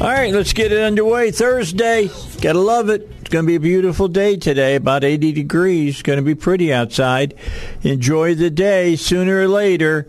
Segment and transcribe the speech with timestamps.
[0.00, 1.32] All right, let's get it underway.
[1.32, 2.08] Thursday.
[2.40, 3.17] Gotta love it.
[3.28, 6.00] It's going to be a beautiful day today, about 80 degrees.
[6.00, 7.34] Going to be pretty outside.
[7.82, 8.96] Enjoy the day.
[8.96, 10.08] Sooner or later,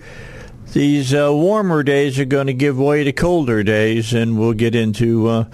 [0.71, 4.73] these uh, warmer days are going to give way to colder days, and we'll get
[4.73, 5.45] into, uh,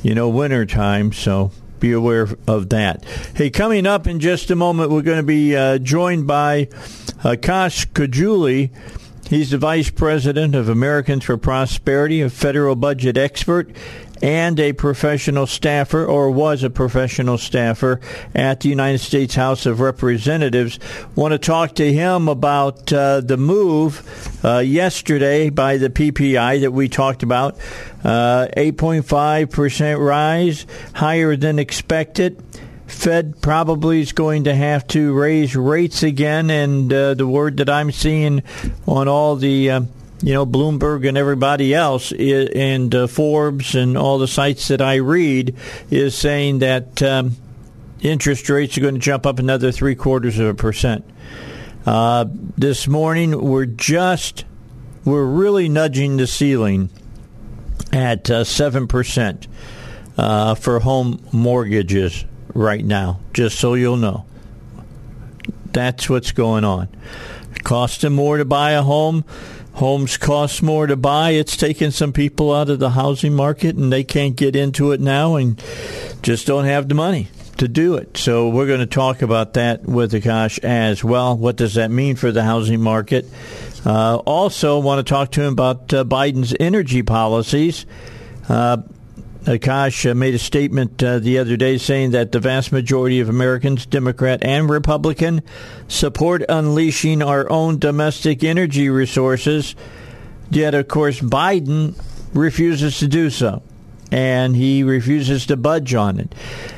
[0.00, 1.12] you know, winter time.
[1.12, 1.50] So
[1.80, 3.04] be aware of that.
[3.34, 6.66] Hey, coming up in just a moment, we're going to be uh, joined by
[7.24, 8.70] Akash Chougule.
[9.28, 13.72] He's the vice president of Americans for Prosperity, a federal budget expert,
[14.22, 18.00] and a professional staffer, or was a professional staffer
[18.34, 20.78] at the United States House of Representatives.
[21.14, 26.72] Want to talk to him about uh, the move uh, yesterday by the PPI that
[26.72, 27.56] we talked about.
[28.04, 32.42] Uh, 8.5% rise, higher than expected.
[32.86, 37.68] Fed probably is going to have to raise rates again, and uh, the word that
[37.68, 38.42] I'm seeing
[38.86, 39.80] on all the uh,
[40.22, 44.96] you know Bloomberg and everybody else and uh, Forbes and all the sites that I
[44.96, 45.56] read
[45.90, 47.36] is saying that um,
[48.00, 51.04] interest rates are going to jump up another three quarters of a percent.
[51.86, 54.44] Uh, this morning we're just
[55.04, 56.90] we're really nudging the ceiling
[57.92, 59.46] at uh, seven percent
[60.16, 62.24] uh, for home mortgages
[62.54, 64.26] right now, just so you'll know.
[65.72, 66.88] That's what's going on.
[68.00, 69.24] Them more to buy a home.
[69.78, 71.30] Homes cost more to buy.
[71.30, 75.00] It's taking some people out of the housing market and they can't get into it
[75.00, 75.62] now and
[76.20, 77.28] just don't have the money
[77.58, 78.16] to do it.
[78.16, 81.36] So we're going to talk about that with Akash as well.
[81.36, 83.26] What does that mean for the housing market?
[83.86, 87.86] Uh, also, want to talk to him about uh, Biden's energy policies.
[88.48, 88.78] Uh,
[89.48, 93.30] Akash uh, made a statement uh, the other day saying that the vast majority of
[93.30, 95.40] Americans, Democrat and Republican,
[95.88, 99.74] support unleashing our own domestic energy resources.
[100.50, 101.98] Yet, of course, Biden
[102.34, 103.62] refuses to do so,
[104.12, 106.34] and he refuses to budge on it.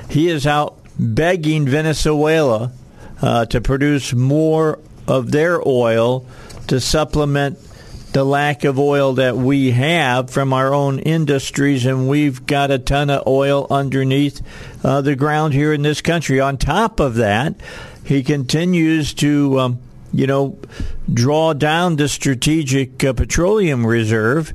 [0.09, 2.71] He is out begging Venezuela
[3.21, 6.25] uh, to produce more of their oil
[6.69, 7.59] to supplement
[8.13, 12.79] the lack of oil that we have from our own industries, and we've got a
[12.79, 14.43] ton of oil underneath
[14.85, 16.41] uh, the ground here in this country.
[16.41, 17.55] On top of that,
[18.05, 19.79] he continues to, um,
[20.13, 20.59] you know,
[21.13, 24.53] draw down the strategic uh, petroleum reserve.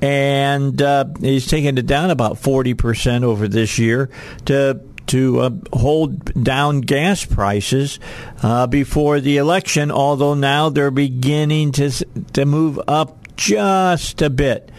[0.00, 4.10] And uh, he's taken it down about 40% over this year
[4.46, 7.98] to to uh, hold down gas prices
[8.42, 11.90] uh, before the election, although now they're beginning to,
[12.32, 14.70] to move up just a bit.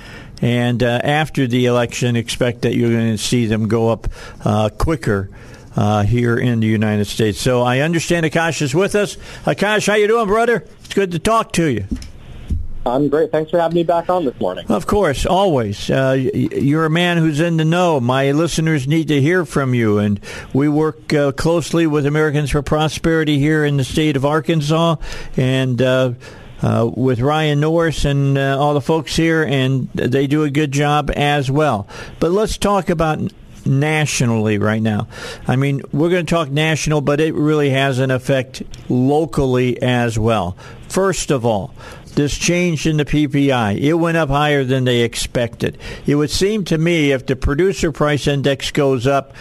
[0.42, 4.08] And uh, after the election, expect that you're going to see them go up
[4.44, 5.30] uh, quicker.
[5.76, 9.16] Uh, here in the United States, so I understand Akash is with us.
[9.46, 10.66] Akash, how you doing, brother?
[10.84, 11.86] It's good to talk to you.
[12.86, 13.32] I'm great.
[13.32, 14.66] Thanks for having me back on this morning.
[14.70, 15.90] Of course, always.
[15.90, 18.00] Uh, you're a man who's in the know.
[18.00, 20.20] My listeners need to hear from you, and
[20.54, 24.96] we work uh, closely with Americans for Prosperity here in the state of Arkansas,
[25.38, 25.82] and.
[25.82, 26.14] Uh,
[26.62, 30.74] uh, with Ryan Norris and uh, all the folks here, and they do a good
[30.74, 31.88] job as well.
[32.20, 33.32] But let's talk about
[33.66, 35.08] nationally right now.
[35.48, 40.18] I mean, we're going to talk national, but it really has an effect locally as
[40.20, 40.58] well.
[40.90, 41.74] First of all,
[42.16, 43.80] this change in the PPI.
[43.80, 45.78] It went up higher than they expected.
[46.06, 49.34] It would seem to me if the producer price index goes up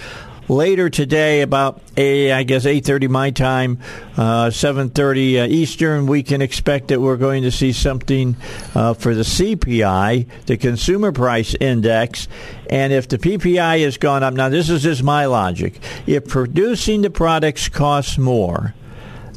[0.49, 3.79] later today about a, I guess 8:30 my time,
[4.17, 6.07] uh, 7:30 uh, Eastern.
[6.07, 8.37] We can expect that we're going to see something
[8.75, 12.29] uh, for the CPI, the Consumer Price Index,
[12.71, 15.81] and if the PPI has gone up, now this is just my logic.
[16.07, 18.75] If producing the products costs more,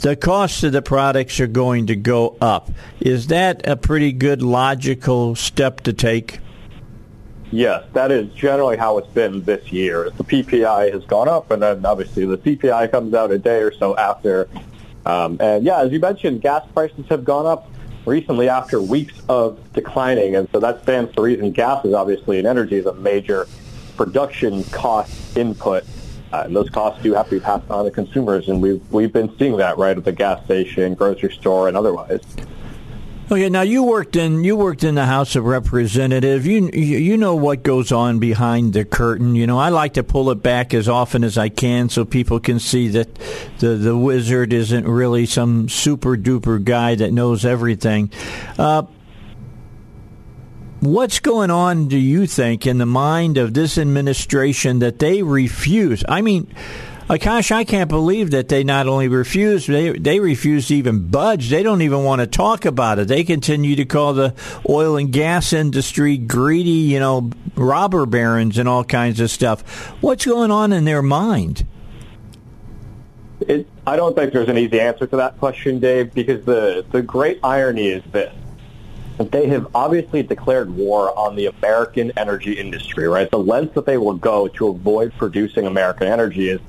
[0.01, 2.71] the costs of the products are going to go up.
[2.99, 6.39] Is that a pretty good logical step to take?
[7.51, 10.09] Yes, that is generally how it's been this year.
[10.09, 13.71] The PPI has gone up, and then obviously the CPI comes out a day or
[13.73, 14.49] so after.
[15.05, 17.69] Um, and yeah, as you mentioned, gas prices have gone up
[18.05, 22.47] recently after weeks of declining, and so that stands to reason gas is obviously an
[22.47, 23.47] energy is a major
[23.97, 25.83] production cost input
[26.31, 29.13] uh, and those costs do have to be passed on to consumers, and we've we've
[29.13, 32.21] been seeing that right at the gas station, grocery store, and otherwise.
[33.31, 36.45] Okay, now you worked in you worked in the House of Representatives.
[36.45, 39.35] You you know what goes on behind the curtain.
[39.35, 42.41] You know, I like to pull it back as often as I can so people
[42.41, 43.07] can see that
[43.59, 48.11] the the wizard isn't really some super duper guy that knows everything.
[48.57, 48.83] Uh,
[50.81, 56.03] What's going on, do you think, in the mind of this administration that they refuse?
[56.09, 56.51] I mean,
[57.07, 61.49] Akash, I can't believe that they not only refuse, they they refuse to even budge.
[61.49, 63.07] They don't even want to talk about it.
[63.07, 64.33] They continue to call the
[64.67, 69.61] oil and gas industry greedy, you know, robber barons and all kinds of stuff.
[70.01, 71.63] What's going on in their mind?
[73.41, 77.03] It, I don't think there's an easy answer to that question, Dave, because the, the
[77.03, 78.33] great irony is this.
[79.29, 83.29] They have obviously declared war on the American energy industry, right?
[83.29, 86.59] The lengths that they will go to avoid producing American energy is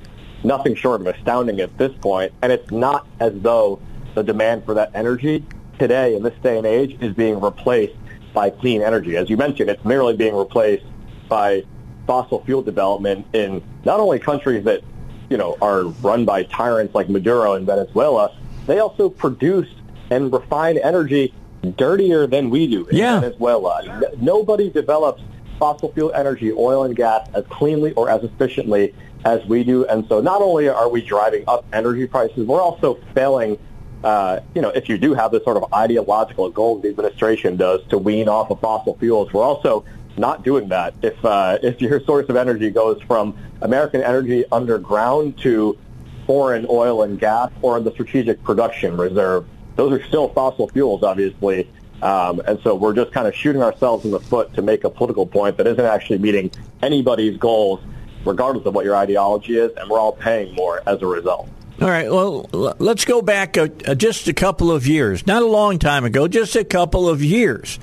[0.45, 2.33] nothing short of astounding at this point.
[2.43, 3.81] And it's not as though
[4.15, 5.45] the demand for that energy
[5.79, 7.95] today in this day and age is being replaced
[8.35, 9.17] by clean energy.
[9.17, 10.85] As you mentioned, it's merely being replaced
[11.29, 11.65] by
[12.07, 14.83] fossil fuel development in not only countries that,
[15.31, 19.69] you know, are run by tyrants like Maduro in Venezuela, they also produce
[20.11, 21.33] and refine energy
[21.71, 23.21] dirtier than we do in yeah.
[23.21, 24.11] Venezuela.
[24.21, 25.23] Nobody develops
[25.59, 28.95] fossil fuel energy, oil and gas, as cleanly or as efficiently
[29.25, 29.87] as we do.
[29.87, 33.59] And so not only are we driving up energy prices, we're also failing,
[34.03, 37.81] uh, you know, if you do have this sort of ideological goal the administration does
[37.91, 39.85] to wean off of fossil fuels, we're also
[40.17, 40.95] not doing that.
[41.03, 45.79] If, uh, if your source of energy goes from American energy underground to
[46.27, 49.47] foreign oil and gas or the strategic production reserve,
[49.77, 51.69] those are still fossil fuels, obviously.
[52.03, 54.91] Um, and so we're just kind of shooting ourselves in the foot to make a
[54.91, 56.51] political point that isn't actually meeting
[56.83, 57.81] anybody's goals
[58.25, 61.49] regardless of what your ideology is, and we're all paying more as a result.
[61.81, 62.09] All right.
[62.09, 66.05] Well, let's go back a, a, just a couple of years, not a long time
[66.05, 67.81] ago, just a couple of years.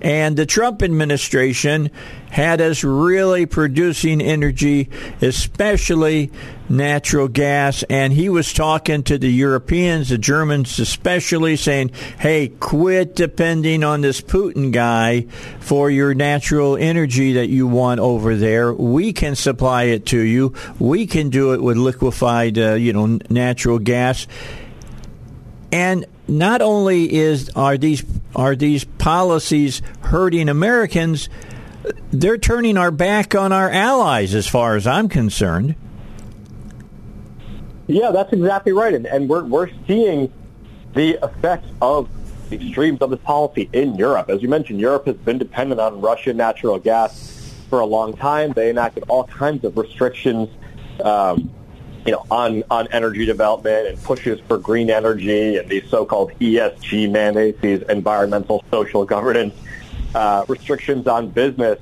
[0.00, 1.90] And the Trump administration
[2.30, 4.88] had us really producing energy,
[5.20, 6.32] especially
[6.72, 7.84] natural gas.
[7.84, 14.00] And he was talking to the Europeans, the Germans especially, saying, hey, quit depending on
[14.00, 15.26] this Putin guy
[15.60, 18.72] for your natural energy that you want over there.
[18.72, 20.54] We can supply it to you.
[20.78, 24.26] We can do it with liquefied, uh, you know, natural gas.
[25.70, 28.04] And not only is are these
[28.34, 31.28] are these policies hurting Americans,
[32.10, 35.74] they're turning our back on our allies as far as I'm concerned.
[37.92, 38.94] Yeah, that's exactly right.
[38.94, 40.32] And, and we're, we're seeing
[40.94, 42.08] the effects of
[42.48, 44.30] the extremes of this policy in Europe.
[44.30, 48.52] As you mentioned, Europe has been dependent on Russian natural gas for a long time.
[48.52, 50.48] They enacted all kinds of restrictions
[51.04, 51.50] um,
[52.06, 57.10] you know, on, on energy development and pushes for green energy and these so-called ESG
[57.10, 59.54] mandates, these environmental social governance
[60.14, 61.78] uh, restrictions on business.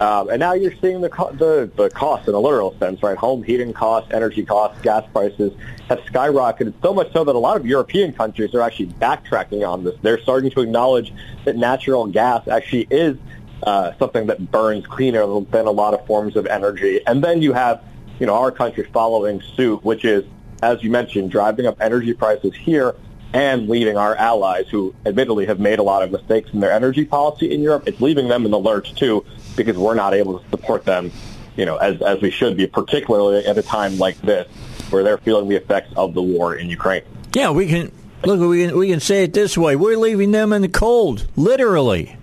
[0.00, 3.18] Um, and now you're seeing the, co- the the cost in a literal sense, right?
[3.18, 5.52] Home heating costs, energy costs, gas prices
[5.88, 9.84] have skyrocketed so much so that a lot of European countries are actually backtracking on
[9.84, 9.94] this.
[10.00, 11.12] They're starting to acknowledge
[11.44, 13.18] that natural gas actually is
[13.62, 17.00] uh, something that burns cleaner than a lot of forms of energy.
[17.06, 17.84] And then you have
[18.20, 20.24] you know, our country following suit, which is,
[20.62, 22.94] as you mentioned, driving up energy prices here
[23.32, 27.04] and leaving our allies, who admittedly have made a lot of mistakes in their energy
[27.04, 29.24] policy in Europe, it's leaving them in the lurch too,
[29.56, 31.12] because we're not able to support them,
[31.56, 34.48] you know, as as we should be, particularly at a time like this,
[34.90, 37.02] where they're feeling the effects of the war in Ukraine.
[37.34, 37.92] Yeah, we can
[38.24, 38.40] look.
[38.40, 42.16] We can we can say it this way: we're leaving them in the cold, literally.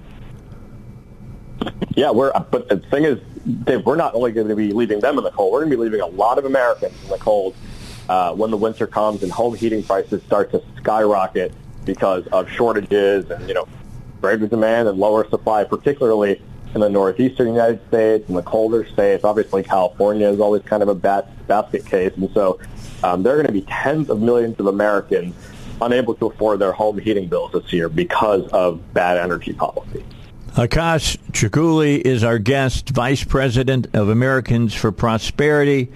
[1.95, 2.31] Yeah, we're.
[2.51, 3.19] But the thing is,
[3.63, 5.77] Dave, we're not only going to be leaving them in the cold, we're going to
[5.77, 7.55] be leaving a lot of Americans in the cold
[8.09, 11.53] uh, when the winter comes and home heating prices start to skyrocket
[11.85, 13.67] because of shortages and, you know,
[14.21, 16.41] greater demand and lower supply, particularly
[16.73, 19.23] in the northeastern United States and the colder states.
[19.23, 22.13] Obviously, California is always kind of a bat- basket case.
[22.15, 22.59] And so
[23.03, 25.35] um, there are going to be tens of millions of Americans
[25.81, 30.03] unable to afford their home heating bills this year because of bad energy policy.
[30.53, 35.91] Akash Chougule is our guest, Vice President of Americans for Prosperity.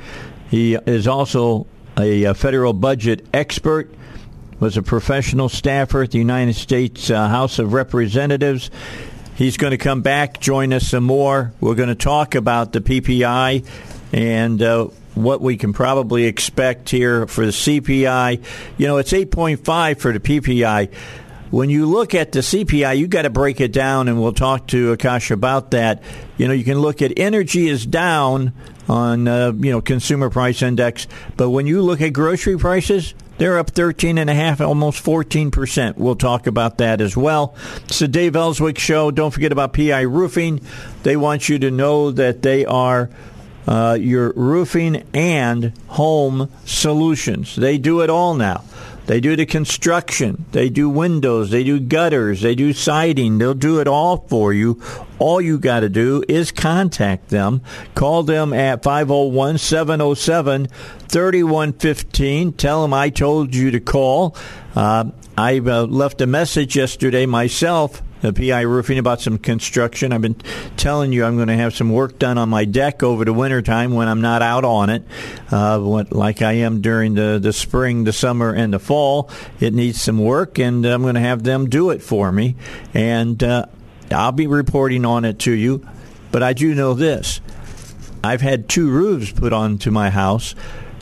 [0.52, 1.66] He is also
[1.98, 3.94] a federal budget expert,
[4.60, 8.70] was a professional staffer at the United States uh, House of Representatives.
[9.36, 11.52] He's going to come back, join us some more.
[11.60, 13.66] We're going to talk about the PPI
[14.14, 18.44] and uh, what we can probably expect here for the CPI.
[18.78, 20.94] You know, it's 8.5 for the PPI
[21.52, 24.68] when you look at the CPI, you got to break it down, and we'll talk
[24.68, 26.02] to Akash about that.
[26.38, 28.54] You know, you can look at energy is down
[28.90, 33.58] on uh, you know consumer price index, but when you look at grocery prices, They're
[33.58, 35.98] up 13.5, almost 14%.
[35.98, 37.56] We'll talk about that as well.
[37.86, 39.10] It's the Dave Elswick Show.
[39.10, 40.62] Don't forget about PI Roofing.
[41.02, 43.10] They want you to know that they are
[43.68, 47.56] uh, your roofing and home solutions.
[47.56, 48.64] They do it all now.
[49.08, 50.46] They do the construction.
[50.52, 51.50] They do windows.
[51.50, 52.42] They do gutters.
[52.42, 53.38] They do siding.
[53.38, 54.82] They'll do it all for you.
[55.20, 57.62] All you got to do is contact them.
[57.96, 62.54] Call them at 501 707 3115.
[62.54, 64.36] Tell them I told you to call.
[64.76, 70.14] Uh, I uh, left a message yesterday myself the PI Roofing about some construction.
[70.14, 70.36] I've been
[70.78, 73.94] telling you I'm going to have some work done on my deck over the wintertime
[73.94, 75.04] when I'm not out on it,
[75.52, 79.30] uh, what, like I am during the, the spring, the summer, and the fall.
[79.60, 82.56] It needs some work, and I'm going to have them do it for me.
[82.94, 83.66] And uh,
[84.12, 85.88] I'll be reporting on it to you.
[86.32, 87.42] But I do know this
[88.24, 90.56] I've had two roofs put onto my house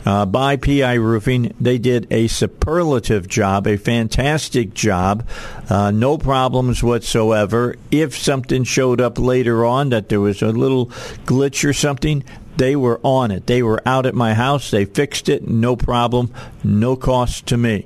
[0.04, 1.54] uh, by PI Roofing.
[1.60, 5.26] They did a superlative job, a fantastic job,
[5.68, 7.76] uh, no problems whatsoever.
[7.90, 10.86] If something showed up later on that there was a little
[11.26, 12.24] glitch or something,
[12.56, 13.46] they were on it.
[13.46, 14.70] They were out at my house.
[14.70, 17.84] They fixed it, no problem, no cost to me.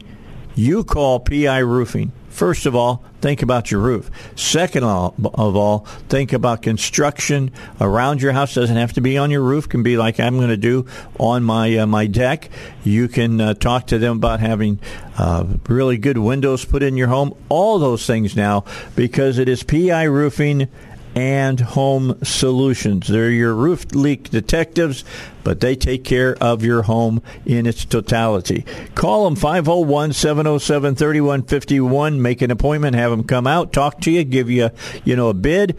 [0.54, 4.10] You call PI Roofing First of all, think about your roof.
[4.34, 8.54] Second of all, think about construction around your house.
[8.54, 9.68] Doesn't have to be on your roof.
[9.68, 10.84] Can be like I'm going to do
[11.20, 12.50] on my uh, my deck.
[12.82, 14.80] You can uh, talk to them about having
[15.16, 17.36] uh, really good windows put in your home.
[17.48, 18.64] All those things now
[18.96, 20.66] because it is PI Roofing
[21.14, 23.06] and Home Solutions.
[23.09, 25.04] They're your roof leak detectives,
[25.42, 28.64] but they take care of your home in its totality.
[28.94, 32.21] Call them 501 707 3151.
[32.21, 34.71] Make an appointment, have them come out, talk to you, give you,
[35.04, 35.76] you know, a bid,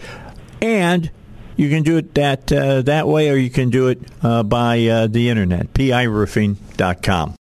[0.62, 1.12] and
[1.58, 4.86] you can do it that uh, that way, or you can do it uh, by
[4.88, 7.36] uh, the internet, piroofing.com.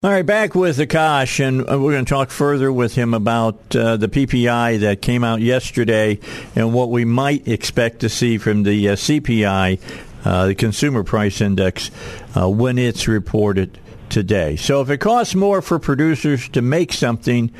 [0.00, 3.74] All right, back with Akash, and uh, we're going to talk further with him about
[3.74, 6.20] uh, the PPI that came out yesterday
[6.54, 9.80] and what we might expect to see from the uh, CPI,
[10.24, 11.90] uh, the Consumer Price Index,
[12.36, 13.76] uh, when it's reported
[14.08, 14.54] today.
[14.54, 17.50] So, if it costs more for producers to make something,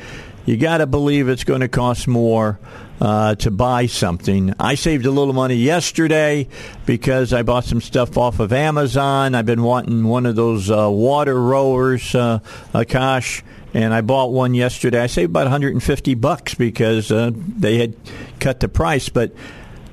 [0.49, 2.59] you got to believe it's going to cost more
[2.99, 4.51] uh, to buy something.
[4.59, 6.47] I saved a little money yesterday
[6.87, 9.35] because I bought some stuff off of Amazon.
[9.35, 12.39] I've been wanting one of those uh, water rowers, uh,
[12.73, 13.43] Akash,
[13.75, 15.01] and I bought one yesterday.
[15.01, 17.95] I saved about 150 bucks because uh, they had
[18.39, 19.35] cut the price, but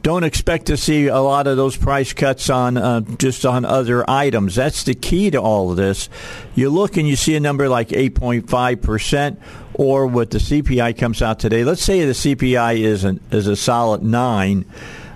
[0.06, 4.08] don't expect to see a lot of those price cuts on uh, just on other
[4.08, 4.54] items.
[4.54, 6.08] That's the key to all of this.
[6.54, 9.40] You look and you see a number like 8.5 percent,
[9.76, 11.62] or what the CPI comes out today.
[11.62, 14.64] Let's say the CPI is an, is a solid nine.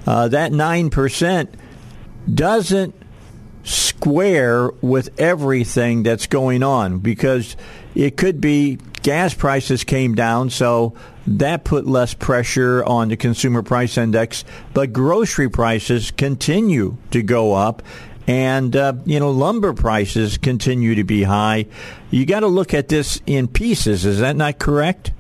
[0.07, 1.55] Uh, that nine percent
[2.33, 2.95] doesn't
[3.65, 7.57] square with everything that's going on because
[7.95, 10.95] it could be gas prices came down, so
[11.27, 14.45] that put less pressure on the consumer price index.
[14.75, 17.83] But grocery prices continue to go up,
[18.27, 21.67] and uh, you know lumber prices continue to be high.
[22.11, 24.05] You got to look at this in pieces.
[24.05, 25.13] Is that not correct?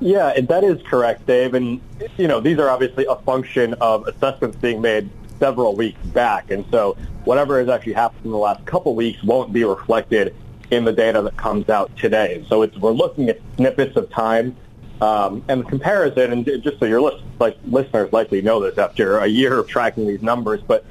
[0.00, 1.54] Yeah, that is correct, Dave.
[1.54, 1.80] And
[2.16, 6.64] you know these are obviously a function of assessments being made several weeks back, and
[6.70, 10.34] so whatever has actually happened in the last couple weeks won't be reflected
[10.70, 12.44] in the data that comes out today.
[12.48, 14.56] So we're looking at snippets of time
[15.00, 19.18] um, and the comparison, and just so your list, like, listeners likely know this after
[19.18, 20.84] a year of tracking these numbers, but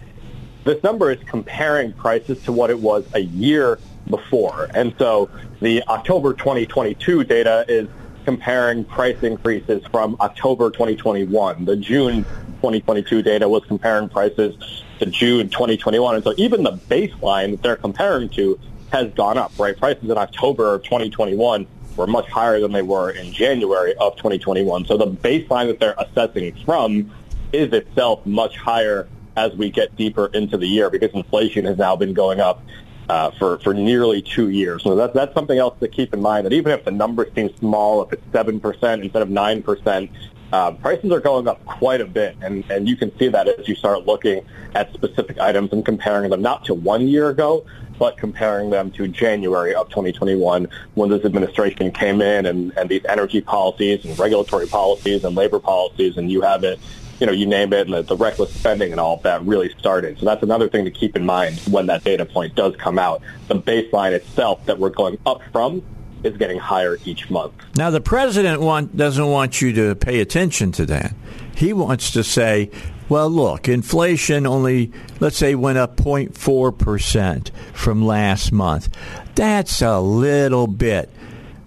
[0.67, 4.69] this number is comparing prices to what it was a year before.
[4.73, 5.29] And so
[5.61, 7.87] the October 2022 data is
[8.25, 11.65] comparing price increases from October 2021.
[11.65, 12.23] The June
[12.57, 16.15] 2022 data was comparing prices to June 2021.
[16.15, 18.59] And so even the baseline that they're comparing to
[18.91, 19.77] has gone up, right?
[19.77, 24.85] Prices in October of 2021 were much higher than they were in January of 2021.
[24.85, 27.11] So the baseline that they're assessing from
[27.53, 29.07] is itself much higher
[29.37, 32.61] as we get deeper into the year because inflation has now been going up
[33.07, 34.83] uh, for, for nearly two years.
[34.83, 37.55] So that's, that's something else to keep in mind that even if the numbers seem
[37.55, 40.09] small, if it's 7% instead of 9%,
[40.51, 42.35] uh, prices are going up quite a bit.
[42.41, 44.43] And, and you can see that as you start looking
[44.75, 47.65] at specific items and comparing them not to one year ago,
[47.99, 53.03] but comparing them to January of 2021 when this administration came in and, and these
[53.05, 56.79] energy policies and regulatory policies and labor policies and you have it,
[57.19, 60.19] you know, you name it the, the reckless spending and all of that really started.
[60.19, 63.21] So that's another thing to keep in mind when that data point does come out.
[63.47, 65.83] The baseline itself that we're going up from
[66.23, 67.53] is getting higher each month.
[67.75, 71.13] Now, the president want, doesn't want you to pay attention to that.
[71.55, 72.71] He wants to say,
[73.09, 78.89] Well, look, inflation only, let's say, went up 0.4% from last month.
[79.35, 81.09] That's a little bit.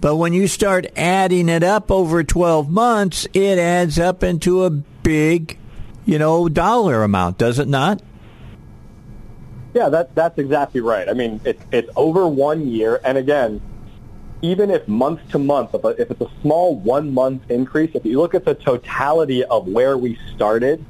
[0.01, 4.83] But when you start adding it up over 12 months, it adds up into a
[5.03, 5.59] big,
[6.05, 8.03] you know, dollar amount, does it not?
[9.75, 11.09] Yeah, that, that's exactly right.
[11.09, 13.01] I mean, it, it's over one year.
[13.05, 13.61] And again,
[14.43, 18.19] even if month to month, if, if it's a small one month increase, if you
[18.19, 20.85] look at the totality of where we started,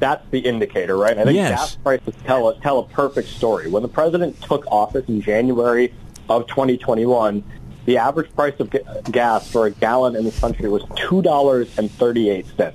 [0.00, 1.16] that's the indicator, right?
[1.16, 1.50] I think yes.
[1.50, 3.70] gas prices tell a, tell a perfect story.
[3.70, 5.94] When the president took office in January
[6.28, 7.44] of 2021,
[7.84, 8.74] the average price of
[9.10, 12.74] gas for a gallon in this country was $2.38.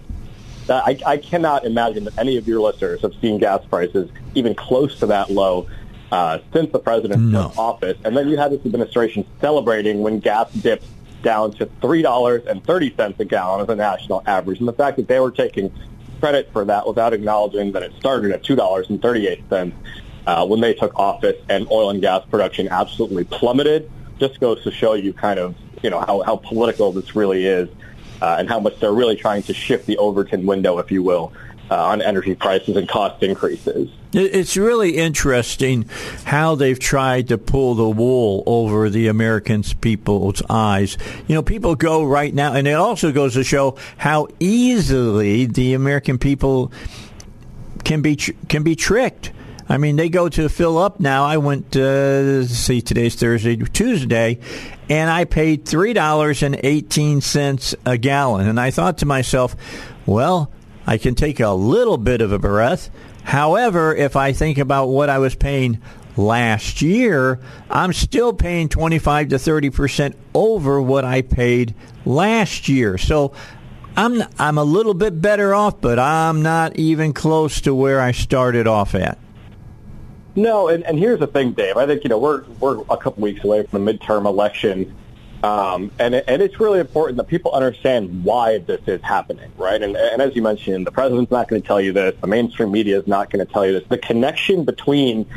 [0.69, 4.99] I, I cannot imagine that any of your listeners have seen gas prices even close
[4.99, 5.67] to that low
[6.11, 7.49] uh, since the president no.
[7.49, 7.97] took office.
[8.03, 10.85] And then you had this administration celebrating when gas dipped
[11.23, 14.59] down to $3.30 a gallon as a national average.
[14.59, 15.73] And the fact that they were taking
[16.19, 19.73] credit for that without acknowledging that it started at $2.38
[20.25, 24.71] uh, when they took office and oil and gas production absolutely plummeted just goes to
[24.71, 27.69] show you kind of, you know, how, how political this really is
[28.21, 31.33] uh, and how much they're really trying to shift the Overton window, if you will,
[31.69, 33.89] uh, on energy prices and cost increases.
[34.13, 35.89] It's really interesting
[36.23, 40.97] how they've tried to pull the wool over the American people's eyes.
[41.27, 45.73] You know, people go right now, and it also goes to show how easily the
[45.73, 46.71] American people
[47.83, 49.31] can be can be tricked.
[49.69, 51.25] I mean, they go to fill up now.
[51.25, 54.39] I went, uh, see, today's Thursday, Tuesday,
[54.89, 58.47] and I paid $3.18 a gallon.
[58.47, 59.55] And I thought to myself,
[60.05, 60.51] well,
[60.85, 62.89] I can take a little bit of a breath.
[63.23, 65.81] However, if I think about what I was paying
[66.15, 72.97] last year, I'm still paying 25 to 30% over what I paid last year.
[72.97, 73.33] So
[73.97, 78.11] I'm I'm a little bit better off, but I'm not even close to where I
[78.11, 79.17] started off at.
[80.37, 81.77] No, and, and here's the thing, Dave.
[81.77, 84.95] I think you know we're we're a couple weeks away from the midterm election.
[85.43, 89.81] Um, and, and it's really important that people understand why this is happening, right?
[89.81, 92.15] And, and as you mentioned, the president's not going to tell you this.
[92.21, 93.87] The mainstream media is not going to tell you this.
[93.87, 95.27] The connection between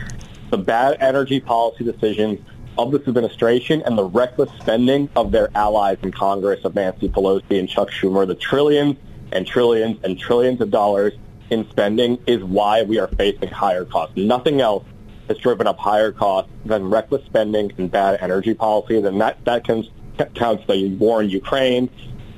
[0.51, 2.39] the bad energy policy decisions
[2.79, 7.59] of this administration and the reckless spending of their allies in Congress, of Nancy Pelosi
[7.59, 8.97] and Chuck Schumer, the trillions
[9.33, 11.13] and trillions and trillions of dollars
[11.51, 14.17] in spending is why we are facing higher costs.
[14.17, 14.85] Nothing else
[15.31, 19.01] has driven up higher costs than reckless spending and bad energy policy.
[19.01, 19.89] Then that, that counts,
[20.35, 21.89] counts the war in Ukraine,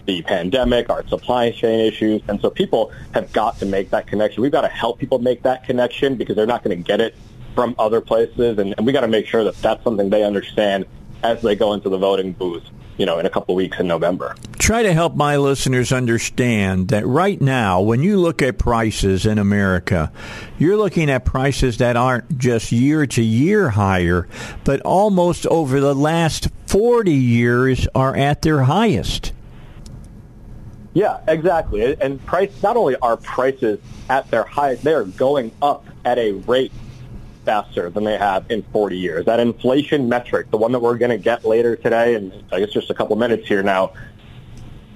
[0.04, 2.20] the pandemic, our supply chain issues.
[2.28, 4.42] And so people have got to make that connection.
[4.42, 7.16] We've got to help people make that connection because they're not going to get it
[7.54, 8.58] from other places.
[8.58, 10.84] And, and we got to make sure that that's something they understand
[11.22, 12.64] as they go into the voting booth
[12.98, 14.34] you know, in a couple of weeks in November.
[14.58, 19.38] Try to help my listeners understand that right now, when you look at prices in
[19.38, 20.12] America,
[20.58, 24.28] you're looking at prices that aren't just year to year higher,
[24.64, 29.32] but almost over the last 40 years are at their highest.
[30.94, 31.96] Yeah, exactly.
[32.00, 36.32] And price not only are prices at their highest, they are going up at a
[36.32, 36.72] rate
[37.44, 39.26] faster than they have in 40 years.
[39.26, 42.70] That inflation metric, the one that we're going to get later today, and I guess
[42.70, 43.92] just a couple minutes here now,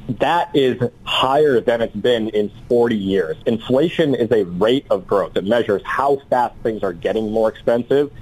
[0.09, 3.37] that is higher than it's been in 40 years.
[3.47, 5.37] Inflation is a rate of growth.
[5.37, 8.13] It measures how fast things are getting more expensive.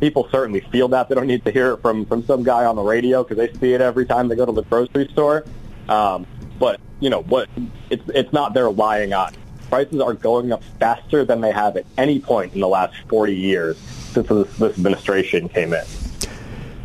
[0.00, 1.08] People certainly feel that.
[1.08, 3.52] They don't need to hear it from, from some guy on the radio because they
[3.58, 5.44] see it every time they go to the grocery store.
[5.88, 6.26] Um,
[6.58, 7.48] but, you know, what
[7.90, 11.86] it's, it's not their lying on prices are going up faster than they have at
[11.98, 15.84] any point in the last 40 years since this, this administration came in.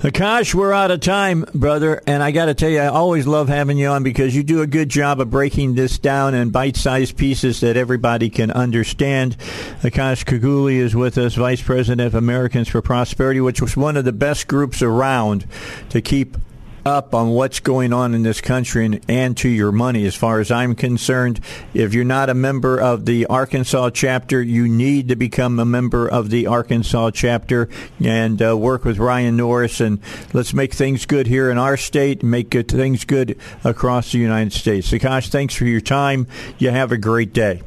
[0.01, 2.01] Akash, we're out of time, brother.
[2.07, 4.61] And I got to tell you, I always love having you on because you do
[4.61, 9.35] a good job of breaking this down in bite sized pieces that everybody can understand.
[9.81, 14.05] Akash Chougule is with us, Vice President of Americans for Prosperity, which was one of
[14.05, 15.45] the best groups around
[15.89, 16.37] to keep
[16.85, 20.05] up on what's going on in this country and, and, to your money.
[20.05, 21.39] As far as I'm concerned,
[21.73, 26.07] if you're not a member of the Arkansas chapter, you need to become a member
[26.07, 27.69] of the Arkansas chapter
[28.03, 29.81] and uh, work with Ryan Norris.
[29.81, 29.99] And
[30.33, 34.19] let's make things good here in our state and make good, things good across the
[34.19, 34.91] United States.
[34.91, 36.27] Akash, thanks for your time.
[36.57, 37.61] You have a great day.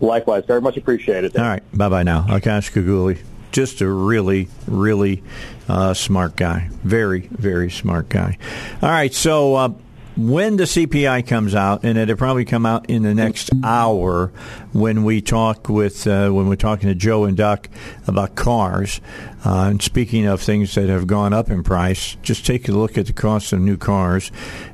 [0.00, 0.44] Likewise.
[0.44, 1.36] Very much appreciated.
[1.36, 1.62] All right.
[1.76, 2.22] Bye bye now.
[2.22, 3.18] Akash Chougule
[3.54, 5.22] just a really, really
[5.68, 6.68] uh, smart guy.
[6.82, 8.36] Very, very smart guy.
[8.82, 9.68] All right, so uh,
[10.16, 14.32] when the CPI comes out, and it'll probably come out in the next hour
[14.72, 17.68] when we talk with uh, when we're talking to Joe and Duck
[18.06, 19.00] about cars.
[19.44, 22.96] Uh, and speaking of things that have gone up in price, just take a look
[22.96, 24.32] at the cost of new cars,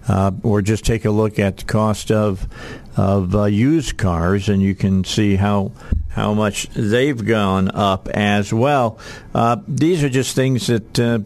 [0.08, 2.48] uh, or just take a look at the cost of
[2.96, 5.72] of uh, used cars, and you can see how
[6.10, 8.98] how much they've gone up as well.
[9.34, 11.20] Uh, these are just things that uh,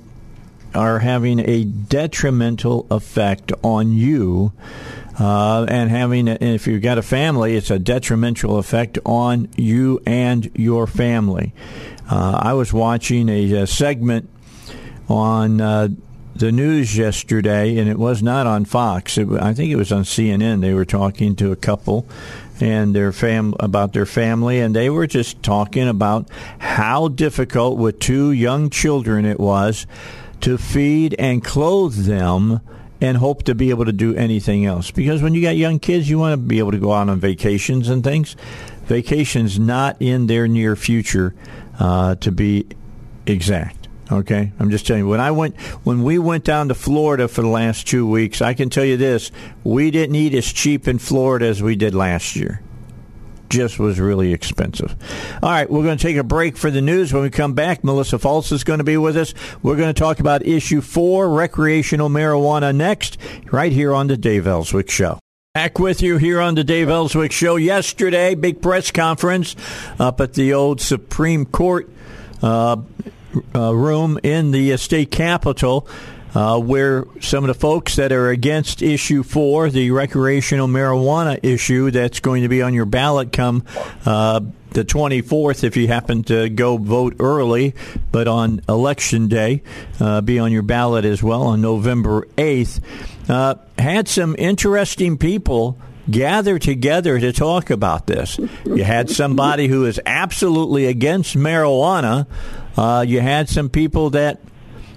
[0.75, 4.53] are having a detrimental effect on you.
[5.19, 10.51] Uh, and having, if you've got a family, it's a detrimental effect on you and
[10.57, 11.55] your family.
[12.11, 14.29] Uh, I was watching a, a segment
[15.09, 15.89] on uh,
[16.37, 19.17] the news yesterday, and it was not on Fox.
[19.19, 20.61] It, I think it was on CNN.
[20.61, 22.07] They were talking to a couple
[22.61, 27.99] and their fam about their family, and they were just talking about how difficult with
[27.99, 29.87] two young children it was
[30.41, 32.61] to feed and clothe them
[33.01, 34.91] and hope to be able to do anything else.
[34.91, 37.19] Because when you got young kids, you want to be able to go out on
[37.19, 38.37] vacations and things.
[38.85, 41.35] Vacations not in their near future,
[41.79, 42.67] uh, to be
[43.27, 43.84] exact.
[44.15, 45.09] Okay, I'm just telling you.
[45.09, 48.55] When I went, when we went down to Florida for the last two weeks, I
[48.55, 49.33] can tell you this:
[49.65, 52.63] we didn't eat as cheap in Florida as we did last year.
[53.51, 54.95] Just was really expensive.
[55.43, 57.13] All right, we're going to take a break for the news.
[57.13, 59.35] When we come back, Melissa Fults is going to be with us.
[59.63, 63.19] We're going to talk about issue four, recreational marijuana, next,
[63.51, 65.19] right here on the Dave Elswick Show.
[65.55, 67.57] Back with you here on the Dave Elswick Show.
[67.57, 69.57] Yesterday, big press conference
[69.99, 71.89] up at the old Supreme Court.
[72.43, 72.79] Uh,
[73.55, 75.89] uh, room in the state capitol.
[76.35, 81.93] Uh, where some of the folks that are against issue four, the recreational marijuana issue
[81.93, 83.65] that's going to be on your ballot come
[84.05, 84.41] uh,
[84.75, 87.75] the 24th if you happen to go vote early,
[88.13, 89.63] but on election day,
[90.01, 92.81] uh, be on your ballot as well on November 8th.
[93.29, 95.79] Uh, had some interesting people
[96.11, 98.39] gather together to talk about this.
[98.65, 102.27] You had somebody who is absolutely against marijuana.
[102.77, 104.41] Uh, you had some people that,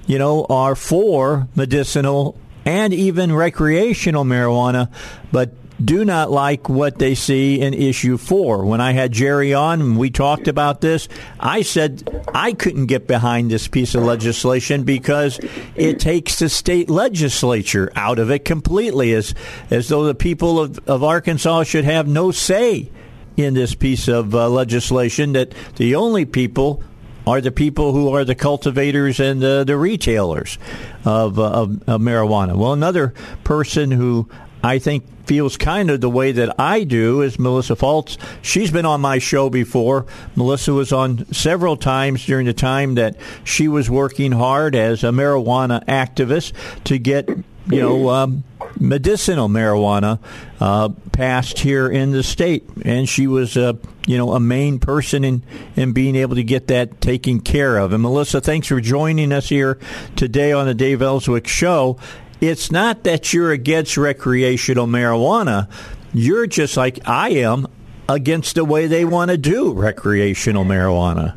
[0.06, 4.92] you know, are for medicinal and even recreational marijuana,
[5.32, 5.52] but
[5.84, 8.66] do not like what they see in issue four.
[8.66, 11.08] When I had Jerry on and we talked about this,
[11.40, 15.40] I said I couldn't get behind this piece of legislation because
[15.76, 19.36] it takes the state legislature out of it completely, as
[19.70, 22.90] as though the people of, of Arkansas should have no say
[23.36, 25.34] in this piece of uh, legislation.
[25.34, 26.82] That the only people
[27.28, 30.58] are the people who are the cultivators and the, the retailers
[31.04, 32.56] of, uh, of, of marijuana.
[32.56, 33.14] Well, another
[33.44, 34.30] person who
[34.64, 38.18] I think feels kind of the way that I do is Melissa Fults.
[38.42, 40.06] She's been on my show before.
[40.36, 45.08] Melissa was on several times during the time that she was working hard as a
[45.08, 46.54] marijuana activist
[46.86, 47.30] to get
[47.70, 48.44] you know, um,
[48.80, 50.20] medicinal marijuana
[50.60, 53.74] uh, passed here in the state, and she was, uh,
[54.06, 55.44] you know, a main person in
[55.76, 57.94] in being able to get that taken care of.
[57.94, 59.80] And Melissa, thanks for joining us here
[60.16, 61.98] today on the Dave Elswick Show.
[62.40, 65.70] It's not that you're against recreational marijuana;
[66.14, 67.68] you're just like I am
[68.08, 71.36] against the way they want to do recreational marijuana.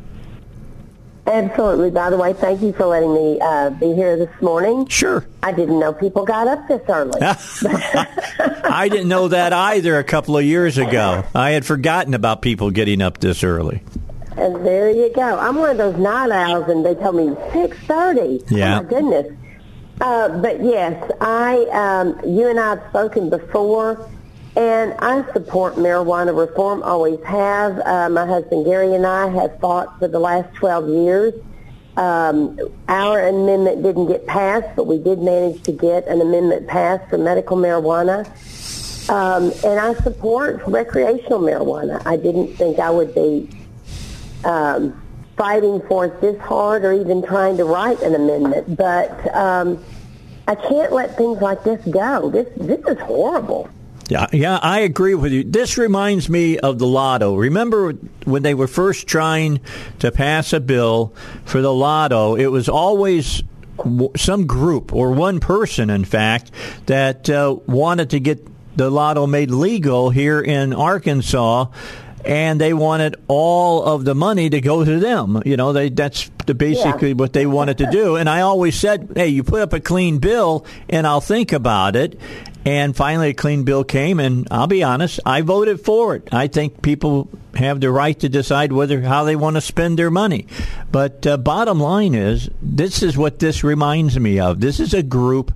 [1.27, 1.91] Absolutely.
[1.91, 4.87] By the way, thank you for letting me uh, be here this morning.
[4.87, 5.25] Sure.
[5.43, 7.21] I didn't know people got up this early.
[7.21, 11.23] I didn't know that either a couple of years ago.
[11.35, 13.83] I had forgotten about people getting up this early.
[14.37, 15.37] And there you go.
[15.37, 18.49] I'm one of those night owls, and they tell me 6.30.
[18.49, 18.79] Yeah.
[18.79, 19.37] Oh, my goodness.
[19.99, 24.09] Uh, but yes, I, um, you and I have spoken before,
[24.55, 27.79] and I support marijuana reform, always have.
[27.79, 31.33] Uh, my husband Gary and I have fought for the last 12 years.
[31.97, 37.09] Um, our amendment didn't get passed, but we did manage to get an amendment passed
[37.09, 38.25] for medical marijuana.
[39.09, 42.01] Um, and I support recreational marijuana.
[42.05, 43.49] I didn't think I would be
[44.45, 45.01] um,
[45.37, 49.83] fighting for it this hard or even trying to write an amendment, but um,
[50.47, 52.29] I can't let things like this go.
[52.29, 53.69] This this is horrible.
[54.11, 55.45] Yeah, yeah, I agree with you.
[55.45, 57.33] This reminds me of the lotto.
[57.37, 57.93] Remember
[58.25, 59.61] when they were first trying
[59.99, 61.13] to pass a bill
[61.45, 62.35] for the lotto?
[62.35, 63.41] It was always
[64.17, 66.51] some group or one person, in fact,
[66.87, 68.45] that uh, wanted to get
[68.75, 71.67] the lotto made legal here in Arkansas
[72.25, 75.41] and they wanted all of the money to go to them.
[75.45, 77.15] You know, they that's the basically yeah.
[77.15, 78.15] what they wanted to do.
[78.15, 81.95] And I always said, "Hey, you put up a clean bill, and I'll think about
[81.95, 82.19] it."
[82.63, 86.29] And finally, a clean bill came, and I'll be honest, I voted for it.
[86.31, 90.11] I think people have the right to decide whether how they want to spend their
[90.11, 90.45] money.
[90.91, 94.61] But uh, bottom line is, this is what this reminds me of.
[94.61, 95.53] This is a group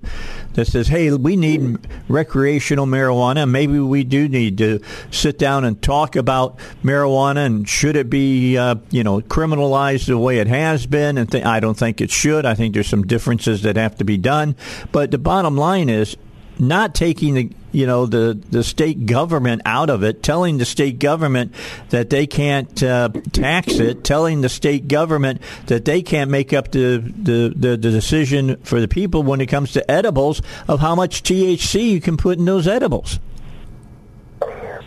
[0.54, 3.48] that says, "Hey, we need recreational marijuana.
[3.48, 8.58] Maybe we do need to sit down and talk about marijuana and should it be,
[8.58, 12.10] uh, you know, criminalized the way it has been?" And th- I don't think it
[12.10, 12.48] should.
[12.48, 14.56] I think there's some differences that have to be done.
[14.92, 16.18] But the bottom line is,
[16.60, 21.00] not taking the you know the the state government out of it, telling the state
[21.00, 21.54] government
[21.90, 26.72] that they can't uh, tax it, telling the state government that they can't make up
[26.72, 30.96] the, the, the the decision for the people when it comes to edibles of how
[30.96, 33.20] much THC you can put in those edibles.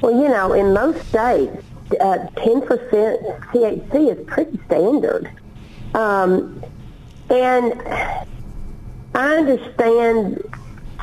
[0.00, 1.62] Well, you know, in most states,
[2.00, 5.30] uh, 10% THC is pretty standard.
[5.94, 6.62] Um,
[7.30, 7.80] and
[9.14, 10.42] I understand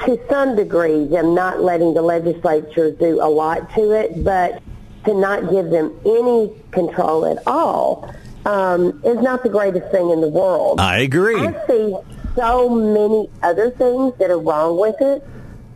[0.03, 4.62] to some degree them not letting the legislature do a lot to it, but
[5.05, 8.13] to not give them any control at all
[8.45, 10.79] um, is not the greatest thing in the world.
[10.79, 11.38] I agree.
[11.38, 11.95] I see
[12.36, 15.23] so many other things that are wrong with it.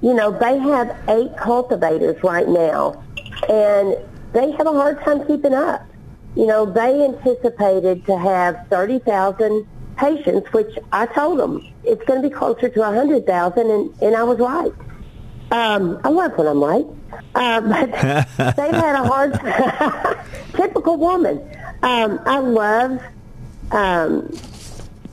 [0.02, 3.04] You know, they have eight cultivators right now,
[3.50, 3.98] and
[4.34, 5.86] they have a hard time keeping up.
[6.36, 9.68] You know, they anticipated to have 30,000
[10.00, 14.24] patients, which I told them it's going to be closer to 100,000, and, and I
[14.24, 14.72] was right.
[15.52, 16.86] Um, I love when I'm right.
[17.36, 17.62] Uh,
[18.38, 21.38] but they've had a hard typical woman.
[21.82, 23.02] Um, I love
[23.72, 24.30] um,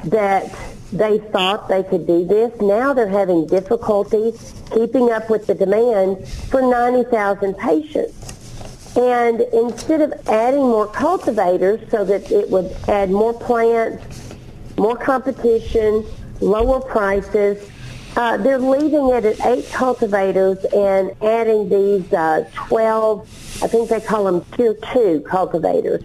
[0.04, 0.54] that
[0.92, 2.60] they thought they could do this.
[2.60, 4.32] Now they're having difficulty
[4.72, 8.96] keeping up with the demand for 90,000 patients.
[8.96, 14.35] And instead of adding more cultivators so that it would add more plants,
[14.78, 16.04] more competition,
[16.40, 17.70] lower prices,
[18.16, 24.00] uh, they're leaving it at eight cultivators and adding these uh, 12, I think they
[24.00, 26.02] call them tier two cultivators.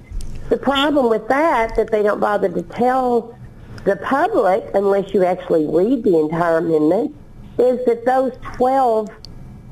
[0.49, 3.37] The problem with that, that they don't bother to tell
[3.85, 7.15] the public, unless you actually read the entire amendment,
[7.57, 9.09] is that those 12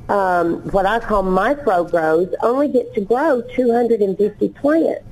[0.10, 5.06] um, what I call micro grows, only get to grow 250 plants.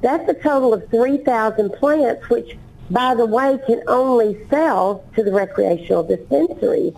[0.00, 2.56] That's a total of 3,000 plants, which,
[2.90, 6.94] by the way, can only sell to the recreational dispensaries.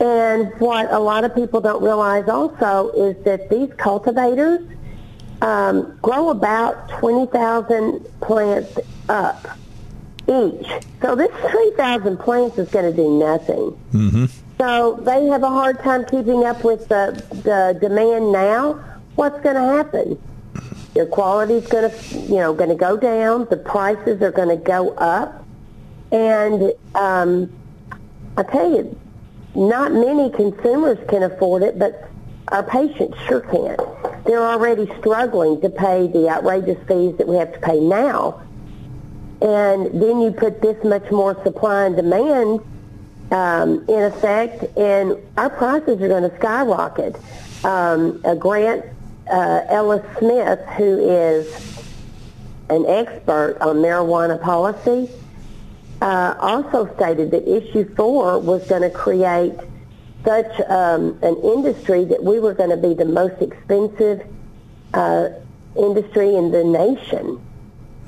[0.00, 4.60] And what a lot of people don't realize also is that these cultivators
[5.40, 8.78] um, grow about 20,000 plants
[9.08, 9.46] up
[10.28, 10.66] each.
[11.00, 13.78] So this 3,000 plants is going to do nothing.
[13.92, 14.26] Mm-hmm.
[14.58, 18.74] So they have a hard time keeping up with the, the demand now.
[19.16, 20.18] What's going to happen?
[20.94, 23.46] Their quality is going to, you know, going to go down.
[23.48, 25.44] The prices are going to go up,
[26.10, 27.50] and um,
[28.36, 28.98] I tell you,
[29.54, 32.08] not many consumers can afford it, but
[32.48, 33.76] our patients sure can.
[34.26, 38.42] They're already struggling to pay the outrageous fees that we have to pay now,
[39.40, 42.60] and then you put this much more supply and demand
[43.30, 47.16] um, in effect, and our prices are going to skyrocket.
[47.64, 48.84] Um, a Grant
[49.30, 51.82] uh, Ellis Smith, who is
[52.68, 55.10] an expert on marijuana policy,
[56.00, 59.54] uh, also stated that issue four was going to create
[60.24, 64.26] such um, an industry that we were going to be the most expensive
[64.94, 65.28] uh,
[65.76, 67.40] industry in the nation.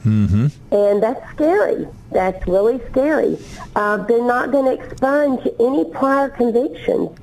[0.04, 0.46] Mm-hmm.
[0.74, 1.86] And that's scary.
[2.12, 3.38] That's really scary.
[3.74, 7.16] Uh, they're not going to expunge any prior convictions.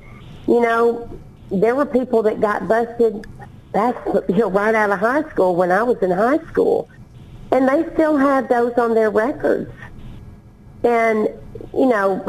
[0.48, 1.08] You know,
[1.50, 3.26] there were people that got busted
[3.72, 3.96] back,
[4.28, 6.88] you know, right out of high school when I was in high school,
[7.50, 9.70] and they still have those on their records.
[10.84, 11.28] And
[11.74, 12.22] you know,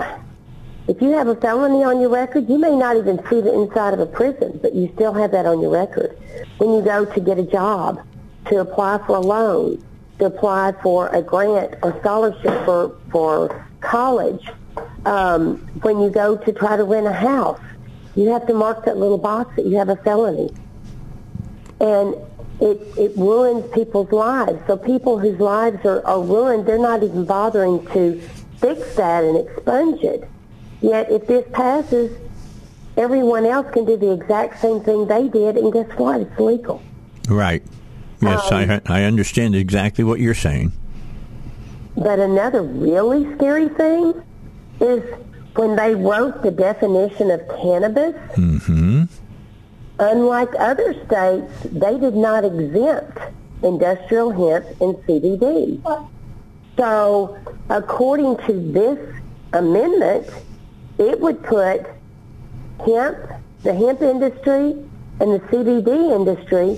[0.87, 3.93] if you have a felony on your record, you may not even see the inside
[3.93, 6.17] of a prison, but you still have that on your record.
[6.57, 8.05] When you go to get a job,
[8.45, 9.83] to apply for a loan,
[10.19, 14.47] to apply for a grant or scholarship for, for college.
[15.05, 17.59] Um, when you go to try to rent a house,
[18.15, 20.49] you have to mark that little box that you have a felony.
[21.83, 22.15] And
[22.61, 24.59] it, it ruins people's lives.
[24.67, 28.21] So people whose lives are, are ruined, they're not even bothering to
[28.59, 30.29] fix that and expunge it.
[30.81, 32.17] Yet if this passes,
[32.95, 36.21] everyone else can do the exact same thing they did, and guess what?
[36.21, 36.81] It's legal.
[37.27, 37.63] Right.
[38.21, 40.71] Yes, um, I I understand exactly what you're saying.
[41.95, 44.21] But another really scary thing
[44.79, 45.03] is
[45.55, 48.15] when they wrote the definition of cannabis.
[48.35, 49.03] Mm-hmm.
[50.03, 53.19] Unlike other states, they did not exempt
[53.63, 55.79] industrial hemp and CBD.
[56.75, 57.37] So,
[57.69, 58.99] according to this
[59.53, 60.27] amendment,
[60.97, 61.85] it would put
[62.85, 63.17] hemp,
[63.63, 64.75] the hemp industry,
[65.21, 66.77] and the CBD industry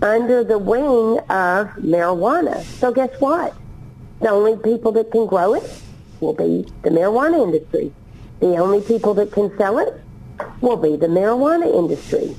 [0.00, 2.62] under the wing of marijuana.
[2.80, 3.54] So guess what?
[4.22, 5.82] The only people that can grow it
[6.20, 7.92] will be the marijuana industry.
[8.40, 10.00] The only people that can sell it
[10.62, 12.34] will be the marijuana industry.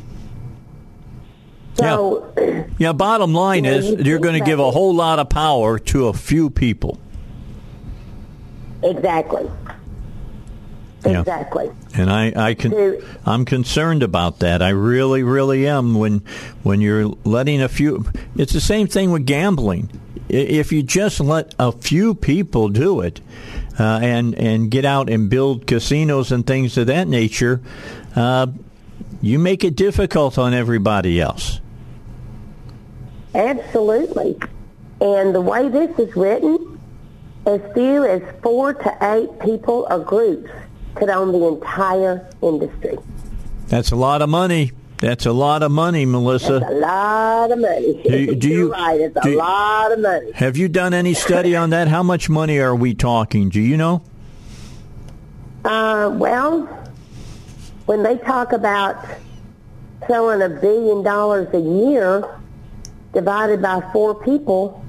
[1.75, 2.67] So, yeah.
[2.77, 6.13] yeah bottom line is you're going to give a whole lot of power to a
[6.13, 6.99] few people.
[8.83, 9.49] Exactly.
[11.05, 11.19] Yeah.
[11.19, 11.69] Exactly.
[11.93, 14.61] And I, I can, I'm concerned about that.
[14.61, 15.95] I really, really am.
[15.95, 16.23] When,
[16.63, 19.89] when you're letting a few, it's the same thing with gambling.
[20.27, 23.21] If you just let a few people do it,
[23.77, 27.61] uh, and and get out and build casinos and things of that nature,
[28.15, 28.47] uh,
[29.21, 31.59] you make it difficult on everybody else.
[33.35, 34.37] Absolutely.
[35.01, 36.79] And the way this is written,
[37.45, 40.49] as few as four to eight people or groups
[40.95, 42.97] could own the entire industry.
[43.67, 44.71] That's a lot of money.
[44.97, 46.59] That's a lot of money, Melissa.
[46.59, 48.01] That's a lot of money.
[48.07, 49.01] Do you- do You're right.
[49.01, 50.31] It's do a lot of money.
[50.31, 51.89] Have you done any study on that?
[51.89, 53.49] How much money are we talking?
[53.49, 54.01] Do you know?
[55.65, 56.61] Uh, well,
[57.85, 58.95] when they talk about
[60.07, 62.23] selling a billion dollars a year
[63.15, 64.84] divided by four people,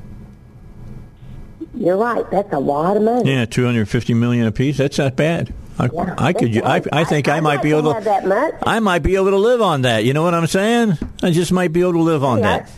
[1.74, 2.28] you're right.
[2.30, 3.30] That's a lot of money.
[3.32, 4.76] Yeah, two hundred fifty million apiece.
[4.78, 5.52] That's not bad.
[5.78, 6.56] I, Yeah, I could.
[6.62, 8.00] I, I think I, I'd might be able to.
[8.00, 8.54] that much.
[8.62, 10.04] I might be able to live on that.
[10.04, 10.96] You know what I'm saying?
[11.22, 12.58] I just might be able to live on Yeah.
[12.60, 12.70] that.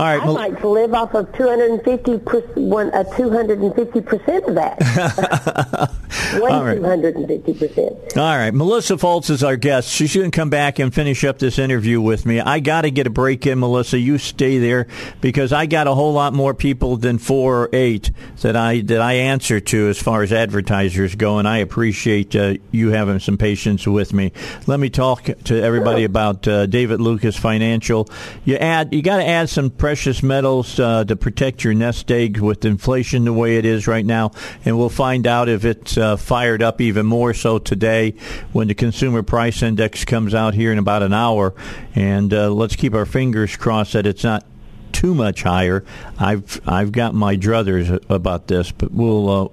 [0.00, 0.22] All right.
[0.22, 5.90] I'd like to live off of 250 percent, one, uh, 250 percent of that.
[6.40, 6.76] One All right.
[6.76, 8.16] 250 percent.
[8.16, 9.90] All right, Melissa Fults is our guest.
[9.90, 12.40] She's going to come back and finish up this interview with me.
[12.40, 13.98] I got to get a break in, Melissa.
[13.98, 14.86] You stay there
[15.20, 18.10] because I got a whole lot more people than four or eight
[18.42, 22.54] that I that I answer to as far as advertisers go, and I appreciate uh,
[22.70, 24.32] you having some patience with me.
[24.66, 28.08] Let me talk to everybody about uh, David Lucas Financial.
[28.44, 32.38] You add, you got to add some precious metals uh, to protect your nest egg
[32.38, 34.30] with inflation the way it is right now,
[34.64, 38.14] and we'll find out if it's uh, fired up even more so today
[38.52, 41.52] when the consumer price index comes out here in about an hour.
[41.96, 44.46] And uh, let's keep our fingers crossed that it's not
[44.92, 45.84] too much higher.
[46.20, 49.48] I've I've got my druthers about this, but we'll uh,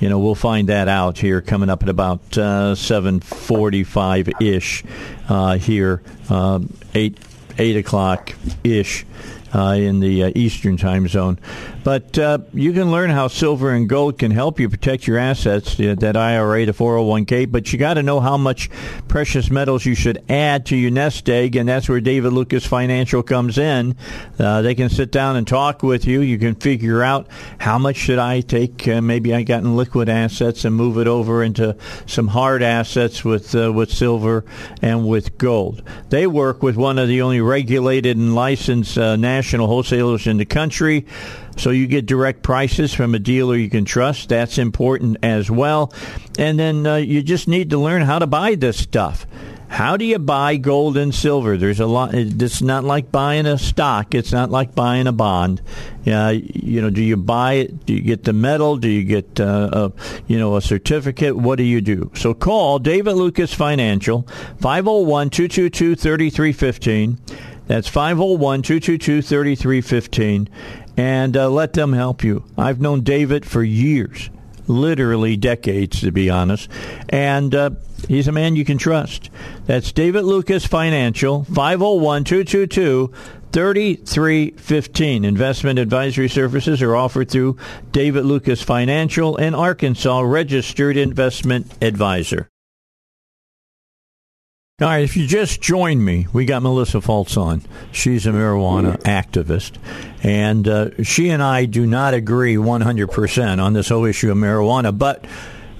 [0.00, 4.28] you know we'll find that out here coming up at about uh, seven forty five
[4.40, 4.82] ish
[5.28, 6.58] uh, here uh,
[6.96, 7.16] eight
[7.58, 8.32] eight o'clock
[8.64, 9.04] ish.
[9.54, 11.38] Uh, in the uh, Eastern time zone.
[11.88, 15.80] But uh, you can learn how silver and gold can help you protect your assets,
[15.80, 17.50] uh, that IRA to 401k.
[17.50, 18.68] But you got to know how much
[19.08, 23.22] precious metals you should add to your nest egg, and that's where David Lucas Financial
[23.22, 23.96] comes in.
[24.38, 26.20] Uh, they can sit down and talk with you.
[26.20, 28.86] You can figure out how much should I take.
[28.86, 31.74] Uh, maybe I got in liquid assets and move it over into
[32.04, 34.44] some hard assets with uh, with silver
[34.82, 35.82] and with gold.
[36.10, 40.44] They work with one of the only regulated and licensed uh, national wholesalers in the
[40.44, 41.06] country.
[41.58, 44.28] So you get direct prices from a dealer you can trust.
[44.28, 45.92] That's important as well.
[46.38, 49.26] And then uh, you just need to learn how to buy this stuff.
[49.68, 51.56] How do you buy gold and silver?
[51.58, 52.14] There's a lot.
[52.14, 54.14] It's not like buying a stock.
[54.14, 55.60] It's not like buying a bond.
[56.06, 57.84] Uh, you know, do you buy it?
[57.84, 58.78] Do you get the metal?
[58.78, 59.92] Do you get uh, a,
[60.26, 61.36] you know a certificate?
[61.36, 62.10] What do you do?
[62.14, 64.22] So call David Lucas Financial
[64.60, 67.18] 501-222-3315.
[67.66, 70.48] That's 501-222-3315
[70.98, 72.44] and uh, let them help you.
[72.58, 74.28] I've known David for years,
[74.66, 76.68] literally decades, to be honest,
[77.08, 77.70] and uh,
[78.08, 79.30] he's a man you can trust.
[79.66, 83.12] That's David Lucas Financial, 501 222
[83.52, 85.24] 3315.
[85.24, 87.56] Investment advisory services are offered through
[87.92, 92.48] David Lucas Financial, an Arkansas registered investment advisor.
[94.80, 97.62] All right, if you just joined me, we got Melissa Fults on.
[97.90, 99.72] She's a marijuana activist,
[100.22, 104.96] and uh, she and I do not agree 100% on this whole issue of marijuana,
[104.96, 105.24] but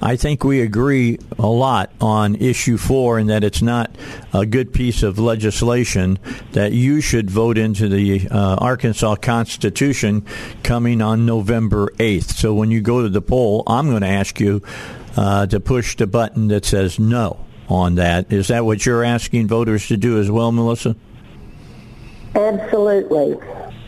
[0.03, 3.95] I think we agree a lot on issue four and that it's not
[4.33, 6.19] a good piece of legislation
[6.51, 10.27] that you should vote into the uh, Arkansas Constitution
[10.65, 12.33] coming on November 8th.
[12.33, 14.61] So when you go to the poll, I'm going to ask you
[15.17, 18.33] uh, to push the button that says no on that.
[18.33, 20.97] Is that what you're asking voters to do as well, Melissa?
[22.35, 23.37] Absolutely.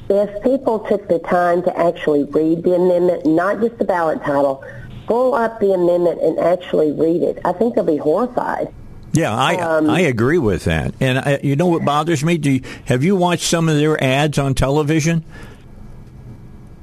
[0.09, 4.65] If people took the time to actually read the amendment, not just the ballot title,
[5.07, 8.73] pull up the amendment and actually read it, I think they'll be horrified.
[9.13, 10.95] Yeah, I Um, I agree with that.
[11.01, 12.39] And I, you know what bothers me?
[12.39, 15.25] Do you, have you watched some of their ads on television?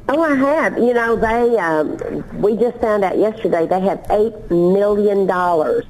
[0.10, 0.78] Oh, I have.
[0.78, 5.86] You know, they um, we just found out yesterday they have eight million dollars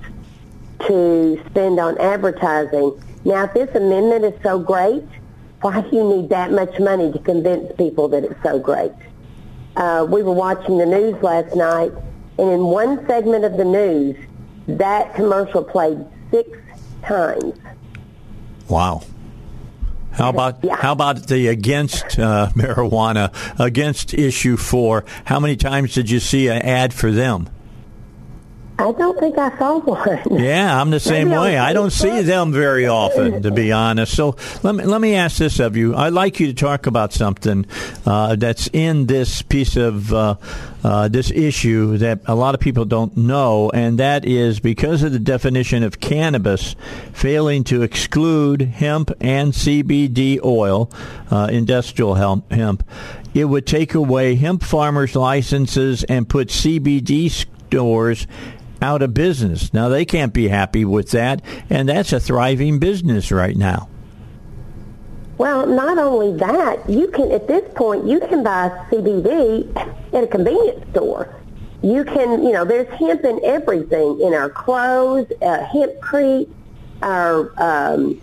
[0.82, 3.02] to spend on advertising.
[3.26, 5.04] Now, if this amendment is so great,
[5.62, 8.92] why do you need that much money to convince people that it's so great?
[9.76, 11.92] Uh, we were watching the news last night,
[12.38, 14.16] and in one segment of the news,
[14.68, 16.50] that commercial played six
[17.04, 17.54] times.
[18.68, 19.04] Wow.
[20.12, 20.76] How about Yeah.
[20.76, 25.06] how about the against uh, marijuana against issue four?
[25.26, 27.50] How many times did you see an ad for them?
[28.80, 30.40] I don't think I saw one.
[30.40, 31.58] Yeah, I'm the same Maybe way.
[31.58, 34.14] I don't see them very often, to be honest.
[34.14, 35.96] So let me let me ask this of you.
[35.96, 37.66] I'd like you to talk about something
[38.06, 40.36] uh, that's in this piece of uh,
[40.84, 45.12] uh, this issue that a lot of people don't know, and that is because of
[45.12, 46.76] the definition of cannabis
[47.14, 50.92] failing to exclude hemp and CBD oil,
[51.32, 52.88] uh, industrial hemp, hemp,
[53.34, 57.32] it would take away hemp farmers' licenses and put CBD
[57.68, 58.28] stores
[58.82, 59.74] out of business.
[59.74, 63.90] Now they can't be happy with that, and that's a thriving business right now.
[65.38, 69.76] Well, not only that, you can at this point you can buy CBD
[70.14, 71.34] at a convenience store.
[71.84, 76.50] You can, you know, there's hemp in everything in our clothes, uh, hempcrete,
[77.04, 78.20] our, um,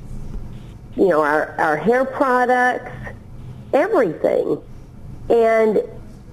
[0.96, 2.90] you know, our our hair products,
[3.72, 4.61] everything,
[5.30, 5.82] and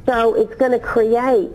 [0.08, 1.52] so it's going to create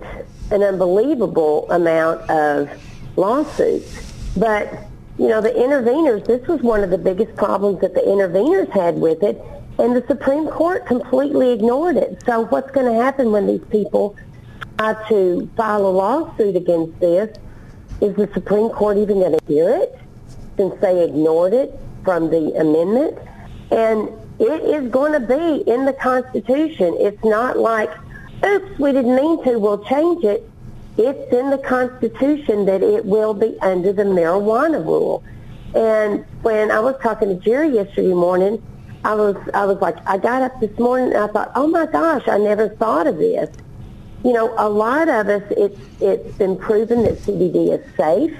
[0.51, 2.71] an unbelievable amount of
[3.17, 4.13] lawsuits.
[4.37, 4.73] But
[5.19, 8.97] you know, the interveners, this was one of the biggest problems that the interveners had
[8.97, 9.43] with it,
[9.79, 12.23] and the Supreme Court completely ignored it.
[12.27, 14.15] So what's going to happen when these people
[14.79, 17.35] try to file a lawsuit against this?
[18.03, 19.99] Is the Supreme Court even going to hear it
[20.59, 23.19] since they ignored it from the amendment?
[23.71, 26.95] And it is going to be in the Constitution.
[26.99, 27.91] It's not like,
[28.45, 30.49] oops, we didn't mean to, we'll change it
[30.99, 35.23] it's in the Constitution that it will be under the marijuana rule.
[35.75, 38.63] And when I was talking to Jerry yesterday morning,
[39.05, 41.87] I was I was like, I got up this morning and I thought, oh my
[41.87, 43.55] gosh, I never thought of this.
[44.25, 48.35] You know, a lot of us, it's it's been proven that CBD is safe,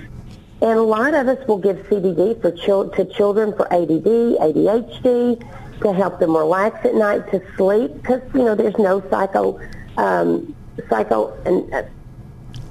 [0.63, 5.81] and a lot of us will give CBD for chil- to children for ADD, ADHD,
[5.83, 9.61] to help them relax at night, to sleep, because you know there's no psycho
[9.97, 10.55] um,
[10.89, 11.73] psycho and.
[11.73, 11.83] Uh,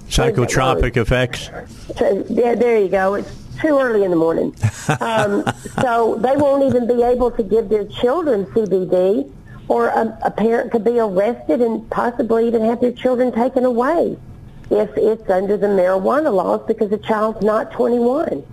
[0.07, 1.49] Psychotropic effects.
[1.97, 3.15] so, yeah, there you go.
[3.15, 4.55] It's too early in the morning.
[4.99, 5.43] Um,
[5.81, 9.31] so they won't even be able to give their children CBD,
[9.67, 14.15] or a, a parent could be arrested and possibly even have their children taken away
[14.69, 18.43] if it's under the marijuana laws because the child's not 21.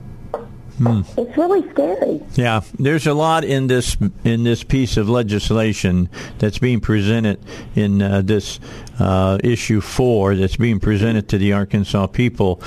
[0.80, 2.20] It's really scary.
[2.34, 6.08] Yeah, there's a lot in this in this piece of legislation
[6.38, 7.38] that's being presented
[7.74, 8.58] in uh, this
[8.98, 12.60] uh, issue four that's being presented to the Arkansas people.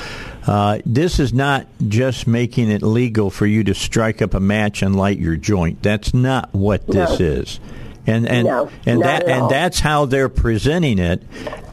[0.47, 4.81] Uh, this is not just making it legal for you to strike up a match
[4.81, 5.81] and light your joint.
[5.81, 7.25] That's not what this No.
[7.25, 7.59] is.
[8.07, 11.23] And and No, and that and that's how they're presenting it,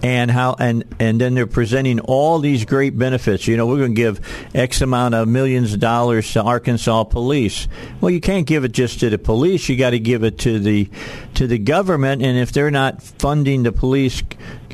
[0.03, 3.47] and how and and then they're presenting all these great benefits.
[3.47, 4.21] You know, we're going to give
[4.55, 7.69] X amount of millions of dollars to Arkansas police.
[8.01, 9.69] Well, you can't give it just to the police.
[9.69, 10.89] You got to give it to the
[11.35, 12.23] to the government.
[12.23, 14.23] And if they're not funding the police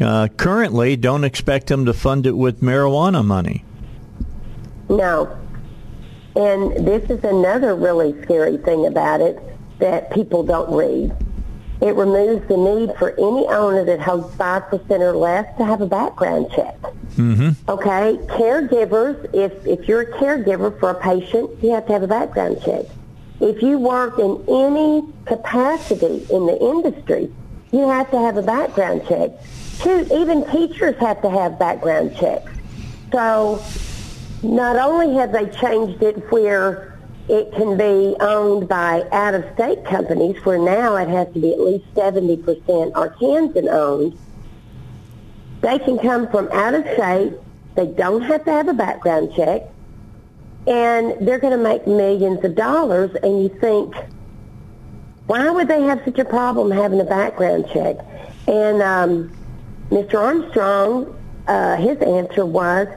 [0.01, 3.65] uh, currently, don't expect them to fund it with marijuana money.
[4.89, 5.37] No.
[6.37, 9.43] And this is another really scary thing about it
[9.81, 11.15] that people don't read.
[11.81, 15.87] It removes the need for any owner that holds 5% or less to have a
[15.87, 16.81] background check.
[17.17, 17.71] Mm-hmm.
[17.71, 18.19] Okay?
[18.27, 22.61] Caregivers, if, if you're a caregiver for a patient, you have to have a background
[22.65, 22.87] check.
[23.41, 27.33] If you work in any capacity in the industry,
[27.71, 29.31] you have to have a background check.
[29.81, 32.51] Shoot, even teachers have to have background checks.
[33.13, 33.63] So
[34.43, 36.98] not only have they changed it where
[37.29, 41.85] it can be owned by out-of-state companies, where now it has to be at least
[41.95, 44.19] 70% Arkansan owned,
[45.61, 47.35] they can come from out of state.
[47.75, 49.63] They don't have to have a background check.
[50.67, 53.11] And they're going to make millions of dollars.
[53.23, 53.95] And you think,
[55.27, 57.97] why would they have such a problem having a background check?
[58.47, 59.37] And um,
[59.91, 60.15] Mr.
[60.15, 61.15] Armstrong,
[61.47, 62.89] uh, his answer was,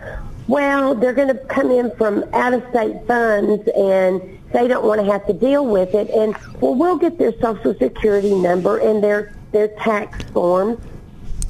[0.52, 4.22] well, they're going to come in from out-of-state funds and
[4.52, 6.10] they don't want to have to deal with it.
[6.10, 10.78] And, well, we'll get their Social Security number and their, their tax forms.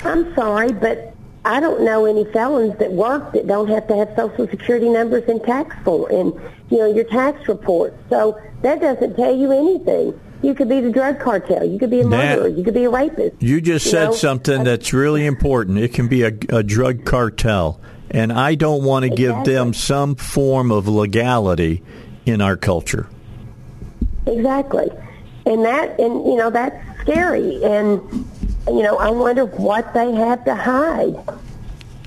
[0.03, 4.09] I'm sorry, but I don't know any felons that work that don't have to have
[4.15, 6.33] Social Security numbers and tax form and,
[6.69, 7.95] you know, your tax reports.
[8.09, 10.19] So that doesn't tell you anything.
[10.43, 11.63] You could be the drug cartel.
[11.65, 12.47] You could be a That- murderer.
[12.47, 13.35] You could be a rapist.
[13.41, 15.77] You just You said know, something that's really important.
[15.79, 17.79] It can be a, a drug cartel,
[18.11, 21.81] and I don't want to give them some form of legality
[22.25, 23.07] in our culture.
[24.27, 24.89] Exactly.
[25.45, 27.63] And that, and you know, that's scary.
[27.63, 28.01] And,
[28.67, 31.15] you know, I wonder what they have to hide.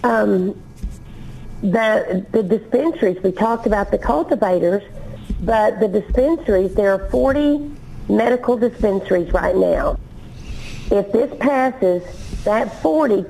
[0.04, 0.60] Um,
[1.62, 4.82] the, the dispensaries, we talked about the cultivators,
[5.40, 7.72] but the dispensaries, there are 40
[8.08, 9.98] medical dispensaries right now.
[10.90, 12.02] If this passes,
[12.44, 13.24] that 40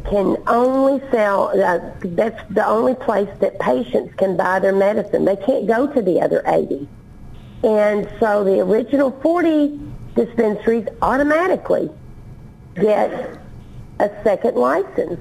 [0.00, 1.48] can only sell.
[1.48, 5.24] Uh, that's the only place that patients can buy their medicine.
[5.24, 6.88] They can't go to the other 80.
[7.62, 9.80] And so the original 40
[10.14, 11.90] dispensaries automatically
[12.74, 13.38] get
[14.00, 15.20] a second license.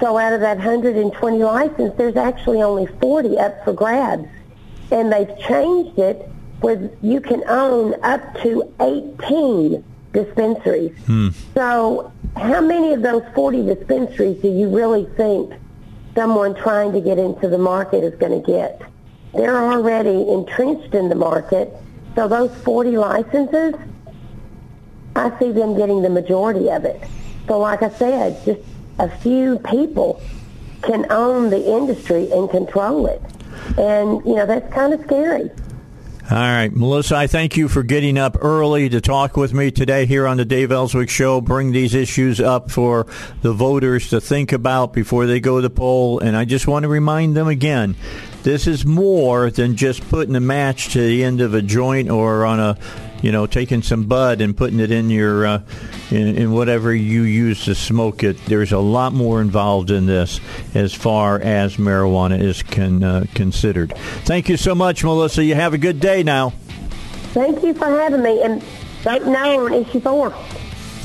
[0.00, 4.28] So out of that 120 license, there's actually only 40 up for grabs.
[4.90, 6.30] And they've changed it
[6.60, 10.96] where you can own up to 18 dispensaries.
[11.04, 11.28] Hmm.
[11.54, 15.54] So how many of those 40 dispensaries do you really think
[16.14, 18.82] someone trying to get into the market is going to get?
[19.34, 21.72] They're already entrenched in the market.
[22.14, 23.74] So those 40 licenses,
[25.14, 27.02] I see them getting the majority of it.
[27.48, 28.60] So like I said, just
[28.98, 30.20] a few people
[30.82, 33.22] can own the industry and control it.
[33.78, 35.50] And, you know, that's kind of scary.
[36.28, 40.06] All right, Melissa, I thank you for getting up early to talk with me today
[40.06, 41.40] here on the Dave Elswick Show.
[41.40, 43.06] Bring these issues up for
[43.42, 46.18] the voters to think about before they go to the poll.
[46.18, 47.94] And I just want to remind them again
[48.42, 52.44] this is more than just putting a match to the end of a joint or
[52.44, 52.76] on a
[53.22, 55.62] you know, taking some bud and putting it in your uh,
[56.10, 58.36] in, in, whatever you use to smoke it.
[58.46, 60.40] There's a lot more involved in this
[60.74, 63.94] as far as marijuana is con, uh, considered.
[64.24, 65.44] Thank you so much, Melissa.
[65.44, 66.50] You have a good day now.
[67.32, 68.62] Thank you for having me, and
[69.02, 70.32] vote no on issue four.
[70.32, 70.42] All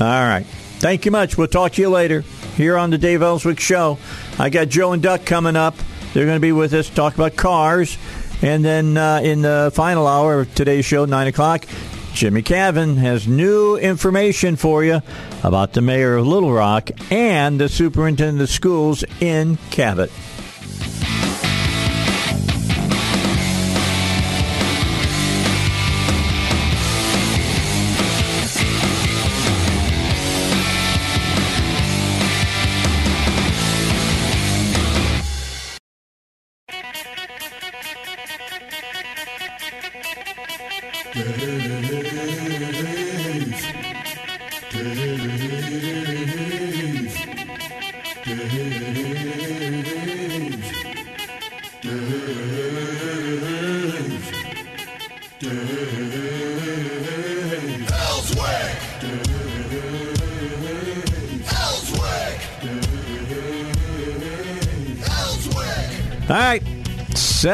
[0.00, 0.46] right.
[0.78, 1.38] Thank you much.
[1.38, 2.22] We'll talk to you later
[2.56, 3.98] here on the Dave Elswick Show.
[4.38, 5.76] I got Joe and Duck coming up.
[6.12, 7.96] They're going to be with us talk about cars.
[8.42, 11.66] And then uh, in the final hour of today's show, 9 o'clock,
[12.14, 15.00] Jimmie Cavan has new information for you
[15.42, 20.10] about the mayor of Little Rock and the superintendent of schools in Cabot.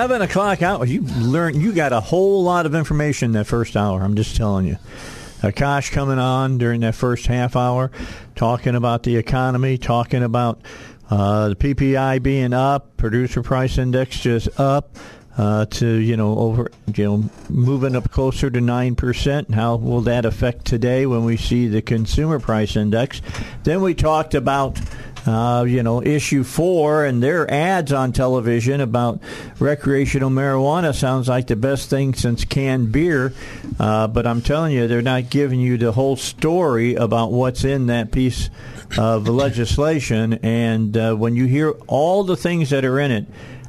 [0.09, 0.87] Seven o'clock hour.
[0.87, 1.61] You learn.
[1.61, 4.03] You got a whole lot of information that first hour.
[4.03, 4.79] I'm just telling you.
[5.43, 7.91] Akash coming on during that first half hour,
[8.35, 10.63] talking about the economy, talking about
[11.11, 14.97] uh, the PPI being up, producer price index just up.
[15.37, 19.55] Uh, to you know over you know moving up closer to nine percent.
[19.55, 23.21] How will that affect today when we see the consumer price index?
[23.63, 24.81] Then we talked about
[25.27, 29.21] uh, you know, issue four and their ads on television about
[29.59, 33.33] recreational marijuana sounds like the best thing since canned beer.
[33.79, 37.87] Uh, but I'm telling you, they're not giving you the whole story about what's in
[37.87, 38.51] that piece
[38.97, 40.35] of legislation.
[40.43, 43.27] And uh, when you hear all the things that are in it,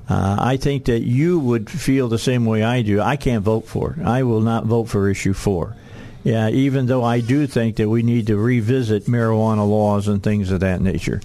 [0.10, 3.00] uh, I think that you would feel the same way I do.
[3.00, 4.06] I can't vote for it.
[4.06, 5.76] I will not vote for issue four.
[6.24, 10.52] Yeah, even though I do think that we need to revisit marijuana laws and things
[10.52, 11.22] of that nature,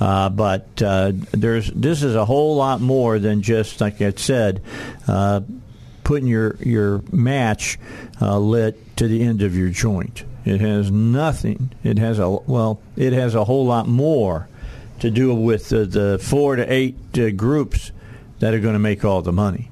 [0.00, 4.62] uh, but uh, there's this is a whole lot more than just like I said,
[5.06, 5.42] uh,
[6.02, 7.78] putting your your match
[8.22, 10.24] uh, lit to the end of your joint.
[10.46, 11.72] It has nothing.
[11.84, 12.80] It has a well.
[12.96, 14.48] It has a whole lot more
[15.00, 17.92] to do with the, the four to eight uh, groups
[18.38, 19.70] that are going to make all the money.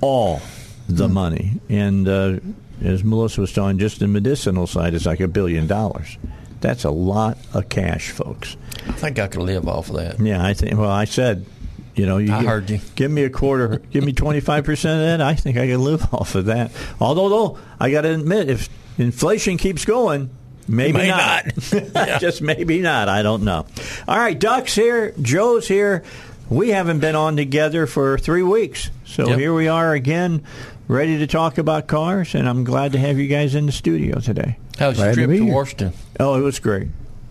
[0.00, 0.42] All
[0.88, 1.14] the hmm.
[1.14, 2.38] money and uh,
[2.82, 6.18] as Melissa was telling, just the medicinal side is like a billion dollars.
[6.60, 8.56] That's a lot of cash, folks.
[8.88, 10.18] I think I could live off of that.
[10.20, 10.76] Yeah, I think.
[10.76, 11.46] Well, I said,
[11.94, 12.80] you know, you I give, heard you.
[12.96, 13.78] Give me a quarter.
[13.90, 15.20] give me twenty five percent of that.
[15.20, 16.72] I think I can live off of that.
[17.00, 18.68] Although, though, I got to admit, if
[18.98, 20.30] inflation keeps going,
[20.68, 21.46] Maybe May not.
[21.94, 22.20] not.
[22.20, 23.08] Just maybe not.
[23.08, 23.66] I don't know.
[24.06, 25.14] All right, Duck's here.
[25.20, 26.04] Joe's here.
[26.50, 28.90] We haven't been on together for three weeks.
[29.06, 29.38] So yep.
[29.38, 30.44] here we are again
[30.88, 34.18] ready to talk about cars, and I'm glad to have you guys in the studio
[34.20, 34.58] today.
[34.78, 35.92] How was your trip to, to Washington?
[36.18, 36.88] Oh, it was great.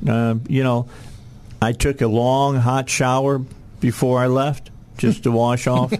[0.07, 0.87] Uh, you know,
[1.61, 3.39] I took a long hot shower
[3.79, 5.93] before I left just to wash off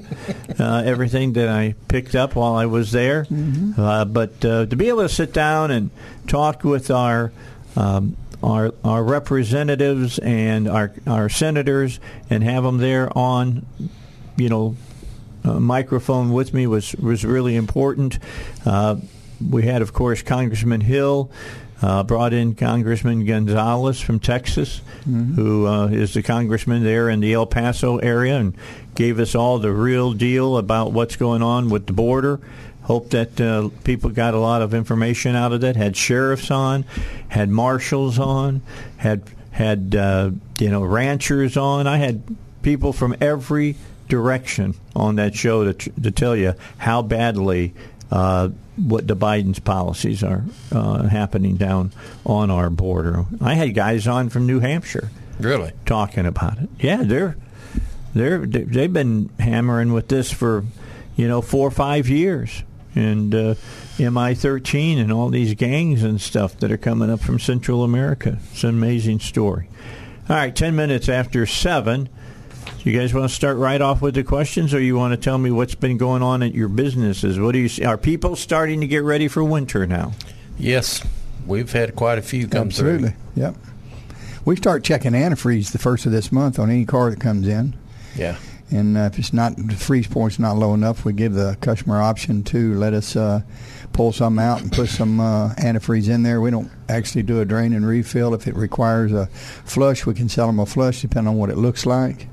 [0.60, 3.26] uh, everything that I picked up while I was there.
[3.26, 3.80] Mm-hmm.
[3.80, 5.90] Uh, but uh, to be able to sit down and
[6.28, 7.32] talk with our
[7.76, 12.00] um, our our representatives and our our senators
[12.30, 13.66] and have them there on,
[14.36, 14.76] you know,
[15.54, 18.20] microphone with me was was really important.
[18.66, 18.98] Uh,
[19.50, 21.32] we had, of course, Congressman Hill.
[21.80, 24.82] Uh, brought in Congressman Gonzales from Texas,
[25.36, 28.58] who uh, is the congressman there in the El Paso area, and
[28.96, 32.40] gave us all the real deal about what's going on with the border.
[32.82, 35.76] Hope that uh, people got a lot of information out of that.
[35.76, 36.84] Had sheriffs on,
[37.28, 38.62] had marshals on,
[38.98, 41.86] had had uh, you know ranchers on.
[41.86, 42.24] I had
[42.64, 43.76] people from every
[44.08, 47.74] direction on that show to, to tell you how badly
[48.12, 51.92] uh, what the Biden's policies are uh, happening down
[52.26, 53.26] on our border.
[53.42, 55.72] I had guys on from New Hampshire Really?
[55.86, 56.70] talking about it.
[56.80, 57.36] Yeah, they're
[58.14, 60.64] they're they've been hammering with this for
[61.16, 62.64] you know four or five years,
[62.96, 63.56] and uh,
[63.98, 68.40] MI13 and all these gangs and stuff that are coming up from Central America.
[68.52, 69.70] It's an amazing story.
[70.30, 72.10] All right, ten minutes after seven.
[72.84, 75.38] You guys want to start right off with the questions, or you want to tell
[75.38, 77.40] me what's been going on at your businesses?
[77.40, 77.84] What do you see?
[77.84, 80.14] Are people starting to get ready for winter now?
[80.58, 81.04] Yes.
[81.46, 82.94] We've had quite a few come through.
[82.94, 83.10] Absolutely.
[83.34, 83.44] through.
[83.44, 83.56] Yep.
[84.46, 87.76] We start checking antifreeze the first of this month on any car that comes in.
[88.16, 88.38] Yeah.
[88.70, 92.02] And uh, if it's not the freeze point's not low enough, we give the customer
[92.02, 93.42] option to let us uh,
[93.94, 96.42] pull some out and put some uh, antifreeze in there.
[96.42, 98.34] We don't actually do a drain and refill.
[98.34, 99.28] If it requires a
[99.66, 102.28] flush, we can sell them a flush depending on what it looks like.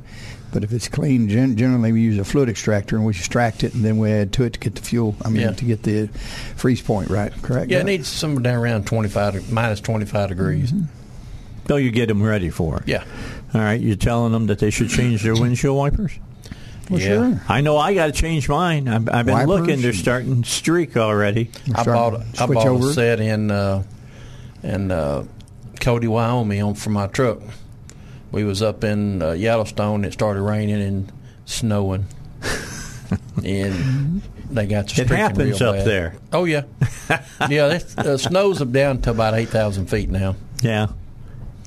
[0.55, 3.75] But if it's clean, gen- generally we use a fluid extractor and we extract it
[3.75, 5.17] and then we add to it to get the fuel.
[5.25, 5.51] I mean, Yeah.
[5.51, 6.07] to get the
[6.55, 7.33] freeze point right.
[7.43, 7.73] Correct.
[7.73, 10.73] Yeah, it needs somewhere down around twenty five minus twenty five degrees.
[11.67, 12.85] So you get them ready for it.
[12.87, 13.03] Yeah.
[13.53, 16.13] All right, you're telling them that they should change their windshield wipers.
[16.89, 17.07] Well, Yeah.
[17.07, 17.41] sure.
[17.49, 18.87] I know I got to change mine.
[18.87, 21.51] I've, I've been Wipers looking; they're starting streak already.
[21.75, 22.91] I starting bought I switch bought over.
[22.91, 23.83] a set in uh,
[24.63, 25.25] in uh,
[25.81, 27.41] Cody, Wyoming, on for my truck.
[28.35, 30.05] We was up in uh, Yellowstone.
[30.05, 31.13] It started raining and
[31.45, 32.07] snowing,
[33.45, 35.87] and they got to It happens up bad.
[35.87, 36.17] there.
[36.33, 36.63] Oh yeah,
[37.49, 37.69] yeah.
[37.69, 40.35] That's, uh, snows up down to about eight thousand feet now.
[40.63, 40.89] Yeah,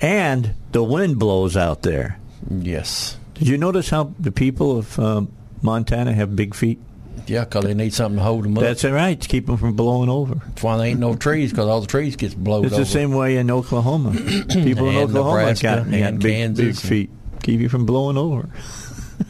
[0.01, 2.19] and the wind blows out there.
[2.49, 6.79] Yes, Did you notice how the people of um, Montana have big feet?
[7.27, 8.63] Yeah, because they need something to hold them up.
[8.63, 10.35] That's all right to keep them from blowing over.
[10.35, 12.65] That's why there ain't no trees because all the trees gets blown over.
[12.67, 12.83] It's over.
[12.83, 14.11] the same way in Oklahoma.
[14.49, 16.79] People in And Oklahoma Nebraska got, got and big, big Kansas.
[16.85, 17.09] feet.
[17.43, 18.49] Keep you from blowing over.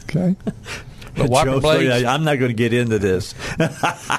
[0.04, 0.36] Okay.
[1.16, 3.34] But wiper Joe, blades- I'm not going to get into this.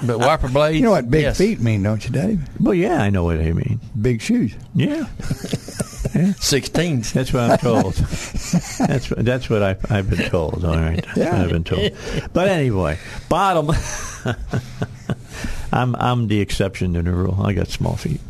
[0.03, 0.77] But wiper blades.
[0.77, 1.39] You know what big yes.
[1.39, 2.41] feet mean, don't you, Dave?
[2.61, 3.81] Well, yeah, I know what they mean.
[4.01, 4.55] Big shoes.
[4.75, 5.07] Yeah,
[6.41, 7.13] Sixteens.
[7.13, 7.95] that's what I'm told.
[7.95, 10.65] that's what- that's what I've, I've been told.
[10.65, 11.43] All right, Yeah.
[11.43, 11.93] I've been told.
[12.33, 12.99] But anyway,
[13.29, 13.71] bottom.
[15.73, 17.41] I'm I'm the exception to the rule.
[17.45, 18.21] I got small feet.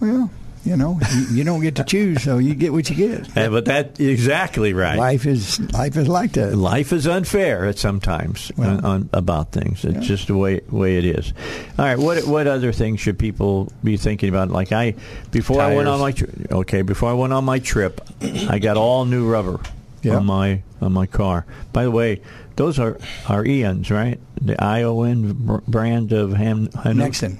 [0.00, 0.30] Well,
[0.64, 3.28] you know, you, you don't get to choose, so you get what you get.
[3.36, 4.96] Uh, but that exactly right.
[4.96, 6.56] Life is life is like that.
[6.56, 9.84] Life is unfair at sometimes Well, on, on, about things.
[9.84, 10.00] It's yeah.
[10.00, 11.32] just the way way it is.
[11.78, 14.50] All right, what what other things should people be thinking about?
[14.50, 14.94] Like I
[15.30, 18.76] before I went on my tri- okay before I went on my trip, I got
[18.76, 19.60] all new rubber
[20.02, 20.16] Yeah.
[20.16, 21.44] on my on my car.
[21.72, 22.20] By the way,
[22.56, 22.96] those are
[23.28, 24.18] are Eons, right?
[24.40, 26.68] The ION brand of Ham.
[26.68, 27.36] Hankook?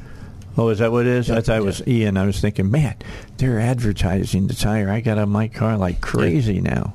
[0.55, 0.63] Nexen.
[0.63, 1.31] Oh, is that what it is?
[1.31, 2.17] I thought it was Ian.
[2.17, 2.95] I was thinking, man,
[3.39, 6.95] they're advertising the tire I got on my car like crazy now.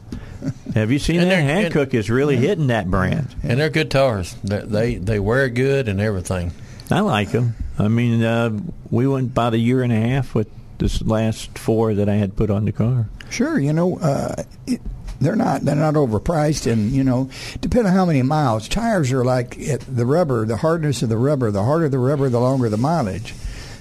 [0.74, 1.72] Have you seen And that?
[1.72, 3.36] they're- Hankook is really hitting that brand.
[3.44, 4.36] And they're good tires.
[4.44, 6.52] They they, they wear good and everything.
[6.90, 7.56] I like them.
[7.78, 8.58] I mean, uh,
[8.90, 10.48] we went about a year and a half with
[10.80, 13.08] this last four that I had put on the car.
[13.30, 14.82] Sure, you know, uh, it,
[15.22, 17.30] they're not they're not overpriced, and you know,
[17.60, 18.68] depending on how many miles.
[18.70, 21.52] Tires are like it, the rubber, the hardness of the rubber.
[21.52, 23.34] The harder the rubber, the longer the mileage.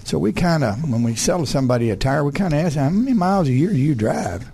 [0.08, 2.84] So we kind of, when we sell somebody a tire, we kind of ask them,
[2.94, 4.50] how many miles a year do you drive?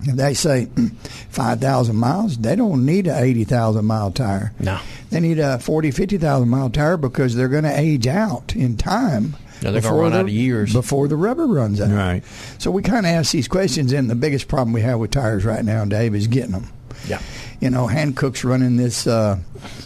[0.00, 0.68] If they say
[1.28, 4.54] five thousand miles, they don't need an eighty thousand mile tire.
[4.58, 4.80] No.
[5.10, 9.36] They need a 40, 50,000 mile tire because they're going to age out in time.
[9.60, 10.72] Yeah, they're gonna run the- out of years.
[10.72, 11.90] Before the rubber runs out.
[11.90, 12.22] Right.
[12.56, 15.44] So we kind of ask these questions, and the biggest problem we have with tires
[15.44, 16.70] right now, Dave, is getting them.
[17.06, 17.20] Yeah.
[17.60, 19.38] You know, Hankook's running this uh,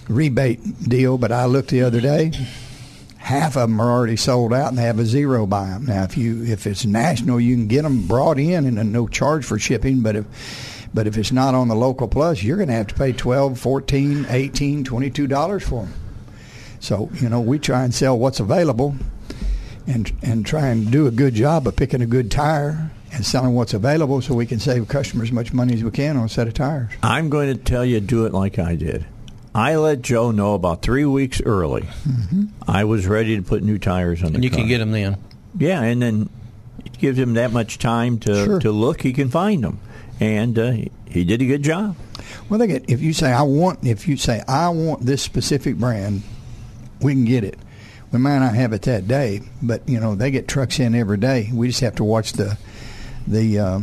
[0.08, 2.30] rebate deal, but I looked the other day.
[3.22, 5.86] Half of them are already sold out, and they have a zero buy them.
[5.86, 9.44] Now, if you if it's national, you can get them brought in and no charge
[9.44, 10.00] for shipping.
[10.00, 12.94] But if but if it's not on the local plus, you're going to have to
[12.94, 15.94] pay 12 14 18 22 dollars for them.
[16.80, 18.96] So you know, we try and sell what's available,
[19.86, 23.54] and and try and do a good job of picking a good tire and selling
[23.54, 26.28] what's available, so we can save customers as much money as we can on a
[26.28, 26.90] set of tires.
[27.04, 29.06] I'm going to tell you, do it like I did.
[29.54, 31.86] I let Joe know about three weeks early.
[32.66, 34.60] I was ready to put new tires on the And you car.
[34.60, 35.16] can get them then.
[35.58, 36.30] Yeah, and then
[36.84, 38.60] it gives him that much time to, Sure.
[38.60, 39.02] to look.
[39.02, 39.78] He can find them,
[40.20, 41.96] and uh, he, he did a good job.
[42.48, 45.76] Well, they get if you say I want if you say I want this specific
[45.76, 46.22] brand,
[47.02, 47.58] we can get it.
[48.10, 51.18] we might not have it that day, but you know they get trucks in every
[51.18, 51.50] day.
[51.52, 52.56] We just have to watch the
[53.26, 53.80] the uh,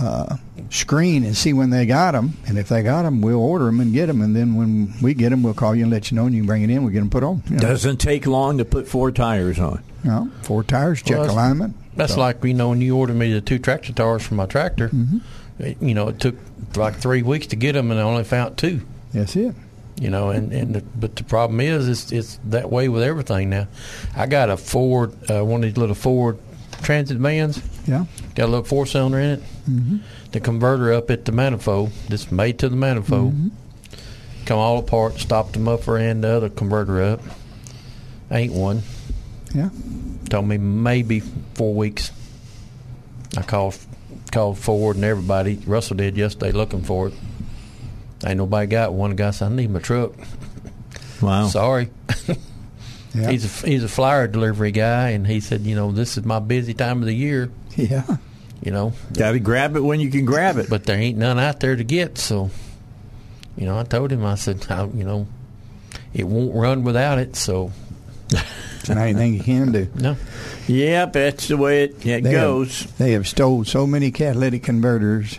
[0.00, 0.36] uh,
[0.70, 3.80] screen and see when they got them, and if they got them, we'll order them
[3.80, 6.16] and get them, and then when we get them, we'll call you and let you
[6.16, 6.82] know, and you can bring it in.
[6.82, 7.42] We'll get them put on.
[7.48, 9.82] You know, Doesn't take long to put four tires on.
[10.04, 11.76] you know, four tires, check Well, that's- alignment.
[11.96, 14.46] That's So- like you know when you ordered me the two tractor tires for my
[14.46, 14.88] tractor.
[14.88, 15.18] Mm-hmm.
[15.58, 16.36] It, you know, it took
[16.76, 18.80] like three weeks to get them, and I only found two.
[19.12, 19.54] That's it.
[20.00, 23.50] You know, and and the, but the problem is, it's it's that way with everything
[23.50, 23.66] now.
[24.16, 26.38] I got a Ford, uh, one of these little Ford
[26.82, 27.60] Transit vans.
[27.86, 28.06] Yeah.
[28.34, 29.42] Got a little four cylinder in it.
[29.68, 29.96] Mm-hmm.
[30.32, 33.34] The converter up at the manifold, that's made to the manifold.
[34.46, 37.20] Come all apart, stopped the muffler and the other converter up.
[38.30, 38.82] Ain't one.
[39.54, 39.70] Yeah.
[40.28, 41.20] Told me maybe
[41.54, 42.12] four weeks.
[43.36, 43.76] I called
[44.30, 45.56] called Ford and everybody.
[45.66, 47.14] Russell did yesterday looking for it.
[48.24, 49.10] Ain't nobody got one.
[49.10, 50.12] The guy said, I need my truck.
[51.20, 51.48] Wow.
[51.48, 51.90] Sorry.
[53.14, 53.30] Yeah.
[53.30, 56.38] He's a he's a flyer delivery guy, and he said, you know, this is my
[56.38, 57.50] busy time of the year.
[57.76, 58.04] Yeah.
[58.62, 60.68] You know, Got to grab it when you can grab it.
[60.68, 62.18] but there ain't none out there to get.
[62.18, 62.50] So,
[63.56, 65.26] you know, I told him, I said, I, you know,
[66.12, 67.36] it won't run without it.
[67.36, 67.72] So,
[68.30, 69.88] It's not anything you can do.
[69.94, 70.16] no,
[70.68, 72.82] Yep, that's the way it, it They goes.
[72.82, 75.38] Have, they have stole so many catalytic converters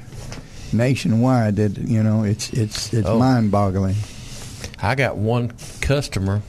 [0.74, 3.20] nationwide that you know it's it's it's Oh.
[3.20, 3.96] mind-boggling.
[4.82, 6.42] I got one customer.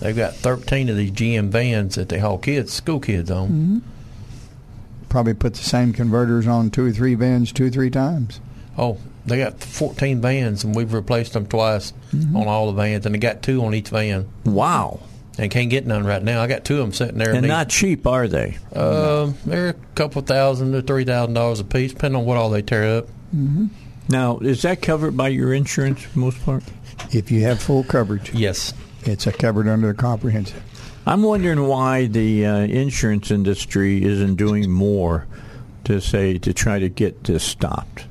[0.00, 3.48] They've got thirteen of these GM vans that they haul kids, school kids on.
[3.48, 3.78] Mm-hmm.
[5.08, 8.40] Probably put the same converters on two or three vans two or three times.
[8.76, 12.36] Oh, they got fourteen vans, and we've replaced them twice mm-hmm.
[12.36, 15.00] on all the vans, and they got two on each van, Wow.
[15.38, 16.42] and can't get none right now.
[16.42, 17.32] I got two of them sitting there.
[17.32, 18.58] And they- not cheap, are they?
[18.74, 22.50] Um, they're a couple thousand to three thousand dollars a piece, depending on what all
[22.50, 23.06] they tear up.
[23.34, 23.66] Mm-hmm.
[24.08, 26.62] Now, is that covered by your insurance for most part?
[27.12, 28.74] If you have full coverage, Yes,
[29.08, 30.62] it's a covered under the comprehensive.
[31.06, 35.26] I'm wondering why the uh, insurance industry isn't doing more
[35.84, 38.06] to say to try to get this stopped.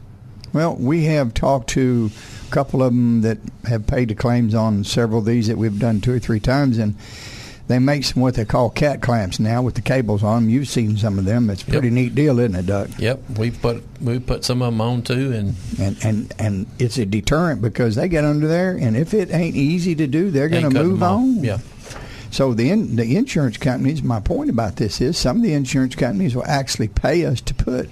[0.54, 2.12] Well, we have talked to
[2.48, 5.80] a couple of them that have paid the claims on several of these that we've
[5.80, 6.96] done two or three times, and
[7.68, 10.50] they make some what they call cat clamps now with the cables on them.
[10.50, 11.50] You've seen some of them.
[11.50, 11.94] It's a pretty Yep.
[11.94, 12.90] neat deal, isn't it, Doug?
[13.00, 13.22] yep.
[13.38, 17.06] We put we put some of them on too, and And and and it's a
[17.06, 20.70] deterrent because they get under there, and if it ain't easy to do, they're going
[20.70, 21.44] to move on.
[21.44, 21.60] Yeah,
[22.32, 24.04] So the in, the insurance companies.
[24.04, 27.54] My point about this is some of the insurance companies will actually pay us to
[27.54, 27.92] put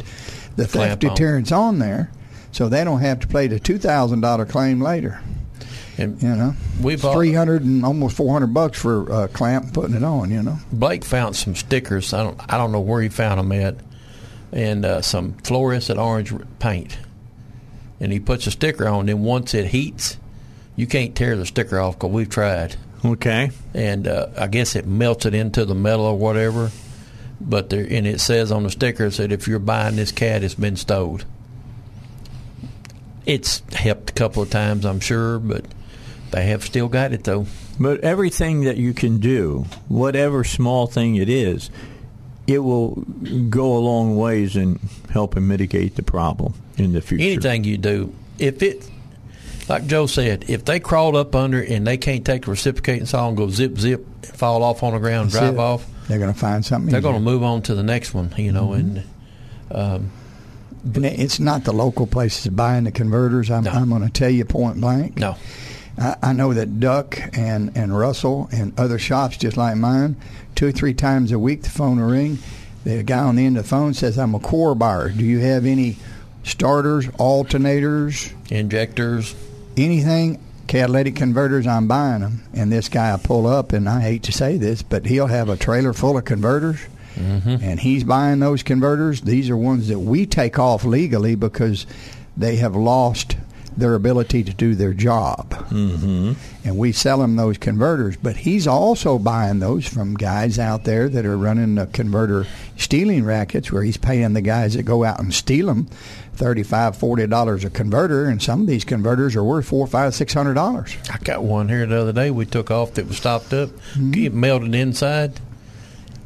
[0.58, 1.10] the theft Clamp on.
[1.12, 2.12] deterrents on there,
[2.52, 5.22] so they don't have to pay the two thousand dollar claim later.
[5.98, 9.74] And You know, We've three hundred and almost four hundred bucks for a clamp and
[9.74, 10.32] putting it on.
[10.32, 12.14] You know, Blake found some stickers.
[12.14, 13.76] I don't I don't know where he found them at,
[14.52, 16.98] and uh, some fluorescent orange paint.
[18.00, 19.06] And he puts a sticker on.
[19.06, 20.18] Then once it heats,
[20.76, 22.76] you can't tear the sticker off because we've tried.
[23.04, 23.52] Okay.
[23.74, 26.72] and uh, I guess it melted into the metal or whatever.
[27.40, 30.54] But there, and it says on the sticker that if you're buying this cat, it's
[30.56, 31.26] been stowed.
[33.26, 35.66] It's helped a couple of times, I'm sure, but
[36.32, 37.46] they have still got it though.
[37.80, 41.70] But everything that you can do, whatever small thing it is,
[42.48, 42.96] it will
[43.50, 44.80] go a long ways in
[45.12, 47.24] helping mitigate the problem in the future.
[47.24, 48.90] Anything you do, if it,
[49.70, 53.28] like Joe said, if they crawled up under and they can't take the reciprocating saw
[53.28, 55.60] and go zip zip, fall off on the ground, That's drive it.
[55.60, 56.92] off, they're going to find something.
[56.92, 58.74] they're going to move on to the next one, you know.
[58.74, 59.04] And
[59.72, 60.12] um,
[60.84, 63.50] And it's not the local places buying the converters.
[63.50, 63.72] I'm, No.
[63.72, 65.18] I'm going to tell you point blank.
[65.18, 65.38] no,
[65.98, 70.16] I, I know that Duck and, and Russell and other shops just like mine,
[70.56, 72.40] two or three times a week the phone will ring.
[72.84, 75.10] The guy on the end of the phone says, I'm a core buyer.
[75.10, 75.98] Do you have any
[76.44, 79.36] starters, alternators, injectors.
[79.78, 80.40] anything?
[80.68, 82.44] Catalytic converters, I'm buying them.
[82.54, 85.50] And this guy I pull up, and I hate to say this, but he'll have
[85.50, 86.80] a trailer full of converters,
[87.16, 87.58] mm-hmm.
[87.62, 89.22] and he's buying those converters.
[89.22, 91.86] These are ones that we take off legally because
[92.38, 93.36] they have lost
[93.82, 95.50] their ability to do their job.
[95.70, 96.34] Mm-hmm.
[96.64, 101.10] And we sell him those converters, but he's also buying those from guys out there
[101.10, 102.46] that are running the converter
[102.78, 105.88] stealing rackets where he's paying the guys that go out and steal them
[106.34, 110.14] thirty-five, forty dollars $40 a converter, and some of these converters are worth four, five,
[110.14, 110.96] six hundred dollars.
[111.12, 114.34] I got one here the other day we took off that was stopped up, it
[114.34, 115.40] melted inside.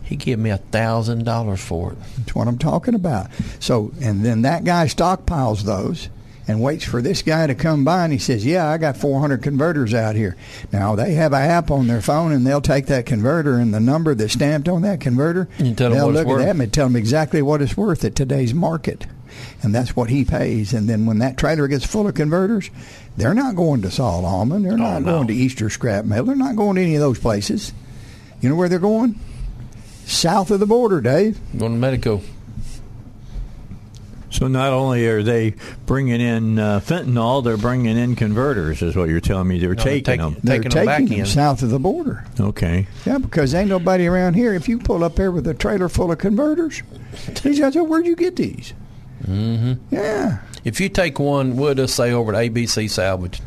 [0.04, 1.98] He gave me a thousand dollars for it.
[2.18, 3.32] That's what I'm talking about.
[3.60, 6.10] So, and then that guy stockpiles those
[6.48, 9.42] and waits for this guy to come by and he says, Yeah, I got 400
[9.42, 10.36] converters out here.
[10.72, 13.80] Now, they have an app on their phone and they'll take that converter and the
[13.80, 15.48] number that's stamped on that converter.
[15.58, 18.54] You tell they'll look at that and tell them exactly what it's worth at today's
[18.54, 19.08] market.
[19.62, 20.74] And that's what he pays.
[20.74, 22.70] And then when that trailer gets full of converters,
[23.18, 24.64] they're not going to Sol Alman.
[24.64, 25.12] They're oh, not Oh, no.
[25.18, 26.26] going to Easter Scrap Metal.
[26.26, 27.74] They're not going to any of those places.
[28.40, 29.20] You know where they're going?
[30.06, 31.40] South of the border, Dave.
[31.58, 32.22] Going to Medico.
[34.36, 35.56] So not only are they
[35.86, 39.60] bringing in uh, fentanyl, they're bringing in converters, is what you're telling me.
[39.60, 40.38] They're No, they're taking taking- them.
[40.44, 41.32] They're Taking them back taking them in.
[41.32, 42.26] south of the border.
[42.40, 42.88] Okay.
[43.06, 44.54] Yeah, because ain't nobody around here.
[44.54, 46.84] If you pull up here with a trailer full of converters,
[47.44, 48.74] these guys, say, where'd you get these?
[49.26, 49.74] Mm-hmm.
[49.96, 50.40] Yeah.
[50.66, 53.42] If you take one, we'll just say over to ABC Salvage.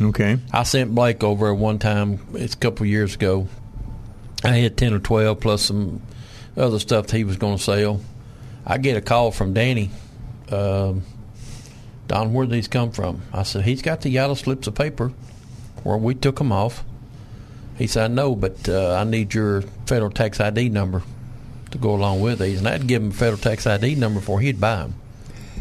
[0.00, 0.38] Okay.
[0.52, 2.20] I sent Blake over at one time.
[2.34, 3.48] It's a couple of years ago.
[4.42, 6.00] I had ten or twelve plus some
[6.56, 8.00] other stuff that he was going to sell.
[8.66, 9.90] I get a call from Danny.
[10.52, 11.02] Um,
[12.08, 13.22] Don, where would these come from?
[13.32, 15.12] I said he's got the yellow slips of paper
[15.82, 16.84] where we took them off.
[17.78, 21.02] He said, "I know, but uh, I need your federal tax ID number
[21.70, 24.40] to go along with these." And I'd give him a federal tax ID number before
[24.40, 24.94] he'd buy them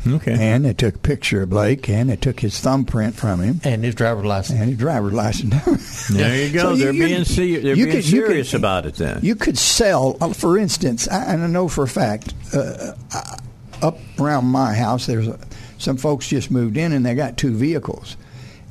[0.08, 0.36] Okay.
[0.38, 3.84] And they took a picture of Blake, and they took his thumbprint from him and
[3.84, 4.60] his driver's license.
[4.60, 6.08] and his driver's license.
[6.10, 6.62] there you go.
[6.72, 9.20] So they're you- being se- they're you being could- you could- serious about it then.
[9.22, 13.38] You could sell, uh, for instance, I, and I know for a fact, uh, uh,
[13.82, 15.40] up around my house, there's a,
[15.78, 18.18] some folks just moved in and they got two vehicles.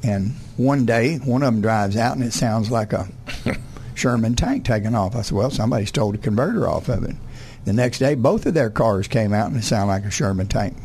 [0.03, 3.09] And one day, one of them drives out and it sounds like a
[3.95, 5.15] Sherman tank taking off.
[5.15, 7.17] I said, well, somebody stole the converter off of it.
[7.65, 10.49] The next day, both of their cars came out and it sounded like a Sherman
[10.49, 10.77] tank.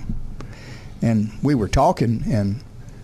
[1.01, 2.61] And we were talking, and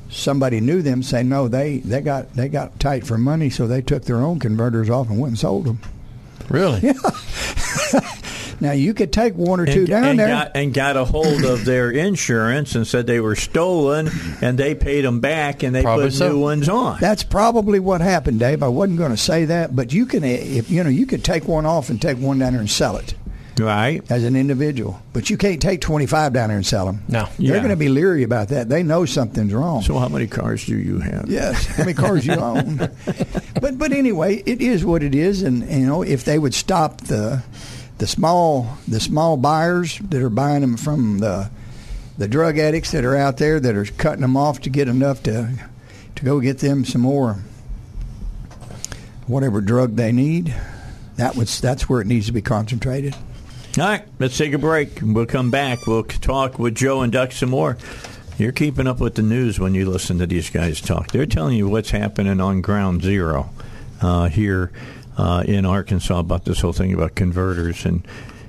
[0.09, 1.03] somebody knew them.
[1.03, 4.39] Say, no, they, they got they got tight for money, so they took their own
[4.39, 5.79] converters off and went and sold them.
[6.49, 6.81] Really?
[8.61, 10.27] Now you could take one or two and, down and there.
[10.27, 14.09] Got, and got a hold of their insurance and said they were stolen,
[14.41, 16.29] and they paid them back, and they Probably put so.
[16.33, 16.99] new ones on.
[17.01, 18.61] That's probably what happened, Dave.
[18.63, 21.23] I wasn't going to say that, but you can, eh, if you know, you could
[21.23, 23.15] take one off and take one down there and sell it
[23.57, 24.01] right.
[24.11, 25.01] as an individual.
[25.13, 27.03] But you can't take twenty five down there and sell them.
[27.07, 27.23] No.
[27.37, 27.57] they're Yeah.
[27.57, 28.69] going to be leery about that.
[28.69, 29.81] They know something's wrong.
[29.81, 31.25] So how many cars do you have?
[31.27, 32.89] Yes, how many cars you own?
[33.61, 36.97] But but anyway, it is what it is, and you know if they would stop
[37.01, 37.43] the
[38.01, 41.51] the small the small buyers that are buying them from the
[42.17, 45.21] the drug addicts that are out there that are cutting them off to get enough
[45.21, 45.53] to
[46.15, 47.37] to go get them some more
[49.27, 50.51] whatever drug they need.
[51.17, 53.15] That was that's where it needs to be concentrated.
[53.77, 54.97] All right, let's take a break.
[55.03, 55.85] We'll come back.
[55.85, 57.77] We'll talk with Joe and Duck some more.
[58.39, 61.11] You're keeping up with the news when you listen to these guys talk.
[61.11, 63.51] They're telling you what's happening on ground zero
[64.01, 64.71] uh, here
[65.21, 67.85] uh, in Arkansas about this whole thing about converters.
[67.85, 68.03] And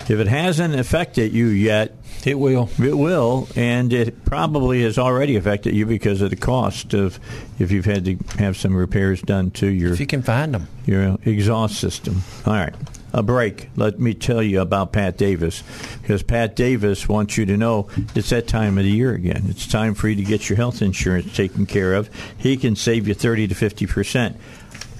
[0.09, 1.95] if it hasn't affected you yet,
[2.25, 2.69] It will.
[2.83, 7.19] it will, and it probably has already affected you because of the cost of
[7.59, 10.67] if you've had to have some repairs done to your If you can find them.
[10.87, 12.23] your exhaust system.
[12.47, 12.75] All right.
[13.15, 13.69] A break.
[13.77, 15.63] Let me tell you about Pat Davis
[16.01, 19.45] because Pat Davis wants you to know it's that time of the year again.
[19.51, 22.09] It's time for you to get your health insurance taken care of.
[22.39, 24.35] He can save you 30 to 50%.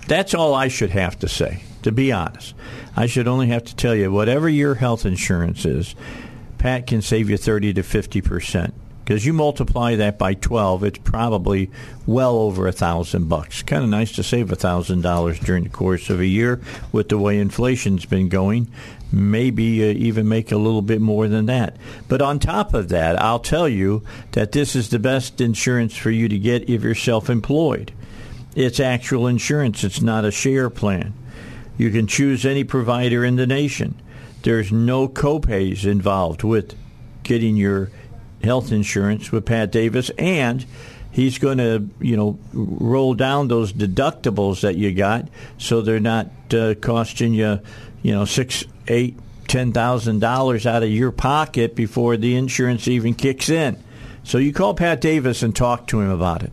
[0.09, 2.55] That's all I should have to say, to be honest.
[2.97, 5.95] I should only have to tell you whatever your health insurance is,
[6.59, 8.73] Pat can save you 30 to 50%.
[9.05, 11.71] Because you multiply that by 12, it's probably
[12.07, 13.63] well over a thousand bucks.
[13.63, 16.61] Kind of nice to save a thousand dollars during the course of a year
[16.93, 18.69] with the way inflation's been going.
[19.11, 21.77] Maybe uh, even make a little bit more than that.
[22.09, 26.11] But on top of that, I'll tell you that this is the best insurance for
[26.11, 27.93] you to get if you're self-employed.
[28.55, 29.85] It's actual insurance.
[29.85, 31.15] It's not a share plan.
[31.79, 34.01] You can choose any provider in the nation.
[34.43, 36.75] There's no copays involved with
[37.23, 37.91] getting your
[38.43, 40.67] health insurance with Pat Davis, and
[41.11, 45.29] he's going to, you know, roll down those deductibles that you got,
[45.59, 47.61] so they're not uh, costing you,
[48.03, 53.15] you know, six, eight, ten thousand dollars out of your pocket before the insurance even
[53.15, 53.83] kicks in.
[54.25, 56.53] So you call Pat Davis and talk to him about it.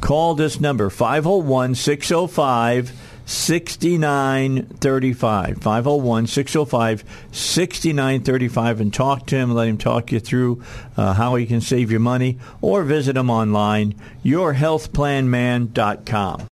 [0.00, 2.92] Call this number 501 605
[3.28, 5.58] 6935.
[5.58, 9.52] 501 605 6935 and talk to him.
[9.52, 10.62] Let him talk you through
[10.96, 13.94] uh, how he can save you money or visit him online,
[14.24, 16.46] yourhealthplanman.com.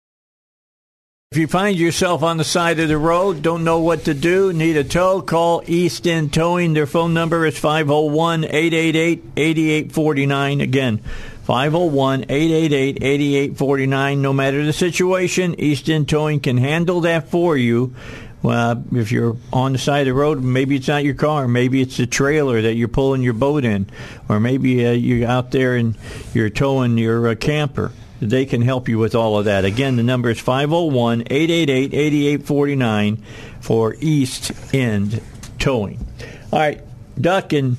[1.32, 4.54] If you find yourself on the side of the road, don't know what to do,
[4.54, 6.74] need a tow, call East End Towing.
[6.74, 10.62] Their phone number is 501 888 8849.
[10.62, 11.02] Again,
[11.46, 14.20] 501 888 8849.
[14.20, 17.93] No matter the situation, East End Towing can handle that for you.
[18.41, 21.82] Well, if you're on the side of the road, maybe it's not your car, maybe
[21.82, 23.88] it's the trailer that you're pulling your boat in,
[24.28, 25.96] or maybe uh, you're out there and
[26.34, 27.91] you're towing your uh, camper.
[28.20, 29.66] They can help you with all of that.
[29.66, 33.24] Again, the number is 501 888 8849
[33.62, 35.22] for East End
[35.60, 36.04] Towing.
[36.52, 36.82] All right,
[37.22, 37.78] Duck, and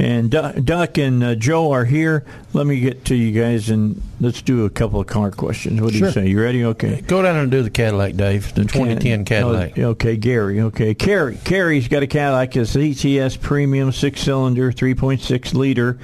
[0.00, 2.24] And Du- Duck and uh, Joe are here.
[2.52, 5.80] Let me get to you guys and let's do a couple of car questions.
[5.80, 6.28] What do you say?
[6.28, 6.64] You ready?
[6.64, 7.00] Okay.
[7.00, 8.54] Go down and do the Cadillac, Dave.
[8.54, 9.76] The 2010 Cadillac.
[9.78, 10.60] Oh, okay, Gary.
[10.60, 11.36] Okay, Carrie.
[11.44, 12.56] Carrie's got a Cadillac.
[12.56, 15.98] It's a CTS premium six cylinder, 3.6 liter.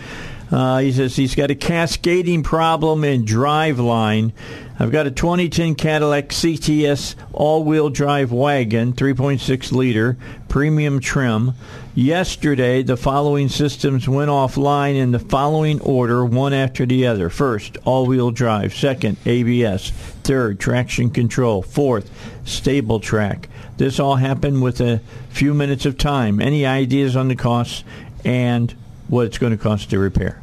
[0.51, 4.33] Uh, he says he's got a cascading problem in drive line.
[4.79, 10.17] I've got a 2010 Cadillac CTS all-wheel drive wagon, 3.6 liter,
[10.49, 11.55] premium trim.
[11.95, 17.31] Yesterday, the following systems went offline in the following order, one after the other.
[17.31, 18.75] First, all-wheel drive.
[18.75, 19.91] Second, ABS.
[20.25, 21.63] Third, traction control.
[21.63, 22.11] Fourth,
[22.45, 23.49] stable track.
[23.77, 26.41] This all happened with a few minutes of time.
[26.41, 27.85] Any ideas on the costs
[28.25, 28.75] and
[29.07, 30.43] what it's going to cost to repair?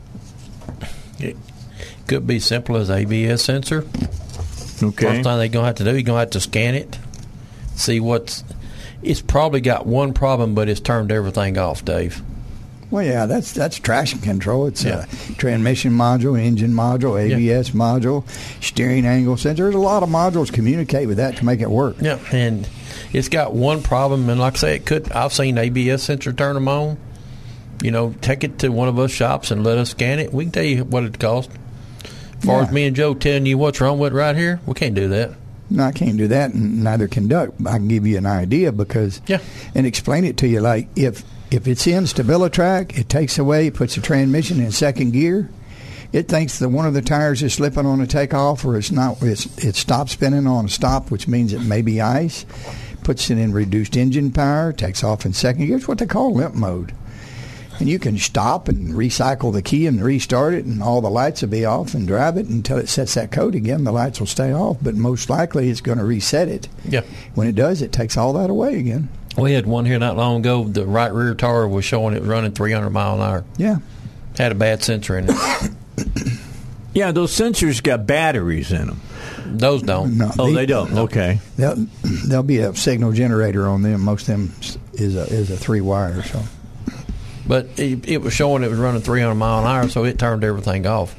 [1.19, 1.35] It
[2.07, 3.85] could be simple as ABS sensor.
[4.83, 5.05] Okay.
[5.05, 6.97] First thing they're gonna have to do, you're gonna have to scan it,
[7.75, 8.43] see what's.
[9.03, 12.21] It's probably got one problem, but it's turned everything off, Dave.
[12.91, 14.67] Well, yeah, that's that's traction control.
[14.67, 15.05] It's Yeah.
[15.29, 18.25] a transmission module, engine module, ABS module,
[18.61, 19.63] steering angle sensor.
[19.63, 21.95] There's a lot of modules communicate with that to make it work.
[22.01, 22.67] Yeah, and
[23.13, 25.09] it's got one problem, and like I say, it could.
[25.13, 26.97] I've seen ABS sensor turn them on.
[27.81, 30.33] You know, take it to one of us shops and let us scan it.
[30.33, 31.51] We can tell you what it costs.
[32.39, 32.67] As far Yeah.
[32.67, 35.07] as me and Joe telling you what's wrong with it right here, we can't do
[35.07, 35.31] that.
[35.71, 37.51] No, I can't do that, and neither can Duck.
[37.65, 39.39] I can give you an idea because, Yeah.
[39.73, 40.59] and explain it to you.
[40.59, 45.49] Like if if it's in StabiliTrak, it takes away, puts the transmission in second gear.
[46.13, 49.21] It thinks that one of the tires is slipping on a takeoff, or it's not.
[49.21, 52.45] It's, it stops spinning on a stop, which means it may be ice.
[53.03, 55.77] Puts it in reduced engine power, takes off in second gear.
[55.77, 56.93] It's what they call limp mode.
[57.81, 61.41] And you can stop and recycle the key and restart it, and all the lights
[61.41, 63.83] will be off and drive it until it sets that code again.
[63.83, 66.67] The lights will stay off, but most likely it's going to reset it.
[66.87, 67.01] Yeah.
[67.33, 69.09] When it does, it takes all that away again.
[69.35, 70.63] We had one here not long ago.
[70.65, 73.45] The right rear tire was showing it was running 300 mile an hour.
[73.57, 73.77] Yeah.
[74.37, 75.71] Had a bad sensor in it.
[76.93, 79.01] Yeah, those sensors got batteries in them.
[79.45, 80.17] Those don't.
[80.17, 80.91] No, Oh, the- they don't.
[80.97, 81.39] Okay.
[81.55, 81.87] There'll,
[82.27, 84.01] there'll be a signal generator on them.
[84.01, 84.53] Most of them
[84.93, 86.21] is a is a three wire.
[86.23, 86.41] So
[87.51, 90.45] But it, it was showing it was running 300 mile an hour, so it turned
[90.45, 91.13] everything off.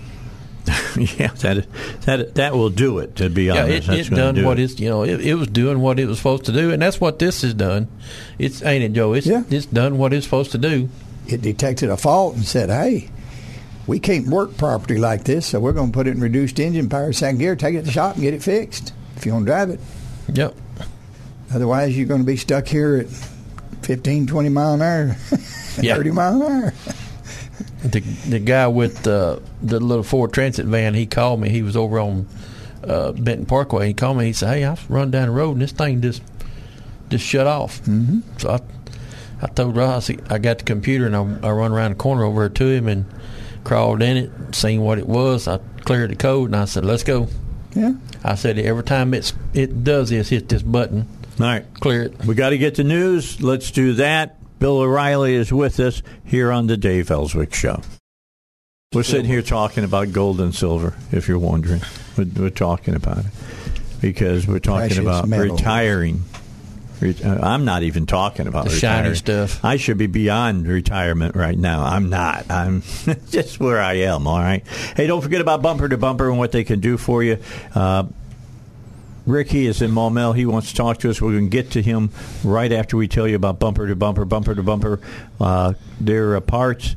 [0.97, 1.67] yeah, that
[2.07, 3.17] that that will do it.
[3.17, 4.63] To be Yeah, honest, it, That's it done do what it.
[4.63, 6.99] it's you know it, it was doing what it was supposed to do, and that's
[7.01, 7.89] what this has done.
[8.39, 9.13] It's ain't it, Joe?
[9.13, 9.43] It's Yeah.
[9.51, 10.89] it's done what it's supposed to do.
[11.27, 13.11] it detected a fault and said, "Hey,
[13.87, 16.89] we can't work property like this, so we're going to put it in reduced engine
[16.89, 18.93] power, second gear, take it to the shop and get it fixed.
[19.17, 19.81] If you want to drive it,
[20.33, 20.55] Yep.
[21.53, 23.07] otherwise you're going to be stuck here at
[23.83, 25.17] 15, 20 mile an hour,
[25.81, 25.97] Yeah.
[25.97, 26.75] 30 mile an hour."
[27.85, 31.49] The the guy with uh, the little Ford Transit van, he called me.
[31.49, 32.27] He was over on
[32.85, 33.89] uh, Benton Parkway.
[33.89, 34.27] He called me.
[34.27, 36.23] He said, "Hey, I run down the road and this thing just
[37.09, 38.21] just shut off." Mm-hmm.
[38.39, 38.61] So I
[39.45, 42.49] I told Ross I got the computer and I, I run around the corner over
[42.49, 43.05] to him and
[43.65, 45.49] crawled in it, seen what it was.
[45.49, 47.29] I cleared the code and I said, "Let's go."
[47.75, 47.95] Yeah.
[48.23, 51.09] I said every time it's it does this, hit this button,
[51.41, 51.65] All right.
[51.81, 52.25] clear it.
[52.25, 53.41] We got to get the news.
[53.43, 54.39] Let's do that.
[54.59, 57.81] Bill O'Reilly is with us here on the Dave Elswick Show.
[58.93, 61.81] We're sitting here talking about gold and silver, if you're wondering.
[62.17, 63.27] We're, we're talking about it
[64.01, 65.61] because we're talking Precious about metals.
[65.61, 66.23] retiring.
[67.03, 69.65] Uh, I'm not even talking about The shiny stuff.
[69.65, 71.83] I should be beyond retirement right now.
[71.85, 72.49] I'm not.
[72.49, 72.83] I'm
[73.31, 74.27] just where I am.
[74.29, 74.65] All right.
[74.95, 77.39] Hey, don't forget about Bumper to Bumper and what they can do for you.
[77.75, 78.05] Uh,
[79.27, 80.35] Ricky is in Maumelle.
[80.35, 81.21] He wants to talk to us.
[81.21, 82.11] We're going to get to him
[82.43, 85.01] right after we tell you about Bumper to Bumper, Bumper to Bumper.
[85.41, 86.97] Uh, their uh, parts,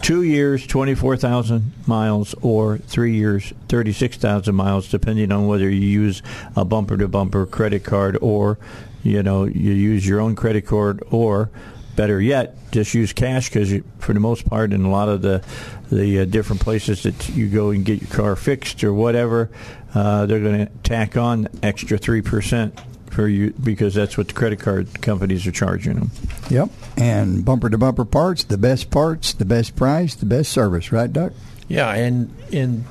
[0.00, 6.22] two years, 24,000 miles, or three years, 36,000 miles, depending on whether you use
[6.56, 8.58] a Bumper to Bumper credit card or,
[9.02, 11.50] you know, you use your own credit card or
[11.96, 15.44] better yet, just use cash because for the most part, in a lot of the
[15.90, 19.50] the uh, different places that you go and get your car fixed or whatever,
[19.94, 22.78] uh, they're going to tack on extra three percent
[23.10, 26.10] for you because that's what the credit card companies are charging them.
[26.48, 26.70] Yep.
[26.96, 31.12] And bumper to bumper parts, the best parts, the best price, the best service, right,
[31.12, 31.32] Duck?
[31.68, 32.84] Yeah, and and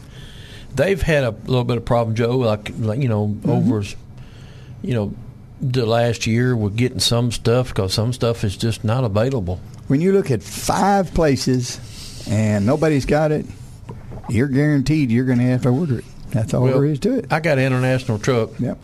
[0.76, 2.38] they've had a little bit of problem, Joe.
[2.38, 3.84] Like, like you know, over
[4.82, 5.14] you know
[5.62, 9.60] the last year with getting some stuff because some stuff is just not available.
[9.88, 13.46] When you look at five places and nobody's got it,
[14.30, 16.06] you're guaranteed you're going to have to order it.
[16.32, 17.28] That's all Well, there is to it.
[17.32, 18.52] I got an international truck.
[18.60, 18.78] Yep.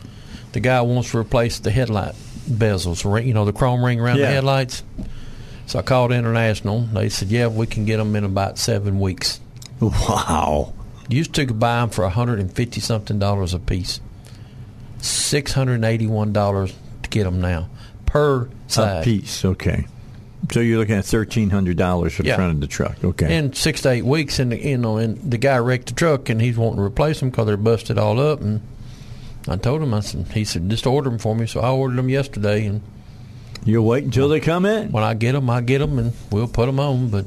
[0.52, 2.14] The guy wants to replace the headlight
[2.50, 4.26] bezels, you know, the chrome ring around Yeah.
[4.26, 4.82] the headlights.
[5.66, 6.82] So I called International.
[6.92, 9.40] They said, "Yeah, we can get them in about seven weeks."
[9.80, 10.72] Wow.
[11.08, 14.00] Used to buy them for a hundred and fifty something dollars a piece.
[14.98, 16.72] Six hundred eighty one dollars
[17.02, 17.68] to get them now
[18.06, 19.04] per A side.
[19.04, 19.86] piece, okay.
[20.52, 22.36] So you're looking at thirteen hundred dollars for the Yeah.
[22.36, 22.96] front of the truck.
[23.04, 23.36] Okay.
[23.36, 26.28] in six to eight weeks, and the, you know, and the guy wrecked the truck,
[26.28, 28.40] and he's wanting to replace them because they're busted all up.
[28.40, 28.60] And
[29.48, 31.46] I told him, I said, he said, just order them for me.
[31.46, 32.80] So I ordered them yesterday, and
[33.64, 34.92] You'll wait until they come in.
[34.92, 37.08] when I get them, I get them, and we'll put them on.
[37.08, 37.24] But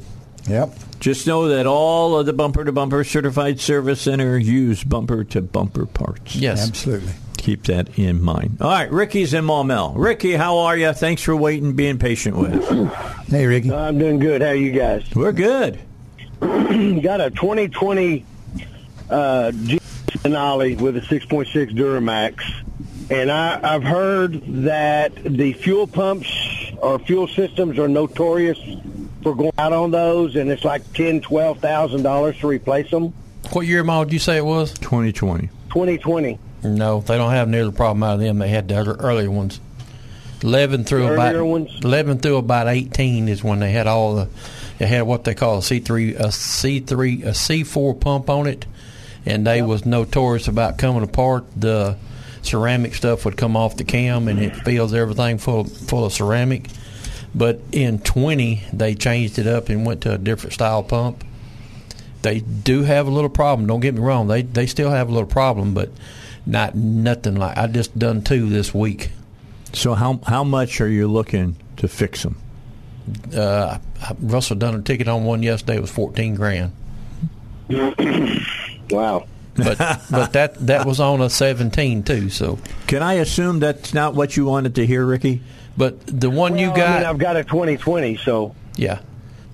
[0.48, 0.72] Yep.
[1.00, 5.42] Just know that all of the bumper to bumper certified service center use bumper to
[5.42, 6.34] bumper parts.
[6.36, 7.12] yes, Absolutely.
[7.40, 8.58] Keep that in mind.
[8.60, 9.94] All right, Ricky's in Maumelle.
[9.96, 10.92] Ricky, how are you?
[10.92, 13.24] Thanks for waiting, being patient with us.
[13.30, 13.72] Hey, Ricky.
[13.72, 14.42] I'm doing good.
[14.42, 15.04] How are you guys?
[15.14, 15.78] We're good.
[16.40, 18.26] Got a 2020
[19.08, 22.42] uh, Jeep Denali with a 6.6 Duramax,
[23.10, 26.28] and I, I've heard that the fuel pumps
[26.78, 28.58] or fuel systems are notorious
[29.22, 33.14] for going out on those, and it's like ten, twelve thousand dollars to replace them.
[33.52, 34.72] what year model did you say it was?
[34.78, 35.46] 2020.
[35.68, 36.38] 2020.
[36.62, 38.38] No, they don't have near the problem out of them.
[38.38, 39.60] They had the other earlier ones.
[40.42, 41.70] Eleven through The about ones?
[41.82, 44.28] eleven through about eighteen is when they had all the.
[44.78, 48.30] They had what they call a C three, a C three, a C four pump
[48.30, 48.64] on it,
[49.26, 51.44] and they was notorious about coming apart.
[51.54, 51.96] The
[52.42, 56.68] ceramic stuff would come off the cam, and it fills everything full full of ceramic.
[57.34, 61.22] But in twenty, they changed it up and went to a different style pump.
[62.22, 63.66] They do have a little problem.
[63.66, 65.90] Don't get me wrong; they they still have a little problem, but
[66.46, 69.10] not nothing like I just done two this week.
[69.72, 72.36] So how how much are you looking to fix them?
[73.34, 75.76] Uh, I- Russell done a ticket on one yesterday.
[75.76, 76.72] It was fourteen grand,
[78.90, 79.26] Wow.
[79.56, 79.78] but
[80.10, 82.30] but that that was on a seventeen too.
[82.30, 85.42] So, Can I assume that's not what you wanted to hear, Ricky?
[85.76, 89.00] but the one you got, I mean, I've got a 2020, so yeah,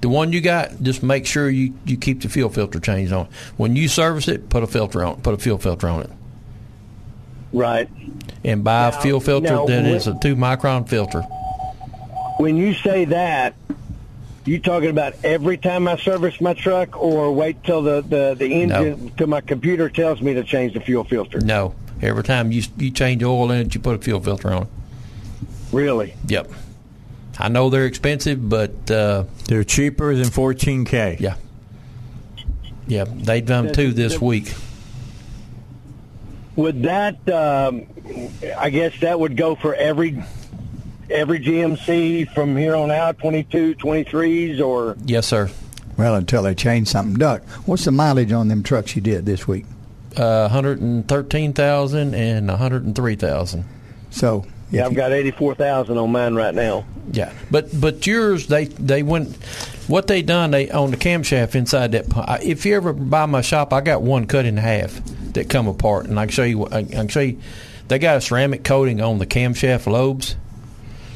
[0.00, 3.28] the one you got, just make sure you you keep the fuel filter changed on.
[3.56, 6.10] When you service it, put a filter on, put a fuel filter on it,
[7.52, 7.88] right.
[8.44, 11.22] and buy a fuel filter now, that when- is a two micron filter.
[12.38, 13.54] When you say that,
[14.44, 18.46] you talking about every time I service my truck, or wait till the the, the
[18.62, 21.40] engine till my computer tells me to change the fuel filter?
[21.40, 24.68] No, every time you you change oil in it, you put a fuel filter on.
[25.72, 26.14] Really?
[26.26, 26.50] Yep.
[27.38, 31.20] I know they're expensive, but uh, They're cheaper than 14k.
[31.20, 31.36] yeah,
[32.86, 34.54] yeah, they've done two this week.
[36.56, 37.28] Would that?
[37.28, 37.86] Um,
[38.58, 40.22] I guess that would go for every
[41.10, 45.50] every GMC from here on out, 22, 23s, or Yes, sir.
[45.96, 47.14] Well, until they change something.
[47.14, 49.64] Duck, what's the mileage on them trucks you did this week?
[50.16, 53.64] Uh, 113,000 and 103,000.
[54.10, 56.84] So, yeah, I've you- got eighty four thousand on mine right now.
[57.12, 59.36] Yeah, but but yours they they went
[59.88, 62.40] what they done they on the camshaft inside that.
[62.42, 65.00] If you ever buy my shop, I got one cut in half
[65.36, 66.66] that come apart, and I can show you.
[66.66, 67.40] I, I can show you.
[67.88, 70.36] They got a ceramic coating on the camshaft lobes,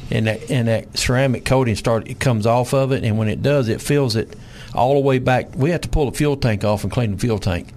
[0.09, 3.41] and that and that ceramic coating start it comes off of it, and when it
[3.43, 4.35] does, it fills it
[4.73, 5.53] all the way back.
[5.55, 7.73] We have to pull the fuel tank off and clean the fuel tank.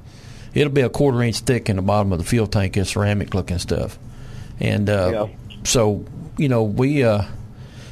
[0.54, 2.76] It'll be a quarter inch thick in the bottom of the fuel tank.
[2.76, 3.98] Is ceramic looking stuff,
[4.60, 5.26] and uh, Yeah.
[5.64, 6.04] so
[6.38, 7.02] you know we.
[7.02, 7.24] Uh,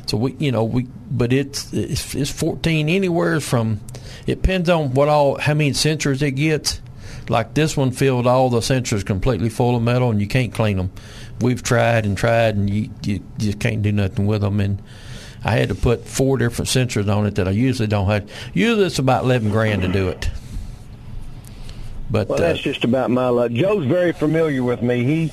[0.06, 3.80] so we, you know, we, but it's it's, it's 14 anywhere from.
[4.26, 6.81] It depends on what all how many sensors it gets.
[7.28, 10.76] Like this one filled all the sensors completely full of metal, and you can't clean
[10.76, 10.92] them.
[11.40, 14.60] We've tried and tried, and you you just can't do nothing with them.
[14.60, 14.82] And
[15.44, 18.30] I had to put four different sensors on it that I usually don't have.
[18.54, 20.30] Usually it's about 11 grand to do it.
[22.10, 23.52] But Well, uh, that's just about my luck.
[23.52, 25.02] Joe's very familiar with me.
[25.04, 25.32] He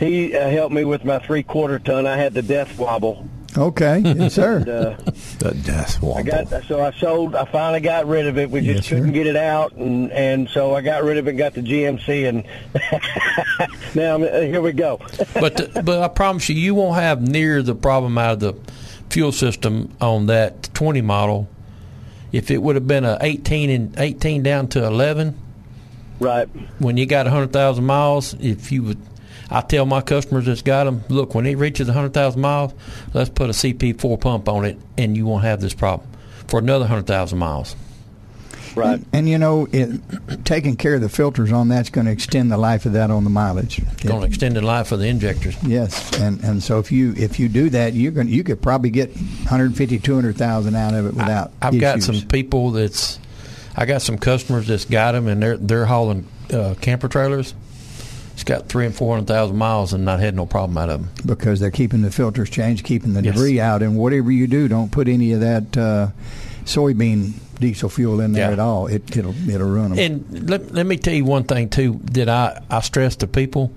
[0.00, 2.06] he uh, helped me with my three quarter ton.
[2.06, 3.28] I had the death wobble.
[3.56, 4.58] Okay, yes, sir.
[4.60, 6.18] Uh, The death wobble.
[6.18, 7.34] I got so I sold.
[7.34, 8.50] I finally got rid of it.
[8.50, 11.30] We just Yes, couldn't get it out, and and so I got rid of it.
[11.30, 12.44] and Got the GMC, and
[13.94, 14.98] now I'm, uh, here we go.
[15.34, 18.72] but the, but I promise you, you won't have near the problem out of the
[19.10, 21.48] fuel system on that 20 model.
[22.32, 25.38] If it would have been a 18 and 18 down to 11,
[26.18, 26.48] right.
[26.78, 28.98] when you got 100,000 miles, if you would,
[29.52, 32.72] I tell my customers that's got them, look, when it reaches 100,000 miles,
[33.12, 36.08] let's put a CP4 pump on it, and you won't have this problem
[36.48, 37.76] for another 100,000 miles.
[38.74, 39.00] Right.
[39.12, 40.00] And you know, it,
[40.46, 43.24] taking care of the filters on that's going to extend the life of that on
[43.24, 43.78] the mileage.
[43.78, 45.62] It's going to extend the life of the injectors.
[45.62, 48.88] Yes, and and so if you if you do that, you're going you could probably
[48.88, 51.52] get 150 200,000 out of it without.
[51.60, 53.18] I've got some people that's,
[53.76, 57.54] I got some customers that's got them, and they're they're hauling uh, camper trailers.
[58.34, 61.00] It's got three and four hundred thousand miles, and not had no problem out of
[61.00, 61.10] them.
[61.26, 63.34] because they're keeping the filters changed, keeping the Yes.
[63.34, 66.08] debris out, and whatever you do, don't put any of that uh,
[66.64, 68.52] soybean diesel fuel in there Yeah.
[68.52, 68.86] at all.
[68.86, 69.98] It, it'll it'll ruin them.
[69.98, 73.70] And let, let me tell you one thing too that I I stress to people: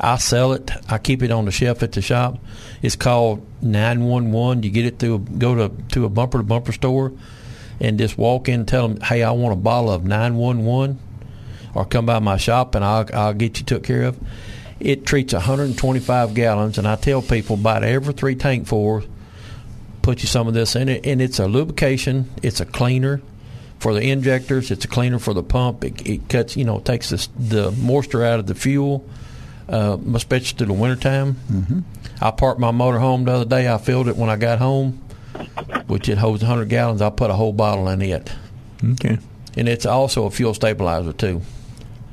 [0.00, 0.70] I sell it.
[0.88, 2.38] I keep it on the shelf at the shop.
[2.82, 4.64] It's called 911.
[4.64, 7.12] You get it through go to to a bumper to bumper store
[7.80, 10.98] and just walk in and tell them, "Hey, I want a bottle of 911."
[11.74, 14.18] Or come by my shop and I'll I'll get you took care of.
[14.80, 19.02] It treats 125 gallons, and I tell people about every three tank full,
[20.02, 23.22] put you some of this in it, and it's a lubrication, it's a cleaner
[23.78, 25.84] for the injectors, it's a cleaner for the pump.
[25.84, 29.08] It, it cuts, you know, takes this, the moisture out of the fuel,
[29.68, 31.34] uh, especially through the wintertime.
[31.50, 31.80] Mm-hmm.
[32.20, 33.72] I parked my motor home the other day.
[33.72, 35.00] I filled it when I got home,
[35.86, 37.00] which it holds 100 gallons.
[37.02, 38.32] I put a whole bottle in it,
[38.84, 39.18] Okay.
[39.56, 41.42] and it's also a fuel stabilizer too.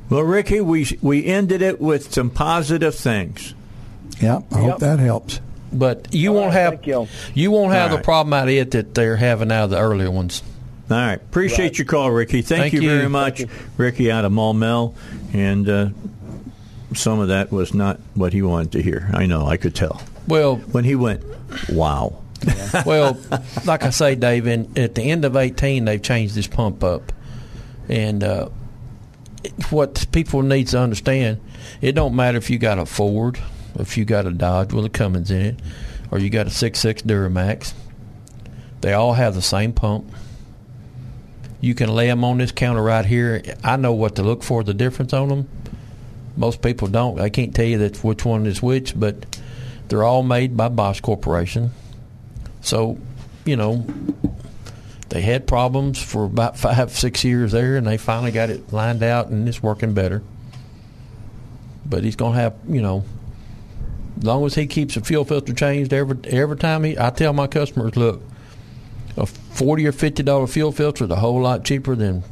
[0.09, 3.53] Well, Ricky, we we ended it with some positive things.
[4.19, 5.39] Yeah, I hope that helps.
[5.71, 7.07] But you All won't right, have thank you.
[7.35, 8.03] you won't have All the right.
[8.03, 10.41] problem out of it that they're having out of the earlier ones.
[10.89, 11.13] All right.
[11.13, 11.77] Appreciate Right.
[11.77, 12.41] your call, Ricky.
[12.41, 12.89] Thank, Thank you, you.
[12.89, 13.49] very Thank much, you.
[13.77, 14.95] Ricky out of Maumelle.
[15.31, 15.89] And uh,
[16.95, 19.07] some of that was not what he wanted to hear.
[19.13, 19.45] I know.
[19.45, 20.01] I could tell.
[20.27, 21.23] Well, When he went,
[21.69, 22.17] wow.
[22.87, 23.19] well,
[23.65, 27.13] like I say, Dave, in, at the end of 18, they've changed this pump up.
[27.87, 28.51] And uh, it-
[29.69, 31.39] what people need to understand,
[31.81, 33.39] it don't matter if you got a Ford,
[33.75, 35.59] if you got a Dodge with a Cummins in it,
[36.11, 37.73] or you got a six six Duramax.
[38.81, 40.11] They all have the same pump.
[41.61, 43.43] You can lay them on this counter right here.
[43.63, 45.49] I know what to look for, the difference on them.
[46.37, 47.19] Most people don't.
[47.19, 49.37] I can't tell you that which one is which, but
[49.89, 51.71] they're all made by Bosch Corporation.
[52.61, 52.97] So,
[53.45, 53.85] you know,
[55.09, 59.03] they had problems for about five, six years there, and they finally got it lined
[59.03, 60.21] out, and it's working better.
[61.85, 63.03] But he's going to have, you know,
[64.17, 67.33] as long as he keeps the fuel filter changed every every time he, I tell
[67.33, 68.21] my customers, look,
[69.17, 72.23] a forty or fifty dollar fuel filter is a whole lot cheaper than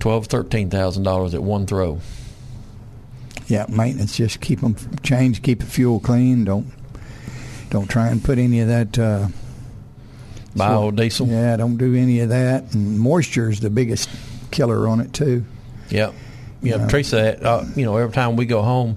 [0.00, 2.00] twelve, thirteen thousand dollars at one throw.
[3.46, 4.16] Yeah, maintenance.
[4.16, 5.42] Just keep them changed.
[5.42, 6.44] Keep the fuel clean.
[6.44, 6.66] Don't
[7.70, 8.98] don't try and put any of that.
[8.98, 9.28] Uh,
[10.58, 11.28] Biodiesel.
[11.28, 12.74] yeah, don't do any of that.
[12.74, 14.08] And moisture is the biggest
[14.50, 15.44] killer on it too.
[15.90, 16.14] Yep.
[16.62, 16.86] Yeah.
[16.88, 18.96] Teresa, uh, you know, every time we go home,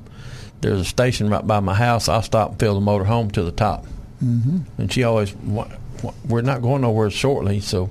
[0.61, 2.09] there's a station right by my house.
[2.09, 3.85] I stop and fill the motor home to the top.
[4.23, 4.59] Mm-hmm.
[4.77, 5.67] And she always, "Wha-
[6.03, 7.89] wha- we're not going nowhere shortly, so.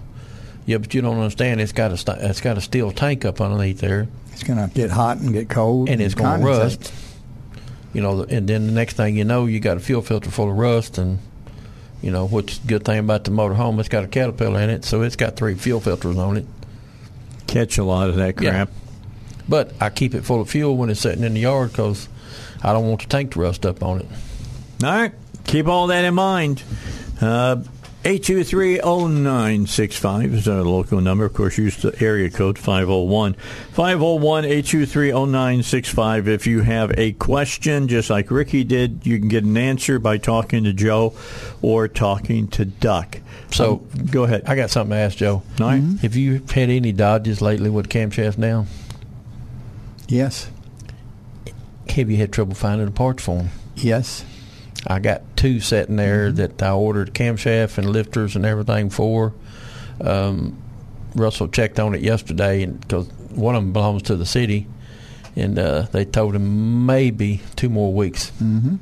[0.66, 1.62] Yeah, but you don't understand.
[1.62, 5.16] It's got a it's got a steel tank up underneath there, It's gonna get hot
[5.16, 6.92] and get cold, and it's going to rust.
[7.94, 10.50] You know, and then the next thing you know, you got a fuel filter full
[10.50, 11.20] of rust, and
[12.02, 14.84] you know, which good thing about the motor home, it's got a caterpillar in it,
[14.84, 16.46] so it's got three fuel filters on it.
[17.46, 18.50] Catch a lot of that Yeah.
[18.50, 18.70] crap.
[19.48, 22.08] But I keep it full of fuel when it's sitting in the yard because
[22.62, 24.06] I don't want the tank to rust up on it.
[24.84, 25.12] All right.
[25.44, 26.62] Keep all that in mind.
[27.20, 27.56] Uh,
[28.08, 31.26] 823-0965 is our local number.
[31.26, 33.34] Of course, use the area code 501.
[33.74, 36.26] 501-823-0965.
[36.26, 40.16] If you have a question, just like Ricky did, you can get an answer by
[40.16, 41.12] talking to Joe
[41.60, 43.18] or talking to Duck.
[43.50, 44.44] So- Um, go ahead.
[44.46, 45.42] I got something to ask Joe.
[45.60, 45.82] All right.
[46.00, 48.68] Have you had any Dodges lately with camshafts down?
[50.08, 50.48] Yes,
[51.90, 53.50] Have you had trouble finding the parts for them?
[53.76, 54.24] yes.
[54.86, 59.34] I got two sitting there that I ordered camshaft and lifters and everything for.
[60.00, 60.62] Um,
[61.14, 64.66] Russell checked on it yesterday, and because one of them belongs to the city,
[65.34, 68.30] and uh, they told him maybe two more weeks.
[68.42, 68.76] Mm-hmm.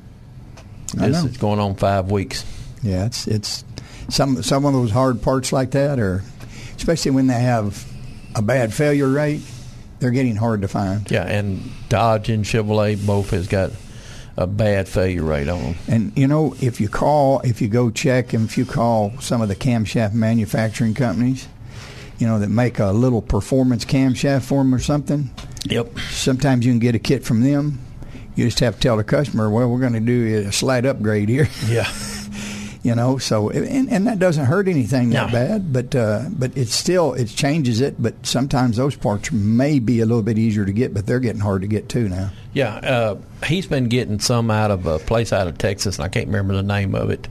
[0.95, 2.45] This is going on five weeks.
[2.83, 3.65] Yeah, it's it's
[4.09, 6.23] some some of those hard parts like that, or
[6.77, 7.87] especially when they have
[8.35, 9.41] a bad failure rate,
[9.99, 11.11] they're getting hard to find.
[11.11, 13.73] Yeah, and Dodge and Chevrolet both has got
[14.37, 15.75] a bad failure rate on them.
[15.89, 19.41] And you know, if you call, if you go check, and if you call some
[19.43, 21.49] of the camshaft manufacturing companies,
[22.19, 25.31] you know that make a little performance camshaft for them or something,
[25.65, 25.99] Yep.
[26.11, 27.79] sometimes you can get a kit from them.
[28.35, 31.29] You just have to tell the customer, well, we're going to do a slight upgrade
[31.31, 31.49] here.
[31.67, 31.91] Yeah.
[32.87, 35.33] you know so and, and that doesn't hurt anything that No.
[35.33, 40.01] bad but uh, but it's still it changes it but sometimes those parts may be
[40.01, 42.75] a little bit easier to get but they're getting hard to get too now Yeah,
[42.77, 46.27] uh, he's been getting some out of a place out of Texas, and I can't
[46.29, 47.29] remember the name of it.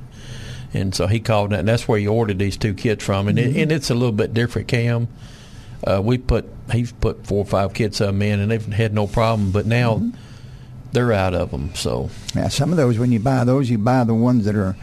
[0.73, 3.27] And so he called, and that's where he ordered these two kits from.
[3.29, 5.07] And, it, and it's a little bit different, Cam.
[5.83, 8.93] Uh, we put he's put four or five kits of them in, and they've had
[8.93, 9.51] no problem.
[9.51, 10.01] But now
[10.91, 11.73] they're out of them.
[11.75, 14.75] So now some of those when you buy those you buy the ones that are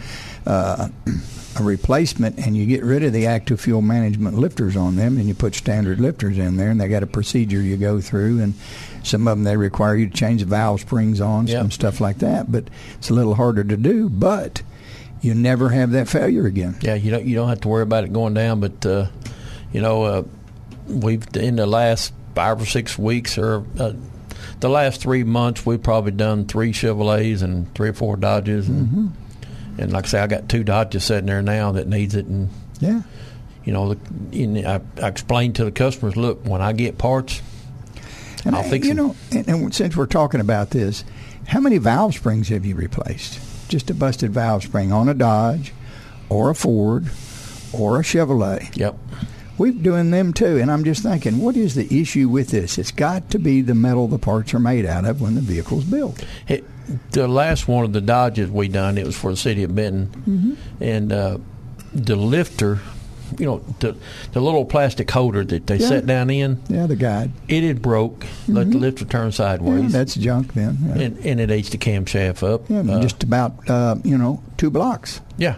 [0.47, 0.89] uh,
[1.59, 5.28] a replacement and you get rid of the active fuel management lifters on them and
[5.28, 8.55] you put standard lifters in there and they got a procedure you go through and
[9.02, 11.59] some of them they require you to change the valve springs on Yep.
[11.60, 12.64] some stuff like that but
[12.94, 14.62] it's a little harder to do but
[15.20, 18.05] you never have that failure again yeah, you don't you don't have to worry about
[18.05, 18.59] it going down.
[18.60, 19.06] But uh,
[19.73, 20.23] you know, uh,
[20.89, 23.93] we've in the last five or six weeks, or uh,
[24.60, 28.86] the last three months we've probably done three Chevrolets and three or four Dodges, and
[28.89, 29.06] Mm-hmm.
[29.78, 32.49] And like I say, I got two Dodges sitting there now that needs it, and
[32.81, 33.03] Yeah.
[33.65, 37.40] you know, the, I, I explained to the customers, look, when I get parts,
[38.44, 39.07] And I'll I- fix you them.
[39.09, 41.05] know, and, and since we're talking about this,
[41.47, 43.40] how many valve springs have you replaced?
[43.69, 45.73] Just a busted valve spring on a Dodge,
[46.28, 47.07] or a Ford,
[47.73, 48.77] or a Chevrolet.
[48.77, 48.97] yep,
[49.59, 52.78] We're doing them too, and I'm just thinking, what is the issue with this?
[52.78, 55.85] It's got to be the metal the parts are made out of when the vehicle's
[55.85, 56.24] built.
[56.49, 56.65] It,
[57.12, 60.09] the last one of the Dodges we done, it was for the city of Benton,
[60.28, 60.82] Mm-hmm.
[60.82, 61.38] and uh,
[61.94, 62.80] the lifter,
[63.38, 63.96] you know, the
[64.32, 65.88] the little plastic holder that they Yeah.
[65.88, 67.32] set down in, Yeah, the guide.
[67.48, 68.26] it had broke.
[68.48, 69.42] Let the lifter turn Mm-hmm.
[69.42, 70.78] Yeah, sideways, that's junk then.
[70.86, 72.68] Yeah, and, and it aged the camshaft up.
[72.68, 75.20] Yeah, Uh, just about uh, you know two blocks.
[75.38, 75.56] yeah,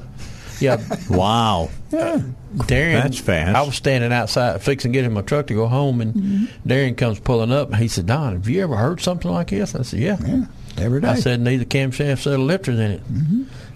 [0.60, 0.78] yeah.
[1.10, 1.70] Wow.
[1.90, 2.20] Yeah.
[2.66, 3.56] Darian, That's fast.
[3.56, 6.44] I was standing outside fixing to get in my truck to go home, and Mm-hmm.
[6.68, 9.74] Darian comes pulling up, and he said, "Don, have you ever heard something like this?"
[9.74, 10.44] I said, "Yeah." Yeah,
[10.78, 11.09] every day.
[11.09, 13.02] I said, neither camshaft set of lifters in it."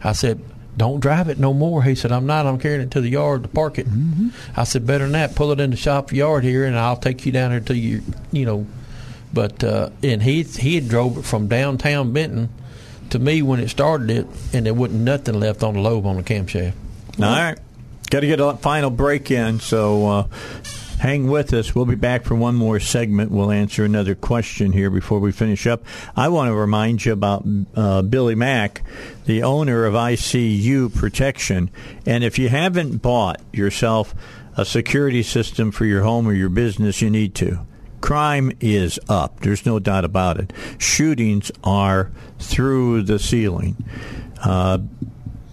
[0.03, 0.41] I said,
[0.77, 2.47] "Don't drive it no more." He said, "I'm not.
[2.47, 3.87] I'm carrying it to the yard to park it."
[4.57, 5.35] I said, "Better than that.
[5.35, 8.03] Pull it in the shop yard here, and I'll take you down there to you,
[8.33, 8.67] you know."
[9.33, 12.49] But uh, and he he had drove it from downtown Benton
[13.11, 16.17] to me when it started it, and there wasn't nothing left on the lobe on
[16.17, 16.75] the camshaft.
[17.19, 17.59] All right.
[18.11, 20.27] Got to get a final break in, so uh,
[20.99, 21.75] hang with us.
[21.75, 23.31] We'll be back for one more segment.
[23.31, 25.85] We'll answer another question here before we finish up.
[26.17, 28.83] I want to remind you about uh, Billy Mack,
[29.25, 31.71] the owner of ICU Protection.
[32.07, 34.15] And if you haven't bought yourself
[34.57, 37.61] a security system for your home or your business, you need to.
[38.01, 39.41] Crime is up.
[39.41, 40.53] There's no doubt about it.
[40.79, 43.77] Shootings are through the ceiling.
[44.43, 44.79] Uh,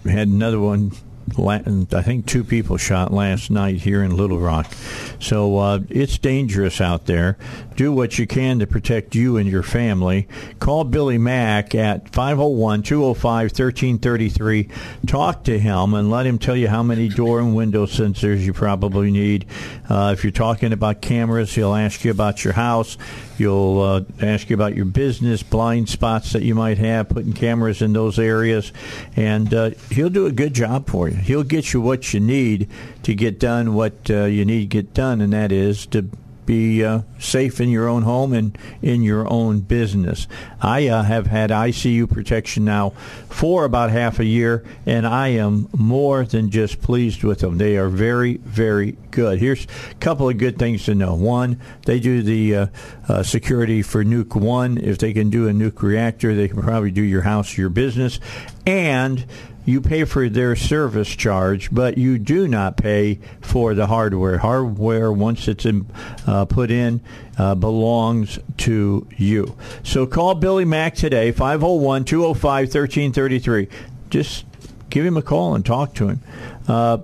[0.05, 0.91] had another one.
[1.37, 4.71] I think two people shot last night here in Little Rock.
[5.19, 7.37] So uh, it's dangerous out there.
[7.75, 10.27] Do what you can to protect you and your family.
[10.59, 14.69] Call Billy Mack at 501 205 1333.
[15.07, 18.53] Talk to him and let him tell you how many door and window sensors you
[18.53, 19.45] probably need.
[19.89, 22.97] Uh, if you're talking about cameras, he'll ask you about your house.
[23.37, 27.81] You'll uh, ask you about your business, blind spots that you might have, putting cameras
[27.81, 28.71] in those areas,
[29.15, 31.15] and uh, he'll do a good job for you.
[31.17, 32.69] He'll get you what you need
[33.03, 36.09] to get done what uh, you need to get done, and that is to
[36.45, 40.27] be uh, safe in your own home and in your own business.
[40.61, 42.91] I uh, have had ICU protection now
[43.29, 47.57] for about half a year, and I am more than just pleased with them.
[47.57, 49.39] They are very, very good.
[49.39, 51.15] Here's a couple of good things to know.
[51.15, 52.67] One, they do the uh,
[53.07, 54.77] uh, security for Nuke One.
[54.77, 58.19] If they can do a nuke reactor, they can probably do your house, your business,
[58.65, 59.25] and
[59.65, 64.37] you pay for their service charge, but you do not pay for the hardware.
[64.37, 65.87] Hardware, once it's in,
[66.27, 67.01] uh, put in,
[67.37, 69.55] uh, belongs to you.
[69.83, 73.67] So call Billy Mack today, 501 205 1333.
[74.09, 74.45] Just
[74.89, 76.21] give him a call and talk to him.
[76.67, 76.99] Uh,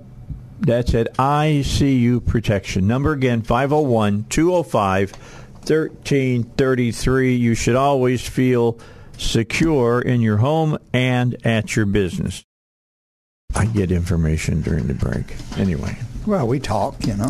[0.60, 2.88] that's at ICU Protection.
[2.88, 7.36] Number again, 501 205 1333.
[7.36, 8.80] You should always feel
[9.18, 12.44] secure in your home and at your business.
[13.56, 15.36] I get information during the break.
[15.58, 17.28] Anyway, Well, we talk, you know.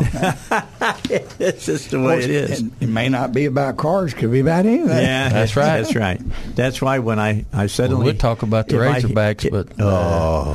[1.10, 2.60] it's just the way it is.
[2.62, 4.88] It, it may not be about cars; could be about anything.
[4.88, 5.82] Yeah, That's right.
[5.82, 6.20] That's right.
[6.54, 9.84] That's why when I I suddenly we'll talk about the if I- Razorbacks, but uh,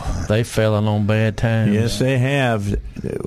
[0.01, 1.73] oh, they falling on bad times.
[1.73, 2.67] yes, they have.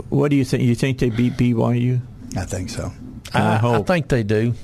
[0.08, 0.62] What do you think?
[0.62, 2.00] You think they beat BYU?
[2.36, 2.92] I think so.
[3.34, 3.86] I I, hope.
[3.86, 4.54] think they do.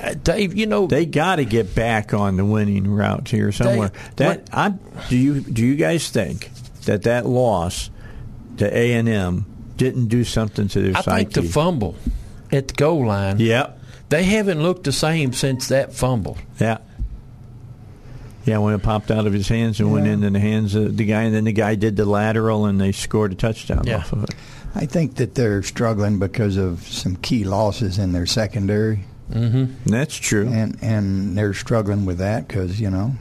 [0.00, 3.92] Uh, Dave, you know, They got to get back on the winning route here somewhere.
[4.16, 4.74] They- that I
[5.08, 6.50] do you do you guys think
[6.86, 7.90] that that loss
[8.56, 9.44] to A and M
[9.76, 11.24] didn't do something to their I psyche?
[11.24, 11.94] think the fumble
[12.50, 13.38] at the goal line.
[13.38, 13.78] Yep.
[14.08, 16.38] They haven't looked the same since that fumble.
[16.60, 16.78] Yeah.
[18.44, 21.04] Yeah, when it popped out of his hands and went into the hands of the
[21.04, 23.96] guy, and then the guy did the lateral, and they scored a touchdown Yeah.
[23.96, 24.30] off of it.
[24.76, 29.00] I think that they're struggling because of some key losses in their secondary,
[29.32, 30.46] And that's true.
[30.48, 33.16] and and they're struggling with that because you know.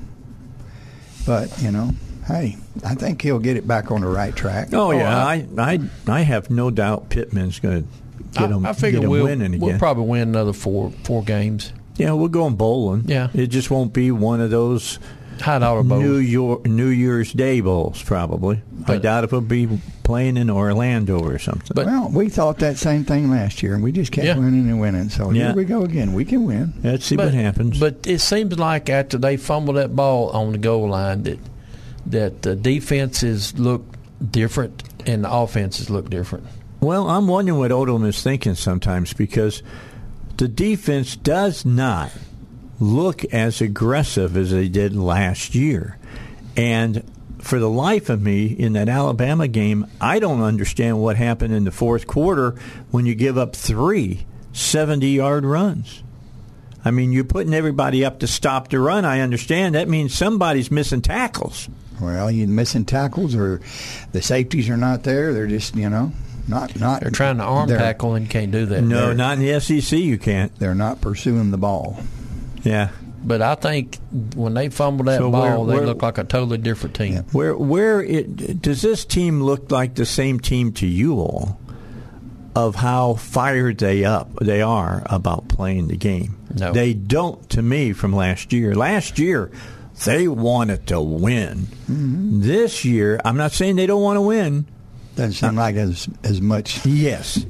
[1.25, 1.95] But you know,
[2.27, 4.69] hey, I think he'll get it back on the right track.
[4.73, 8.65] oh yeah, oh, I- I, I I have no doubt Pittman's going to get him
[8.65, 9.59] I, I figure get him we'll, winning again.
[9.59, 11.71] we'll probably win another four four games.
[11.95, 13.03] yeah, we're going bowling.
[13.05, 13.29] Yeah.
[13.33, 14.99] it just won't be one of those
[15.41, 15.99] High dollar bowl.
[15.99, 18.01] New Year, New Year's Day bowls.
[18.01, 19.67] Probably, I doubt if we'll be
[20.03, 21.71] playing in Orlando or something.
[21.75, 24.37] But- well, we thought that same thing last year, and we just kept Yeah.
[24.37, 25.09] winning and winning.
[25.09, 25.47] So Yeah.
[25.47, 26.13] here we go again.
[26.13, 26.73] We can win.
[26.83, 27.77] Let's see but, what happens.
[27.79, 31.39] But it seems like after they fumbled that ball on the goal line, that
[32.07, 33.83] that the defenses look
[34.31, 36.45] different and the offenses look different.
[36.81, 39.63] Well, I'm wondering what Odom is thinking sometimes because
[40.37, 42.11] the defense does not
[42.79, 45.97] look as aggressive as they did last year.
[46.57, 47.03] And
[47.39, 51.63] for the life of me, in that Alabama game, I don't understand what happened in
[51.63, 52.55] the fourth quarter
[52.91, 56.03] when you give up three 70 yard runs.
[56.83, 59.05] I mean, you're putting everybody up to stop the run.
[59.05, 59.75] I understand.
[59.75, 61.67] That means somebody's missing tackles.
[62.01, 63.61] Well, you're missing tackles or
[64.11, 65.33] the safeties are not there.
[65.33, 66.11] They're just, you know,
[66.47, 67.01] not not.
[67.01, 68.81] They're trying to arm tackle and can't do that.
[68.81, 69.97] No, They're- not in the SEC.
[69.99, 70.57] You can't.
[70.59, 71.99] They're not pursuing the ball.
[72.63, 72.89] Yeah.
[73.23, 73.97] But I think
[74.35, 77.23] when they fumble that So ball, where- they where- look like a totally different team.
[77.31, 81.57] Where where it does this team look like the same team to you all?
[82.55, 86.37] Of how fired they up they are about playing the game.
[86.57, 86.71] No.
[86.71, 88.73] They don't to me from last year.
[88.75, 89.51] Last year
[90.03, 91.67] they wanted to win.
[91.89, 92.41] Mm-hmm.
[92.41, 94.65] This year, I'm not saying they don't want to win.
[95.15, 96.85] Doesn't seem uh, like as as much.
[96.85, 97.45] Yes.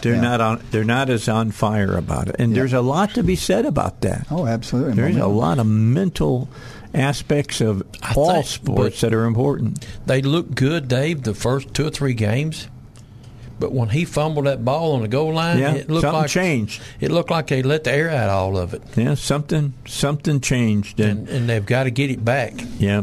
[0.00, 0.20] They're Yeah.
[0.20, 2.36] not on they're not as on fire about it.
[2.38, 2.60] And Yeah.
[2.60, 4.26] there's a lot to be said about that.
[4.30, 4.94] Oh, absolutely.
[4.94, 6.48] There's a lot of mental
[6.94, 9.84] aspects of I all think- sports that are important.
[10.06, 12.68] They look good, Dave, the first two or three games.
[13.60, 16.30] But when he fumbled that ball on the goal line, Yeah, it looked something like
[16.30, 16.80] changed.
[17.00, 20.40] It looked like they let the air out of all of it, Yeah, something something
[20.40, 22.54] changed, and, and, and they've got to get it back.
[22.78, 23.02] yeah,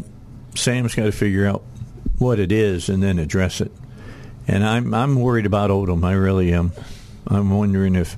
[0.55, 1.61] Sam's got to figure out
[2.17, 3.71] what it is and then address it.
[4.47, 6.05] And I'm I'm worried about Odom.
[6.05, 6.71] I really am.
[7.27, 8.15] I'm wondering if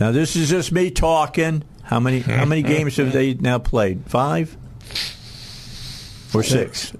[0.00, 1.62] now this is just me talking.
[1.84, 4.02] How many how many games have they now played?
[4.06, 4.56] Five
[6.34, 6.92] or six?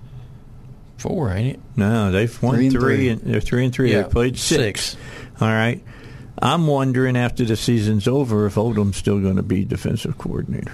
[1.03, 1.61] Four, ain't it?
[1.77, 3.09] No, they've won Three and three, three.
[3.11, 3.91] and they're three and three.
[3.93, 4.83] Yeah, They've played six.
[4.91, 4.97] six.
[5.41, 5.83] All right.
[6.41, 10.73] I'm wondering after the season's over if Odom's still going to be defensive coordinator.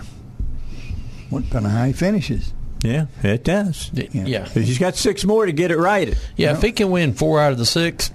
[1.31, 2.53] What kind of how he finishes?
[2.83, 3.91] Yeah, it does.
[3.93, 4.25] Yeah, Yeah.
[4.27, 4.45] yeah.
[4.45, 6.17] 'Cause He's got six more to get it right.
[6.37, 8.11] Yeah, if he can win four out of the six,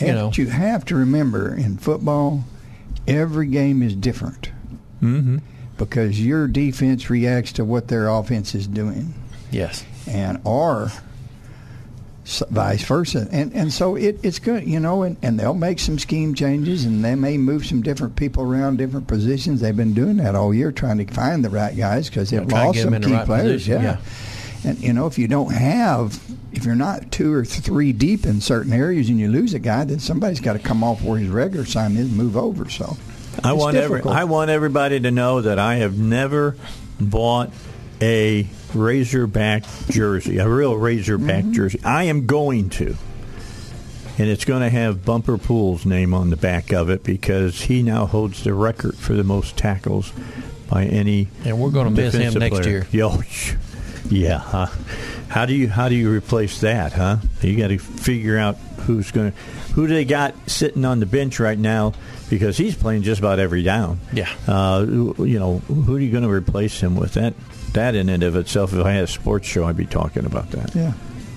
[0.00, 2.44] you And know, you have to remember in football,
[3.06, 4.50] every game is different
[5.02, 5.38] Mm-hmm.
[5.76, 9.12] because your defense reacts to what their offense is doing,
[9.50, 9.84] yes.
[10.08, 10.90] and or
[12.24, 13.28] vice versa.
[13.30, 15.02] And and so it, it's good, you know.
[15.02, 18.78] And, and they'll make some scheme changes, and they may move some different people around
[18.78, 19.60] different positions.
[19.60, 22.80] They've been doing that all year, trying to find the right guys because they've lost
[22.80, 23.64] some key right players.
[23.64, 24.00] position, yeah.
[24.64, 26.18] And you know, if you don't have,
[26.52, 29.84] if you're not two or three deep in certain areas, and you lose a guy,
[29.84, 32.70] then somebody's got to come off where his regular sign is, and move over.
[32.70, 32.96] So,
[33.42, 34.02] I want every.
[34.02, 36.56] I want everybody to know that I have never
[36.98, 37.50] bought
[38.00, 41.52] a Razorback jersey, a real Razorback Mm-hmm.
[41.52, 41.80] jersey.
[41.84, 42.96] I am going to.
[44.16, 47.82] And it's going to have Bumper Pool's name on the back of it because he
[47.82, 50.12] now holds the record for the most tackles
[50.70, 51.28] by any.
[51.44, 52.86] And we're gonna miss him defensive next player.
[52.92, 53.18] Yo,
[54.08, 54.38] yeah.
[54.38, 54.66] Huh?
[55.28, 56.92] How do you how do you replace that?
[56.92, 57.16] Huh?
[57.42, 58.56] You got to figure out
[58.86, 59.38] who's going to
[59.74, 61.92] who they got sitting on the bench right now
[62.34, 64.00] because he's playing just about every down.
[64.12, 64.28] Yeah.
[64.48, 67.14] Uh, you know who are you going to replace him with?
[67.14, 67.34] That
[67.74, 68.72] that in and of itself.
[68.72, 70.74] If I had a sports show, I'd be talking about that.
[70.74, 70.92] yeah.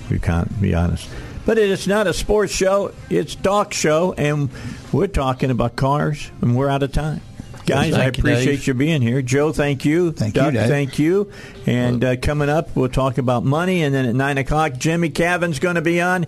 [0.10, 1.10] You can't be honest.
[1.46, 2.94] But it is not a sports show.
[3.10, 4.50] It's talk show, and
[4.92, 7.22] we're talking about cars, and we're out of time.
[7.66, 8.68] Guys, I Thank you, appreciate Dave.
[8.68, 9.22] you being here.
[9.22, 10.14] Joe, thank you.
[10.14, 10.68] Thank you, Dave.
[10.70, 11.30] thank you.
[11.66, 15.60] And uh, coming up, we'll talk about money, and then at 9 o'clock, Jimmie Cavan's
[15.60, 16.26] going to be on.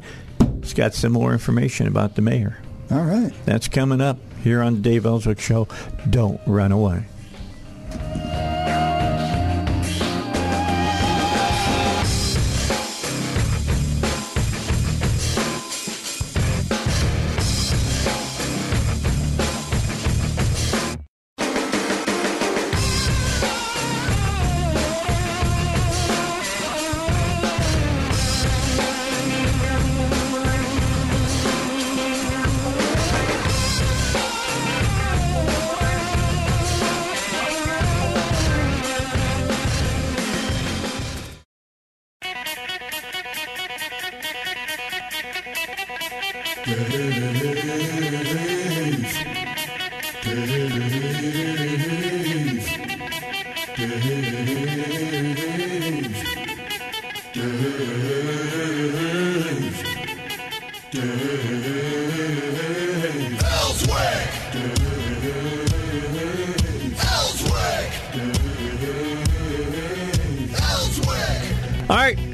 [0.62, 2.58] He's got some more information about the mayor.
[2.91, 3.32] All right.
[3.46, 5.68] That's coming up here on the Dave Elswick Show.
[6.10, 7.06] Don't run away.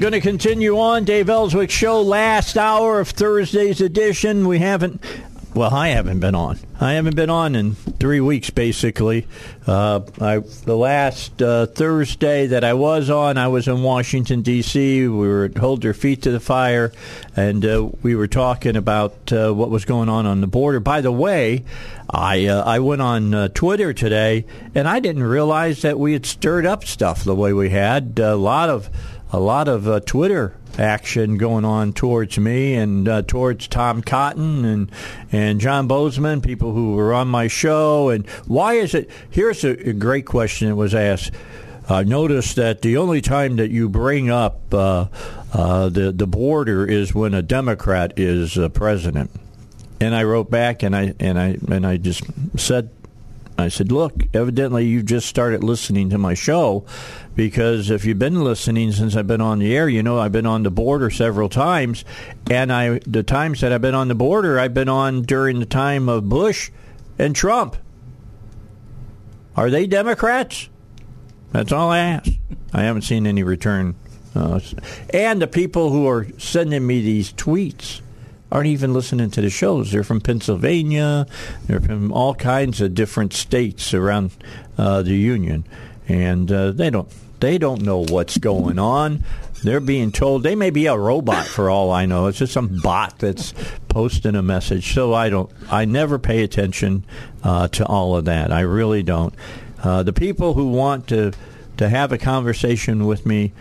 [0.06, 1.04] Going to continue on.
[1.04, 4.48] Dave Elswick Show, last hour of Thursday's edition.
[4.48, 5.02] We haven't
[5.56, 6.60] well, I haven't been on.
[6.82, 9.26] I haven't been on in three weeks, basically.
[9.66, 15.08] Uh, I, the last uh, Thursday that I was on, I was in Washington, D.C.
[15.08, 16.92] We were hold their feet to the fire,
[17.38, 20.82] and uh, we were talking about uh, what was going on on the border.
[20.82, 21.64] By the way,
[22.10, 24.46] I uh, I went on uh, Twitter today,
[24.76, 28.20] and I didn't realize that we had stirred up stuff the way we had.
[28.20, 28.90] A lot of
[29.36, 34.64] a lot of uh, Twitter action going on towards me and uh, towards Tom Cotton
[34.64, 34.92] and
[35.30, 38.08] and John Boozman, people who were on my show.
[38.10, 39.10] And why is it?
[39.30, 41.32] Here's a, a great question that was asked.
[41.90, 45.08] I noticed that the only time that you bring up uh,
[45.52, 49.32] uh, the the border is when a Democrat is uh, president.
[50.00, 52.24] And I wrote back and I and I and I just
[52.58, 52.90] said
[53.58, 56.86] I said, look, evidently you've just started listening to my show
[57.36, 60.46] because if you've been listening since I've been on the air, you know I've been
[60.46, 62.04] on the border several times,
[62.50, 65.66] and I the times that I've been on the border, I've been on during the
[65.66, 66.70] time of Bush
[67.18, 67.78] and Trump.
[69.56, 70.70] Are they Democrats?
[71.52, 72.32] That's all I ask.
[72.74, 73.96] I haven't seen any return.
[74.36, 74.60] Uh,
[75.14, 78.02] and the people who are sending me these tweets
[78.52, 79.92] aren't even listening to the shows.
[79.92, 81.28] They're from Pennsylvania.
[81.68, 84.32] They're from all kinds of different states around
[84.78, 85.66] uh, the union,
[86.08, 87.10] and uh, they don't
[87.40, 89.24] they don't know what's going on.
[89.64, 92.28] They're being told they may be a robot for all I know.
[92.28, 93.54] It's just some bot that's
[93.88, 94.94] posting a message.
[94.94, 95.50] So I don't.
[95.70, 97.04] I never pay attention
[97.44, 98.52] uh, to all of that.
[98.52, 99.34] I really don't.
[99.84, 101.34] Uh, the people who want to
[101.78, 103.54] to have a conversation with me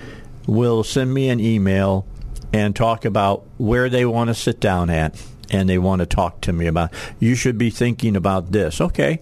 [0.47, 2.06] will send me an email
[2.55, 5.20] and talk about where they want to sit down at
[5.51, 9.20] and they want to talk to me about you should be thinking about this okay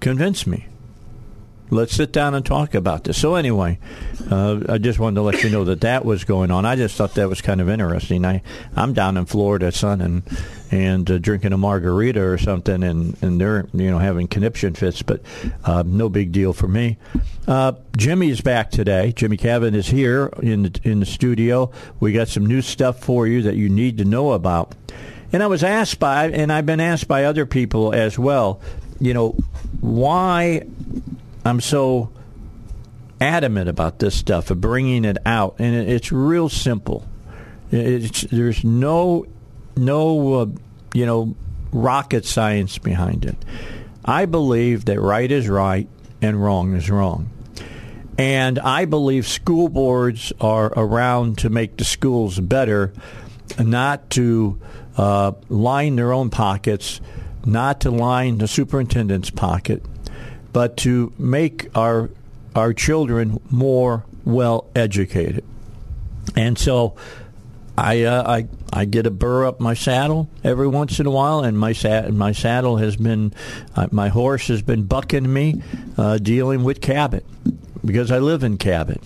[0.00, 0.66] convince me
[1.70, 3.18] let's sit down and talk about this.
[3.20, 3.78] So anyway,
[4.30, 6.64] uh, I just wanted to let you know that that was going on.
[6.64, 8.24] I just thought that was kind of interesting.
[8.24, 8.42] I
[8.74, 10.22] I'm down in Florida, son, and
[10.70, 15.02] and uh, drinking a margarita or something, and and they're you know having conniption fits,
[15.02, 15.20] but
[15.64, 16.98] uh, no big deal for me.
[17.46, 19.12] Uh, Jimmie is back today.
[19.12, 21.70] Jimmie Cavan is here in the, in the studio.
[22.00, 24.74] We got some new stuff for you that you need to know about.
[25.32, 28.60] And I was asked by, and I've been asked by other people as well,
[29.00, 29.32] you know,
[29.80, 30.62] why
[31.44, 32.10] I'm so
[33.20, 37.06] adamant about this stuff of bringing it out, and it, it's real simple.
[37.70, 39.26] It's, there's no
[39.76, 40.46] no uh,
[40.94, 41.34] you know
[41.72, 43.36] rocket science behind it.
[44.04, 45.88] I believe that right is right
[46.22, 47.30] and wrong is wrong.
[48.18, 52.92] And I believe school boards are around to make the schools better,
[53.58, 54.58] not to
[54.96, 57.00] uh, line their own pockets,
[57.44, 59.84] not to line the superintendent's pocket,
[60.52, 62.10] but to make our
[62.54, 65.44] our children more well educated.
[66.34, 66.96] And so
[67.78, 71.40] I, uh, I I get a burr up my saddle every once in a while,
[71.40, 73.32] and my sa- my saddle has been
[73.74, 75.62] uh, my horse has been bucking me,
[75.98, 77.24] uh, dealing with Cabot
[77.84, 79.00] because I live in Cabot.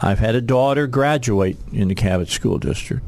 [0.00, 3.02] I've had a daughter graduate in the Cabot School District.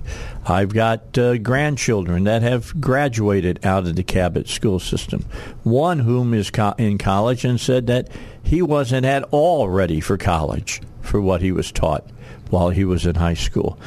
[0.47, 5.27] I've got uh, grandchildren that have graduated out of the Cabot school system.
[5.65, 8.09] One whom is co- in college and said that
[8.43, 12.07] he wasn't at all ready for college for what he was taught
[12.51, 13.79] while he was in high school.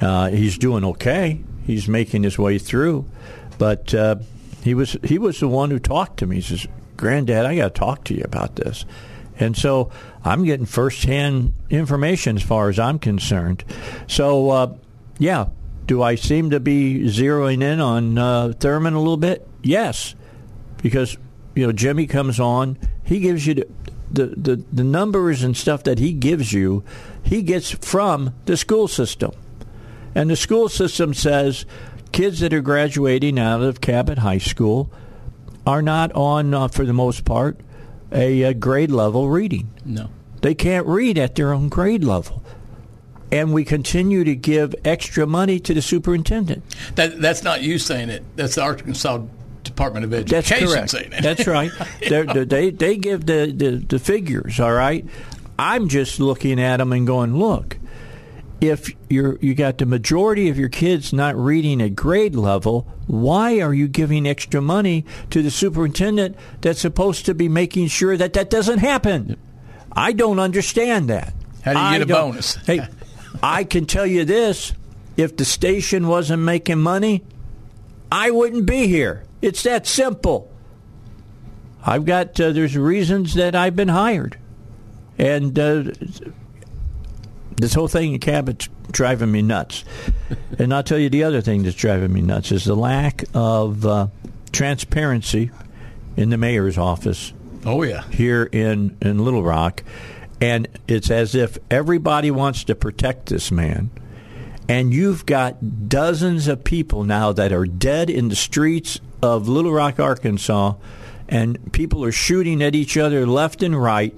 [0.00, 1.40] Uh, he's doing okay.
[1.66, 3.06] He's making his way through,
[3.58, 4.16] but uh,
[4.62, 6.36] he was he was the one who talked to me.
[6.36, 6.66] He says,
[6.96, 8.84] "Granddad, I got to talk to you about this."
[9.38, 9.90] And so
[10.22, 13.64] I'm getting firsthand information as far as I'm concerned.
[14.06, 14.74] So, uh,
[15.18, 15.46] yeah,
[15.86, 19.46] do I seem to be zeroing in on uh, Thurman a little bit?
[19.62, 20.14] Yes,
[20.82, 21.16] because
[21.54, 23.64] you know Jimmie comes on, he gives you
[24.10, 26.82] the, the, the, numbers and stuff that he gives you,
[27.22, 29.32] he gets from the school system,
[30.14, 31.64] and the school system says
[32.12, 34.90] kids that are graduating out of Cabot High School
[35.66, 37.60] are not on, uh, for the most part,
[38.12, 39.70] a, a grade level reading.
[39.84, 40.10] No.
[40.42, 42.42] They can't read at their own grade level.
[43.32, 46.64] And we continue to give extra money to the superintendent.
[46.96, 48.24] That, that's not you saying it.
[48.34, 49.20] That's the Arkansas
[49.80, 50.90] Department of That's Education correct.
[50.90, 51.22] saying it.
[51.22, 51.70] That's right.
[52.00, 54.60] They they give the, the the figures.
[54.60, 55.06] All right.
[55.58, 57.78] I'm just looking at them and going, look.
[58.60, 63.60] If you're you got the majority of your kids not reading at grade level, why
[63.60, 68.34] are you giving extra money to the superintendent that's supposed to be making sure that
[68.34, 69.38] that doesn't happen?
[69.90, 71.32] I don't understand that.
[71.62, 72.56] How do you I get a bonus?
[72.56, 72.86] Hey,
[73.42, 74.74] I can tell you this:
[75.16, 77.24] if the station wasn't making money,
[78.12, 79.24] I wouldn't be here.
[79.42, 80.50] It's that simple.
[81.84, 84.36] I've got uh, there's reasons that I've been hired,
[85.18, 85.84] and uh,
[87.56, 89.84] This whole thing in Cabot's driving me nuts.
[90.58, 93.86] and I'll tell you the other thing that's driving me nuts is the lack of
[93.86, 94.08] uh,
[94.52, 95.50] transparency
[96.16, 97.32] in the mayor's office
[97.64, 98.02] Oh yeah.
[98.10, 99.82] here in, in Little Rock.
[100.40, 103.90] And it's as if everybody wants to protect this man.
[104.70, 109.72] And you've got dozens of people now that are dead in the streets of Little
[109.72, 110.74] Rock, Arkansas,
[111.28, 114.16] and people are shooting at each other left and right.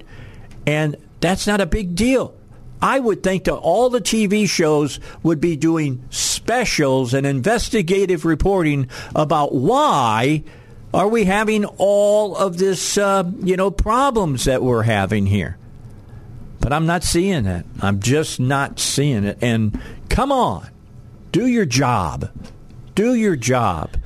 [0.67, 2.35] And that's not a big deal.
[2.83, 8.89] I would think that all the TV shows would be doing specials and investigative reporting
[9.15, 10.43] about why
[10.93, 15.57] are we having all of this, uh, you know, problems that we're having here.
[16.63, 17.65] But I'm not seeing it.
[17.81, 19.37] I'm just not seeing it.
[19.41, 19.79] And
[20.09, 20.69] come on,
[21.33, 22.31] do your job.
[22.95, 23.97] Do your job.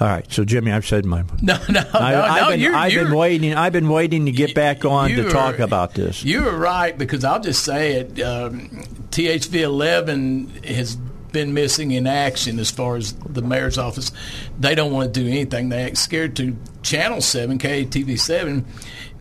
[0.00, 1.24] All right, so Jimmie, I've said my.
[1.42, 2.48] No, no, I, no, I've no.
[2.48, 3.54] been, you're, I've you're, been waiting.
[3.54, 6.24] I've been waiting to get back on to talk are- about this.
[6.24, 8.18] You were right because I'll just say it.
[8.22, 8.70] Um,
[9.10, 14.10] THV 11 has been missing in action as far as the mayor's office.
[14.58, 15.68] They don't want to do anything.
[15.68, 16.56] They act scared to.
[16.82, 18.64] Channel 7, KATV 7,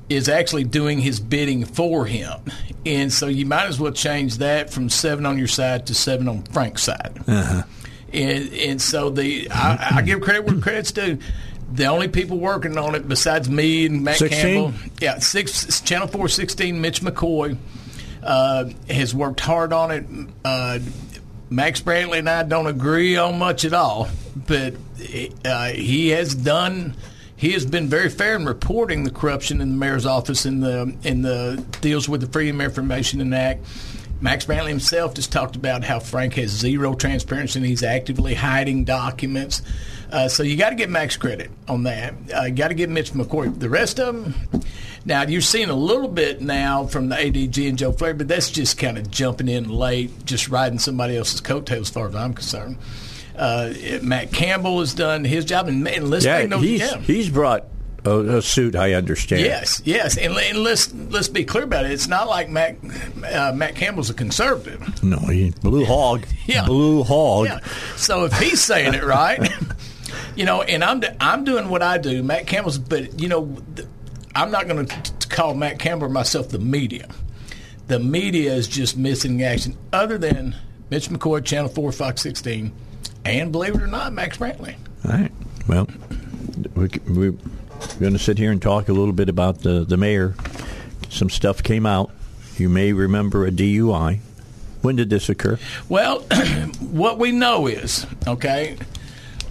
[0.10, 2.40] is actually doing his bidding for him.
[2.86, 6.28] And so you might as well change that from 7 on your side to 7
[6.28, 7.20] on Frank's side.
[7.28, 7.64] Uh-huh.
[8.12, 11.20] And and so the I, I give credit where credit's due.
[11.72, 14.42] The only people working on it besides me and Matt 16?
[14.42, 16.82] Campbell, yeah, six Channel Four sixteen.
[16.82, 17.56] Mitch McCoy
[18.24, 20.06] uh, has worked hard on it.
[20.44, 20.80] Uh,
[21.52, 24.10] Max Brantley and I don't agree on much at all,
[24.48, 24.74] but
[25.46, 26.96] uh, he has done.
[27.40, 30.94] He has been very fair in reporting the corruption in the mayor's office in the
[31.04, 33.66] in the deals with the Freedom of Information Act.
[34.20, 38.84] Max Brantley himself just talked about how Frank has zero transparency and he's actively hiding
[38.84, 39.62] documents.
[40.12, 42.14] Uh, so you got to give Max credit on that.
[42.36, 43.58] Uh, you got to give Mitch McCoy.
[43.58, 44.62] The rest of them,
[45.06, 48.52] now you're seeing a little bit now from the ADG and Joe Flair, but that's
[48.52, 52.34] just kind of jumping in late, just riding somebody else's coattails, as far as I'm
[52.34, 52.78] concerned.
[53.40, 57.30] Uh, Matt Campbell has done his job, and, and let's yeah, make no he's he's
[57.30, 57.66] brought
[58.04, 58.76] a, a suit.
[58.76, 59.44] I understand.
[59.44, 61.92] Yes, yes, and, and let's let's be clear about it.
[61.92, 62.76] It's not like Matt
[63.32, 65.02] uh, Matt Campbell's a conservative.
[65.02, 66.26] No, he blue hog.
[66.46, 66.66] Yeah.
[66.66, 67.46] Blue hog.
[67.46, 67.60] Yeah.
[67.96, 69.50] So if he's saying it right,
[70.36, 72.22] you know, and I'm I'm doing what I do.
[72.24, 73.56] Matt Campbell's, but you know,
[74.36, 77.10] I'm not going to call Matt Campbell or myself the media.
[77.88, 79.78] The media is just missing action.
[79.92, 80.56] Other than
[80.90, 82.72] Mitch McCoy, Channel Four, Fox 16,
[83.26, 84.76] and believe it or not, Max Brantley.
[85.06, 85.32] All right.
[85.68, 85.88] Well,
[86.76, 87.32] we, we're
[88.00, 90.36] going to sit here and talk a little bit about the, the mayor.
[91.10, 92.12] Some stuff came out.
[92.58, 94.20] You may remember a DUI.
[94.82, 95.60] When did this occur?
[95.88, 96.22] Well,
[96.80, 98.78] what we know is okay.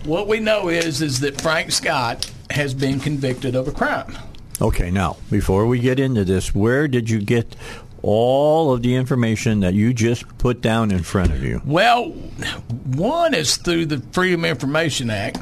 [0.04, 4.16] What we know is is that Frank Scott has been convicted of a crime.
[4.60, 7.54] Okay, now, before we get into this, where did you get
[8.02, 11.60] all of the information that you just put down in front of you?
[11.64, 15.38] Well, one is through the Freedom of Information Act,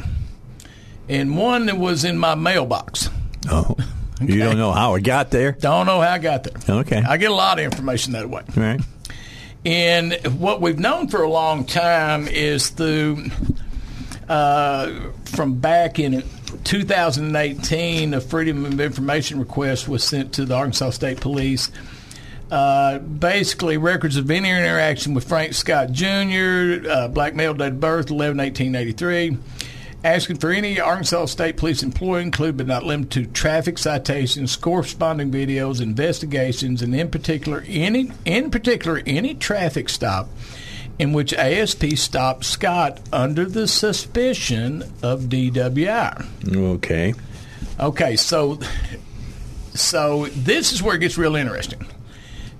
[1.08, 3.10] and one that was in my mailbox.
[3.50, 3.76] Oh,
[4.20, 5.52] you don't know how it got there?
[5.52, 6.76] Don't know how I got there.
[6.80, 7.02] Okay.
[7.02, 8.42] I get a lot of information that way.
[8.56, 8.80] All right.
[9.64, 13.30] And what we've known for a long time is through
[14.28, 16.22] uh, from back in
[16.64, 21.70] 2018, a Freedom of Information request was sent to the Arkansas State Police.
[22.50, 27.80] Uh, basically, records of any interaction with Frank Scott Jr., uh, black male, date of
[27.80, 29.38] birth 11 1883.
[30.04, 35.32] Asking for any Arkansas State Police employee, include but not limited to traffic citations, corresponding
[35.32, 40.28] videos, investigations, and in particular any in particular any traffic stop
[41.00, 46.54] in which ASP stopped Scott under the suspicion of DWI.
[46.56, 47.14] Okay.
[47.80, 48.60] Okay, so
[49.74, 51.84] so this is where it gets real interesting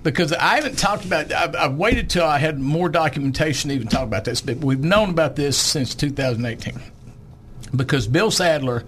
[0.03, 1.31] because I haven't talked about.
[1.31, 4.83] I've, I've waited till I had more documentation to even talk about this, but we've
[4.83, 6.79] known about this since 2018
[7.75, 8.83] because Bill Sadler,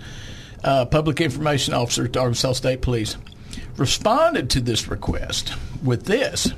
[0.64, 3.18] uh, public information officer at the Arkansas State Police,
[3.77, 5.53] responded to this request
[5.84, 6.53] with this.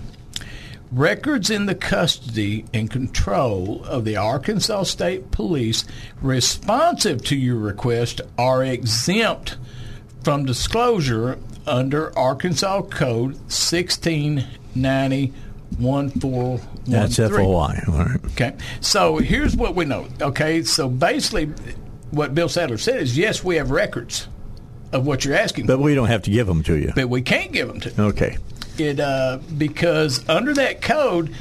[0.92, 5.86] Records in the custody and control of the Arkansas State Police
[6.22, 9.58] responsive to your request are exempt
[10.22, 15.34] from disclosure under Arkansas Code 1690
[16.88, 17.82] That's FOI.
[17.88, 18.26] All right.
[18.26, 18.56] Okay.
[18.82, 20.08] So here's what we know.
[20.22, 20.64] Okay.
[20.64, 21.46] So basically,
[22.12, 24.28] what Bill Sadler said is yes, we have records
[24.92, 26.92] of what you're asking, But we don't have to give them to you.
[26.96, 28.04] but we can't give them to you.
[28.04, 28.38] Okay.
[28.78, 31.34] It uh, because under that code,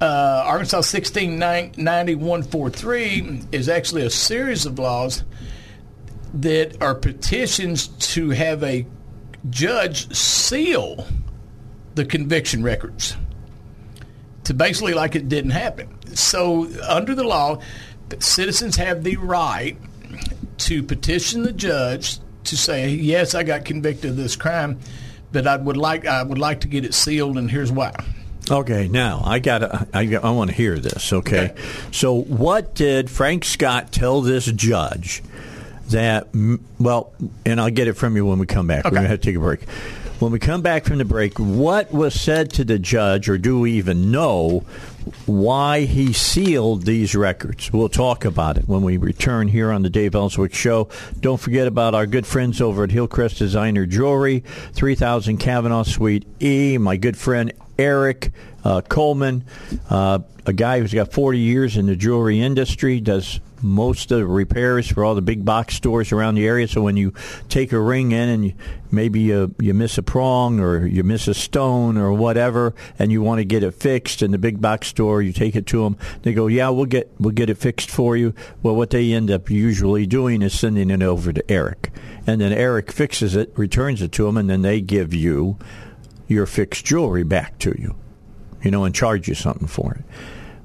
[0.00, 5.24] uh, Arkansas 169143 is actually a series of laws
[6.34, 8.86] that are petitions to have a
[9.50, 11.06] judge seal
[11.94, 13.16] the conviction records.
[14.44, 15.88] to basically like it didn't happen.
[16.16, 17.60] So under the law,
[18.18, 19.76] citizens have the right
[20.58, 24.80] to petition the judge to say, yes, I got convicted of this crime,
[25.30, 27.94] but I would like I would like to get it sealed, and here's why.
[28.50, 31.12] Okay, now I got I, got, I want to hear this.
[31.12, 31.50] Okay?
[31.50, 31.62] Okay.
[31.92, 35.22] so what did Frank Scott tell this judge
[35.92, 36.28] that?
[36.78, 37.12] Well,
[37.46, 38.84] and I'll get it from you when we come back.
[38.84, 39.68] We're going to have to take a break.
[40.18, 43.58] When we come back from the break, what was said to the judge, or do
[43.58, 44.60] we even know
[45.26, 47.72] why he sealed these records?
[47.72, 50.88] We'll talk about it when we return here on the Dave Elswick Show.
[51.18, 54.44] Don't forget about our good friends over at Hillcrest Designer Jewelry,
[54.74, 56.78] 3000 Kavanaugh Suite E.
[56.78, 58.30] My good friend Eric
[58.64, 59.44] uh, Coleman,
[59.90, 64.26] uh, a guy who's got 40 years in the jewelry industry, does most of the
[64.26, 66.68] repairs for all the big box stores around the area.
[66.68, 67.12] So when you
[67.48, 68.54] take a ring in and you,
[68.90, 73.22] maybe you, you miss a prong or you miss a stone or whatever, and you
[73.22, 75.96] want to get it fixed in the big box store, you take it to them.
[76.22, 79.30] They go, "Yeah, we'll get we'll get it fixed for you." Well, what they end
[79.30, 81.90] up usually doing is sending it over to Eric,
[82.26, 85.56] and then Eric fixes it, returns it to them, and then they give you
[86.28, 87.94] your fixed jewelry back to you
[88.62, 90.04] you know, and charge you something for it.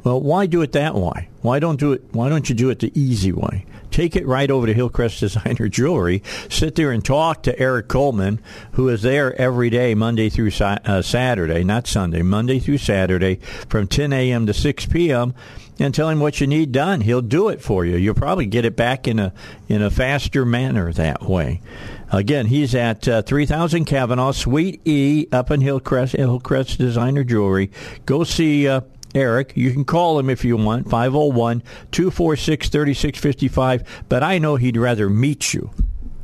[0.07, 1.27] Well, why do it that way?
[1.41, 2.01] Why don't do it?
[2.13, 3.65] Why don't you do it the easy way?
[3.91, 6.23] Take it right over to Hillcrest Designer Jewelry.
[6.49, 8.39] Sit there and talk to Eric Coleman,
[8.71, 13.85] who is there every day, Monday through uh, Saturday, not Sunday, Monday through Saturday, from
[13.85, 14.45] 10 a.m.
[14.45, 15.33] to 6 p.m.
[15.77, 17.01] And tell him what you need done.
[17.01, 17.97] He'll do it for you.
[17.97, 19.33] You'll probably get it back in a
[19.67, 21.61] in a faster manner that way.
[22.09, 27.69] Again, he's at uh, 3000 Kavanaugh, Suite E, up in Hillcrest, Hillcrest Designer Jewelry.
[28.05, 28.81] Go see uh,
[29.15, 29.53] Eric.
[29.55, 31.61] You can call him if you want, 501
[31.91, 34.03] 246 3655.
[34.09, 35.71] But I know he'd rather meet you,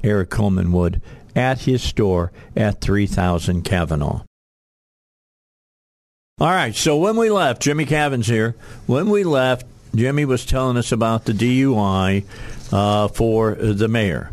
[0.04, 1.02] Eric Coleman would,
[1.36, 4.24] at his store at 3000 Kavanaugh.
[6.40, 8.56] All right, so when we left, Jimmie Cavan's here.
[8.88, 9.66] When we left,
[9.96, 12.26] Jimmie was telling us about the DUI
[12.72, 14.32] uh, for the mayor.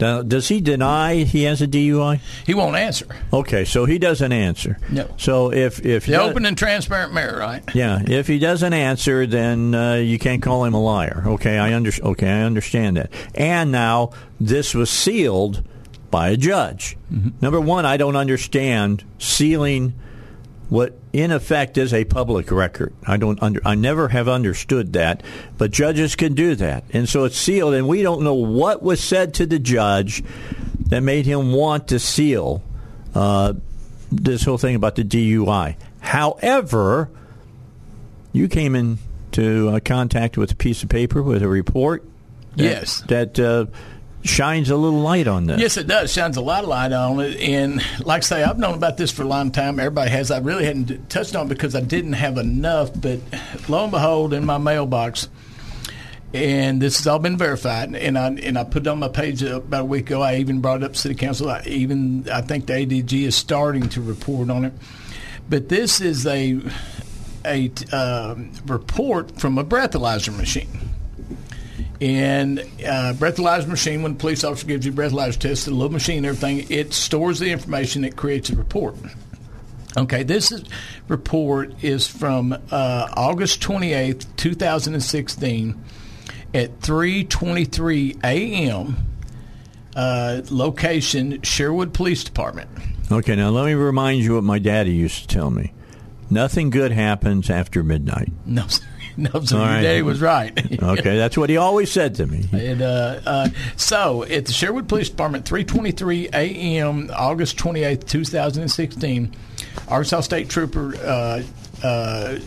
[0.00, 2.20] Now, does he deny he has a DUI?
[2.46, 3.06] He won't answer.
[3.32, 4.78] Okay, so he doesn't answer.
[4.90, 5.08] No.
[5.16, 7.62] So if if The open and transparent mayor, right?
[7.74, 11.22] yeah, if he doesn't answer, then uh, you can't call him a liar.
[11.26, 13.10] Okay, I under- Okay, I understand that.
[13.34, 14.10] And now
[14.40, 15.62] this was sealed
[16.10, 16.96] by a judge.
[17.40, 19.94] Number one, I don't understand sealing
[20.70, 22.94] what in effect is a public record.
[23.06, 25.22] I don't under, I never have understood that,
[25.58, 26.84] but judges can do that.
[26.92, 30.22] And so it's sealed and we don't know what was said to the judge
[30.86, 32.62] that made him want to seal
[33.14, 33.52] uh,
[34.10, 35.76] this whole thing about the DUI.
[35.98, 37.10] However,
[38.32, 42.04] you came into uh, contact with a piece of paper with a report
[42.56, 43.00] that, Yes.
[43.08, 43.66] that uh,
[44.22, 45.60] shines a little light on this.
[45.60, 46.12] Yes, it does.
[46.12, 47.40] Shines a lot of light on it.
[47.40, 49.80] And like I say, I've known about this for a long time.
[49.80, 50.30] Everybody has.
[50.30, 52.90] I really hadn't touched on it because I didn't have enough.
[52.94, 53.20] But
[53.68, 55.28] lo and behold, in my mailbox,
[56.32, 57.94] and this has all been verified.
[57.94, 60.22] And I and I put it on my page about a week ago.
[60.22, 61.50] I even brought it up City Council.
[61.50, 64.72] I even I think the ADG is starting to report on it.
[65.48, 66.60] But this is a
[67.44, 68.34] a uh,
[68.66, 70.68] report from a breathalyzer machine.
[72.00, 75.92] And uh, breathalyzer machine, when the police officer gives you a breathalyzer test, the little
[75.92, 78.04] machine, and everything, it stores the information.
[78.04, 78.96] It creates a report.
[79.96, 80.64] Okay, this is,
[81.08, 85.82] report is from uh, August twenty eighth, two thousand and sixteen,
[86.54, 88.96] at three twenty three a.m.
[89.94, 92.70] Uh, location Sherwood Police Department.
[93.10, 95.72] Okay, now let me remind you what my daddy used to tell me.
[96.30, 98.30] Nothing good happens after midnight.
[98.46, 98.84] No, sir.
[99.26, 99.56] Sir.
[99.56, 99.82] All Your right.
[99.82, 100.52] daddy was right.
[100.82, 102.46] Okay, that's what he always said to me.
[102.52, 109.34] And uh, uh, so at the Sherwood Police Department, 3:23 a.m., August 28th, 2016,
[109.88, 111.42] Arkansas State Trooper uh,
[111.82, 112.38] uh,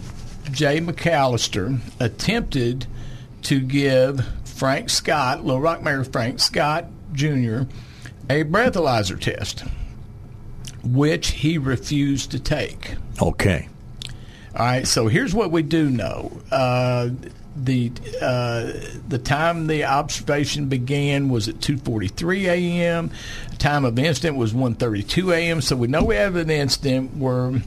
[0.51, 2.87] Jay McAllister attempted
[3.43, 7.63] to give Frank Scott, Little Rock Mayor Frank Scott Jr.,
[8.29, 9.63] a breathalyzer test,
[10.83, 12.95] which he refused to take.
[13.21, 13.67] Okay.
[14.55, 16.31] All right, so here's what we do know.
[16.51, 17.09] Uh,
[17.55, 18.71] the uh,
[19.07, 23.11] the time the observation began was at 2:43 a.m.
[23.57, 25.61] Time of incident was 1:32 a.m.
[25.61, 27.61] So we know we have an incident where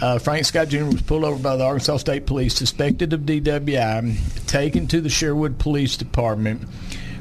[0.00, 0.84] uh, Frank Scott Jr.
[0.84, 5.58] was pulled over by the Arkansas State Police, suspected of DWI, taken to the Sherwood
[5.58, 6.62] Police Department,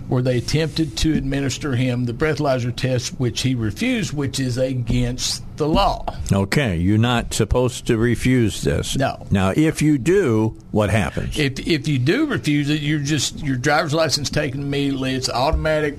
[0.07, 5.44] where they attempted to administer him the breathalyzer test, which he refused, which is against
[5.57, 6.06] the law.
[6.32, 8.95] Okay, you're not supposed to refuse this.
[8.95, 9.26] No.
[9.32, 11.40] Now, if you do, what happens?
[11.40, 15.15] If if you do refuse it, you're just your driver's license taken immediately.
[15.15, 15.98] It's automatic.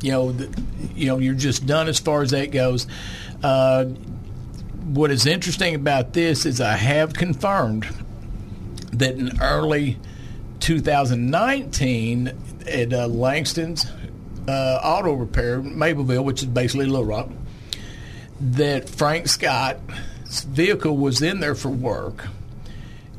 [0.00, 0.62] You know, the,
[0.94, 2.86] you know, you're just done as far as that goes.
[3.42, 3.86] Uh,
[4.84, 7.84] what is interesting about this is I have confirmed
[8.92, 9.98] that in early
[10.60, 12.32] 2019
[12.68, 13.86] at uh, Langston's
[14.48, 17.28] uh, Auto Repair, Mabelvale, which is basically Little Rock,
[18.40, 22.26] that Frank Scott's vehicle was in there for work.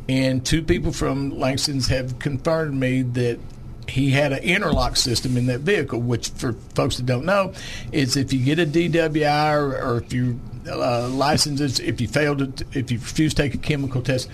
[0.07, 3.39] And two people from Langston's have confirmed me that
[3.87, 7.53] he had an interlock system in that vehicle, which for folks that don't know,
[7.91, 12.35] is if you get a DWI or, or if you uh, licenses, if you fail
[12.35, 14.29] to, if you refuse to take a chemical test,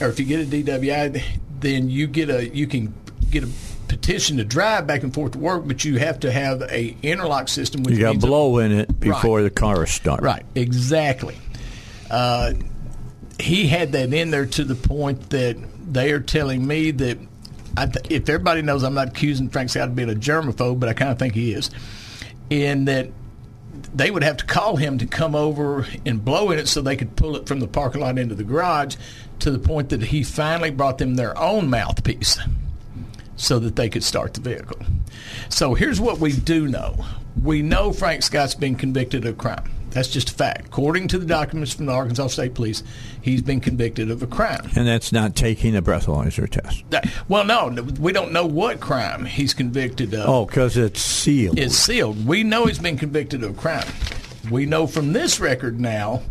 [0.00, 1.22] or if you get a DWI,
[1.60, 2.94] then you get a you can
[3.30, 3.48] get a
[3.88, 7.48] petition to drive back and forth to work, but you have to have a interlock
[7.48, 7.82] system.
[7.82, 9.44] Which You got blow in it before Right.
[9.44, 10.22] the car starts.
[10.22, 11.36] Right, exactly.
[12.10, 12.54] Uh,
[13.38, 15.56] he had that in there to the point that
[15.92, 17.18] they are telling me that
[17.76, 20.88] I th- if everybody knows I'm not accusing Frank Scott of being a germaphobe, but
[20.88, 21.70] I kind of think he is,
[22.48, 23.08] in that
[23.94, 26.96] they would have to call him to come over and blow in it so they
[26.96, 28.96] could pull it from the parking lot into the garage
[29.40, 32.38] to the point that he finally brought them their own mouthpiece
[33.36, 34.78] so that they could start the vehicle.
[35.48, 37.04] So here's what we do know.
[37.42, 39.70] We know Frank Scott's been convicted of a crime.
[39.90, 40.66] That's just a fact.
[40.66, 42.82] According to the documents from the Arkansas State Police,
[43.22, 44.68] he's been convicted of a crime.
[44.76, 46.84] And that's not taking a breathalyzer test.
[46.90, 47.68] That- Well, no,
[47.98, 50.28] we don't know what crime he's convicted of.
[50.28, 51.58] Oh, because it's sealed.
[51.58, 52.26] It's sealed.
[52.26, 53.86] We know he's been convicted of a crime.
[54.50, 56.22] We know from this record now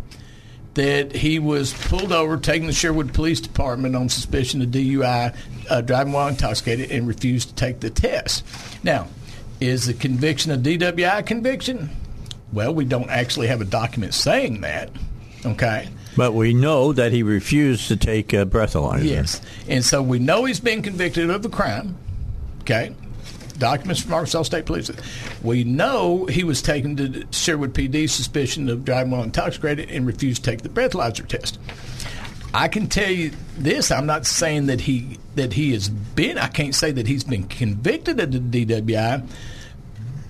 [0.76, 5.34] that he was pulled over, taken to Sherwood Police Department on suspicion of DUI,
[5.70, 8.44] uh, driving while intoxicated, and refused to take the test.
[8.84, 9.08] Now,
[9.60, 11.90] is the conviction a DWI conviction?
[12.54, 14.90] Well, we don't actually have a document saying that.
[15.46, 15.90] Okay.
[16.18, 19.04] but we know that he refused to take a breathalyzer.
[19.04, 19.42] Yes.
[19.68, 21.98] And so we know he's been convicted of a crime.
[22.62, 22.96] Okay.
[23.60, 24.92] Documents from Arkansas State Police.
[25.44, 30.44] We know he was taken to Sherwood PD suspicion of driving while intoxicated and refused
[30.44, 31.60] to take the breathalyzer test.
[32.56, 36.38] I can tell you this: I'm not saying that he that he has been.
[36.38, 39.28] I can't say that he's been convicted of the DWI,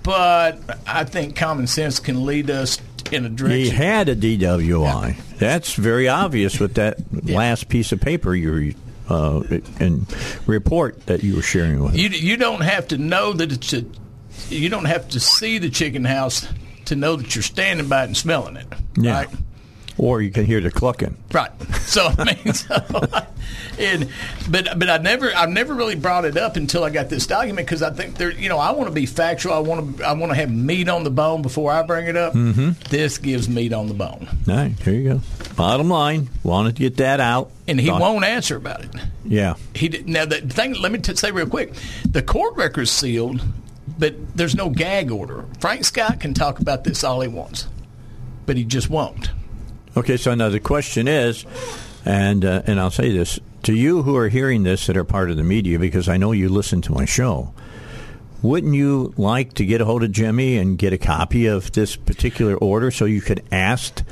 [0.02, 2.78] but I think common sense can lead us
[3.12, 3.60] in a direction.
[3.60, 5.16] He had a DWI.
[5.38, 8.74] That's very obvious with that last piece of paper you
[9.08, 9.42] uh,
[9.78, 10.06] and
[10.46, 11.96] report that you were sharing with.
[11.96, 13.84] You you don't have to know that it's a.
[14.48, 16.46] You don't have to see the chicken house
[16.86, 18.66] to know that you're standing by it and smelling it.
[18.96, 19.12] Yeah.
[19.12, 19.28] Right.
[19.98, 21.16] Or you can hear the clucking.
[21.32, 21.50] Right.
[21.80, 22.74] So I mean, so,
[23.78, 24.08] and
[24.50, 27.66] but but I never I never really brought it up until I got this document
[27.66, 29.54] because I think there you know I want to be factual.
[29.54, 32.16] I want to I want to have meat on the bone before I bring it
[32.16, 32.34] up.
[32.34, 32.70] Mm-hmm.
[32.90, 35.20] This gives meat on the bone, All right, Here you go.
[35.56, 37.50] Bottom line, wanted to get that out.
[37.66, 38.90] and he won't answer about it.
[39.24, 39.54] Yeah.
[39.74, 40.74] He did, now the thing.
[40.74, 41.72] Let me t- say real quick:
[42.06, 43.42] the court record's sealed,
[43.98, 45.46] but there's no gag order.
[45.60, 47.66] Frank Scott can talk about this all he wants,
[48.44, 49.30] but he just won't.
[49.96, 51.46] Okay, so now the question is,
[52.04, 55.30] and uh, and I'll say this to you who are hearing this that are part
[55.30, 57.54] of the media, because I know you listen to my show.
[58.42, 61.96] Wouldn't you like to get a hold of Jimmie and get a copy of this
[61.96, 64.02] particular order so you could ask,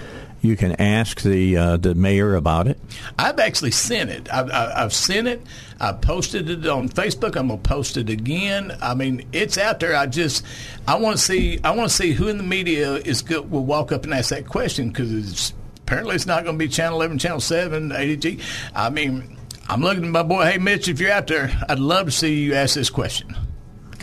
[0.41, 2.79] you can ask the uh, the mayor about it?
[3.19, 4.33] I've actually sent it.
[4.33, 5.43] I've, I've sent it.
[5.79, 7.37] I posted it on Facebook.
[7.37, 8.75] I'm gonna post it again.
[8.81, 9.95] I mean, it's out there.
[9.95, 10.47] I just,
[10.89, 11.61] I want to see.
[11.63, 14.31] I want to see who in the media is good, will walk up and ask
[14.31, 15.53] that question because it's
[15.85, 18.41] apparently it's not going to be Channel 11, Channel 7, 80
[18.75, 19.37] i mean,
[19.69, 20.45] I'm looking at my boy.
[20.45, 23.35] Hey, Mitch, if you're out there, I'd love to see you ask this question.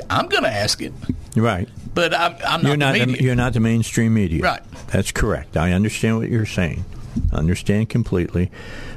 [0.09, 0.93] I'm going to ask it,
[1.35, 1.67] Right.
[1.93, 2.69] but I'm, I'm not.
[2.69, 4.41] You're not the the, you're not the mainstream media.
[4.41, 4.61] Right.
[4.87, 5.57] That's correct.
[5.57, 6.83] I understand what you're saying.
[7.31, 8.49] Understand completely.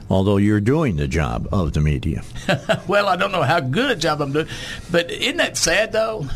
[0.09, 2.23] Although you're doing the job of the media.
[2.87, 4.49] Well, I don't know how good a job I'm doing,
[4.91, 6.27] but isn't that sad though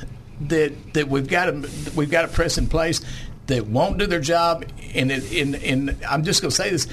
[0.42, 3.00] that that we've got a we've got a press in place
[3.48, 4.64] that won't do their job,
[4.94, 6.86] and it, and and I'm just going to say this: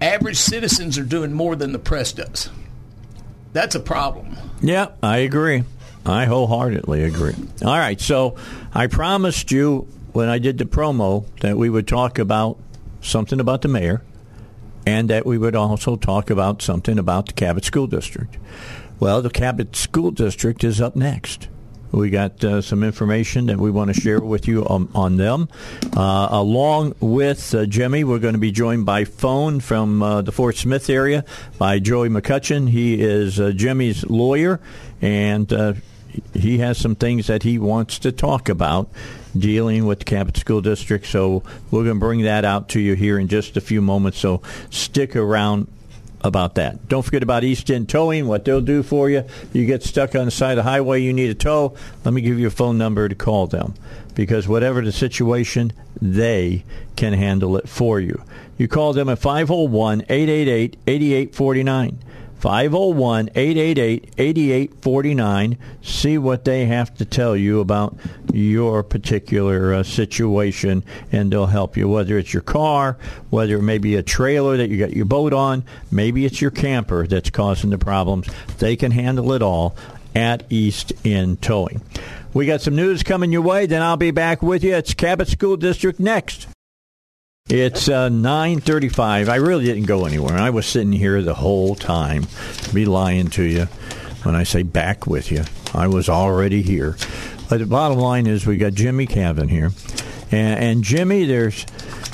[0.00, 2.48] average citizens are doing more than the press does.
[3.52, 4.36] That's a problem.
[4.60, 5.64] Yeah, I agree.
[6.06, 7.34] I wholeheartedly agree.
[7.62, 8.36] All right, so
[8.72, 12.58] I promised you when I did the promo that we would talk about
[13.00, 14.02] something about the mayor
[14.86, 18.38] and that we would also talk about something about the Cabot School District.
[18.98, 21.48] Well, the Cabot School District is up next.
[21.90, 25.48] We got uh, some information that we want to share with you on, on them.
[25.96, 30.32] Uh, along with uh, Jimmie, we're going to be joined by phone from uh, the
[30.32, 31.24] Fort Smith area
[31.56, 32.68] by Joey McCutchen.
[32.68, 34.60] He is uh, Jimmie's lawyer,
[35.00, 35.74] and uh,
[36.34, 38.90] he has some things that he wants to talk about
[39.36, 41.06] dealing with the Cabot School District.
[41.06, 44.18] So we're going to bring that out to you here in just a few moments.
[44.18, 45.68] So stick around
[46.28, 46.88] about that.
[46.88, 49.24] Don't forget about East End Towing, what they'll do for you.
[49.52, 51.74] You get stuck on the side of the highway, you need a tow.
[52.04, 53.74] Let me give you a phone number to call them
[54.14, 56.64] because whatever the situation, they
[56.94, 58.22] can handle it for you.
[58.56, 61.98] You call them at 501 888 8849.
[62.40, 65.58] 501 888 8849.
[65.82, 67.96] See what they have to tell you about
[68.32, 71.88] your particular uh, situation, and they'll help you.
[71.88, 72.96] Whether it's your car,
[73.30, 76.50] whether it may be a trailer that you got your boat on, maybe it's your
[76.50, 78.28] camper that's causing the problems.
[78.58, 79.76] They can handle it all
[80.14, 81.82] at East End Towing.
[82.34, 84.74] We got some news coming your way, then I'll be back with you.
[84.74, 86.46] It's Cabot School District next.
[87.48, 89.28] It's uh, 9:35.
[89.28, 90.36] I really didn't go anywhere.
[90.36, 92.26] I was sitting here the whole time.
[92.74, 93.64] Be lying to you
[94.22, 95.44] when I say back with you.
[95.74, 96.96] I was already here.
[97.48, 99.70] But the bottom line is, we got Jimmie Cavan here,
[100.30, 101.64] and, and Jimmie, there's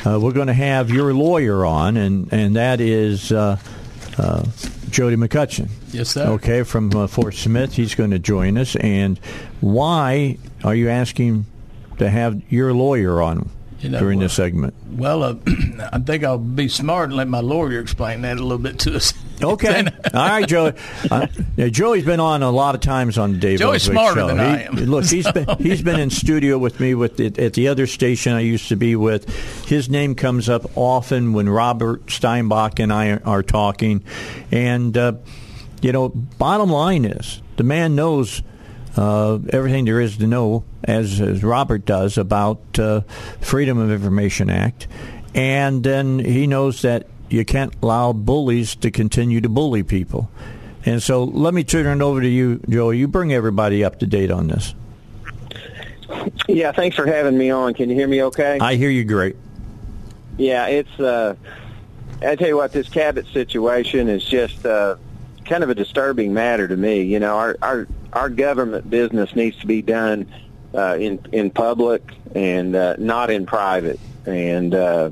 [0.06, 3.59] uh, we're going to have your lawyer on, and and that is uh,
[4.16, 4.44] uh,
[4.90, 5.69] Jody McCutchen.
[5.90, 6.27] Yes, sir.
[6.35, 8.77] Okay, from uh, Fort Smith, he's going to join us.
[8.77, 9.19] And
[9.61, 11.47] why are you asking
[11.98, 13.51] to have your lawyer on
[13.85, 14.74] You know, during well- this segment?
[14.90, 15.35] Well, uh,
[15.93, 18.97] I think I'll be smart and let my lawyer explain that a little bit to
[18.97, 19.12] us.
[19.43, 19.85] Okay.
[20.15, 20.74] All right, Joey.
[21.11, 24.27] Uh, yeah, Joey's been on a lot of times on the Dave Joey's smarter show.
[24.28, 24.74] than He- I am.
[24.77, 28.32] Look, he's been he's been in studio with me with the, at the other station
[28.32, 29.28] I used to be with.
[29.66, 34.05] His name comes up often when Robert Steinbuch and I are talking,
[34.52, 35.15] and uh,
[35.82, 38.40] you know, bottom line is the man knows.
[38.97, 43.01] Uh, everything there is to know, as, as Robert does, about uh,
[43.41, 44.87] Freedom of Information Act,
[45.35, 50.31] and then he knows that you can't allow bullies to continue to bully people.
[50.87, 52.91] And so let me turn it over to you, Joe.
[52.91, 54.75] You bring everybody up to date on this.
[56.47, 57.75] Yeah, thanks for having me on.
[57.75, 58.59] Can you hear me okay?
[58.61, 59.37] I hear you great.
[60.37, 61.35] yeah, it's uh
[62.23, 64.97] I tell you what, this Cabot situation is just uh
[65.45, 67.03] kind of a disturbing matter to me.
[67.03, 70.32] You know, our our our government business needs to be done
[70.74, 72.03] uh in in public
[72.35, 74.01] and uh not in private.
[74.27, 75.11] And uh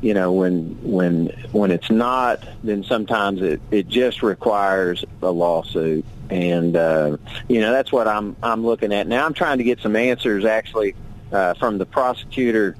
[0.00, 6.04] you know, when when when it's not, then sometimes it it just requires a lawsuit.
[6.30, 7.16] And uh
[7.48, 9.06] you know, that's what I'm I'm looking at.
[9.06, 10.94] Now I'm trying to get some answers actually
[11.32, 12.76] uh from the prosecutor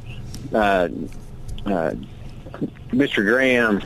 [0.55, 0.89] uh
[1.67, 1.95] uh,
[2.91, 3.25] Mr.
[3.25, 3.83] Graham,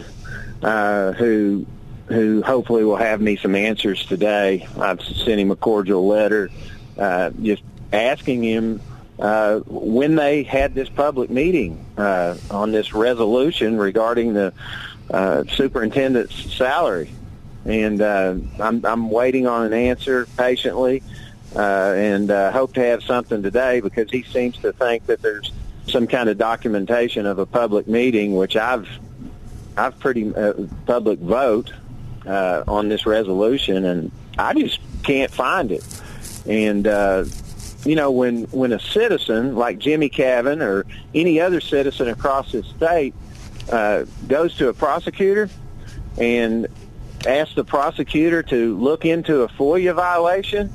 [0.62, 1.66] uh, who
[2.14, 4.66] who hopefully will have me some answers today.
[4.78, 6.48] I've sent him a cordial letter,
[6.96, 7.62] uh, just
[7.92, 8.80] asking him
[9.18, 14.52] uh, when they had this public meeting uh, on this resolution regarding the
[15.10, 17.10] uh, superintendent's salary,
[17.64, 21.02] and uh, I'm I'm waiting on an answer patiently.
[21.54, 25.52] Uh, and uh, hope to have something today because he seems to think that there's
[25.86, 28.88] some kind of documentation of a public meeting, which I've
[29.76, 30.54] I've pretty uh,
[30.84, 31.72] public vote
[32.26, 35.84] uh, on this resolution, and I just can't find it.
[36.46, 37.24] And uh,
[37.84, 42.66] you know, when when a citizen like Jimmie Cavan or any other citizen across this
[42.66, 43.14] state
[43.70, 45.48] uh, goes to a prosecutor
[46.18, 46.66] and
[47.26, 50.72] asks the prosecutor to look into a FOIA violation,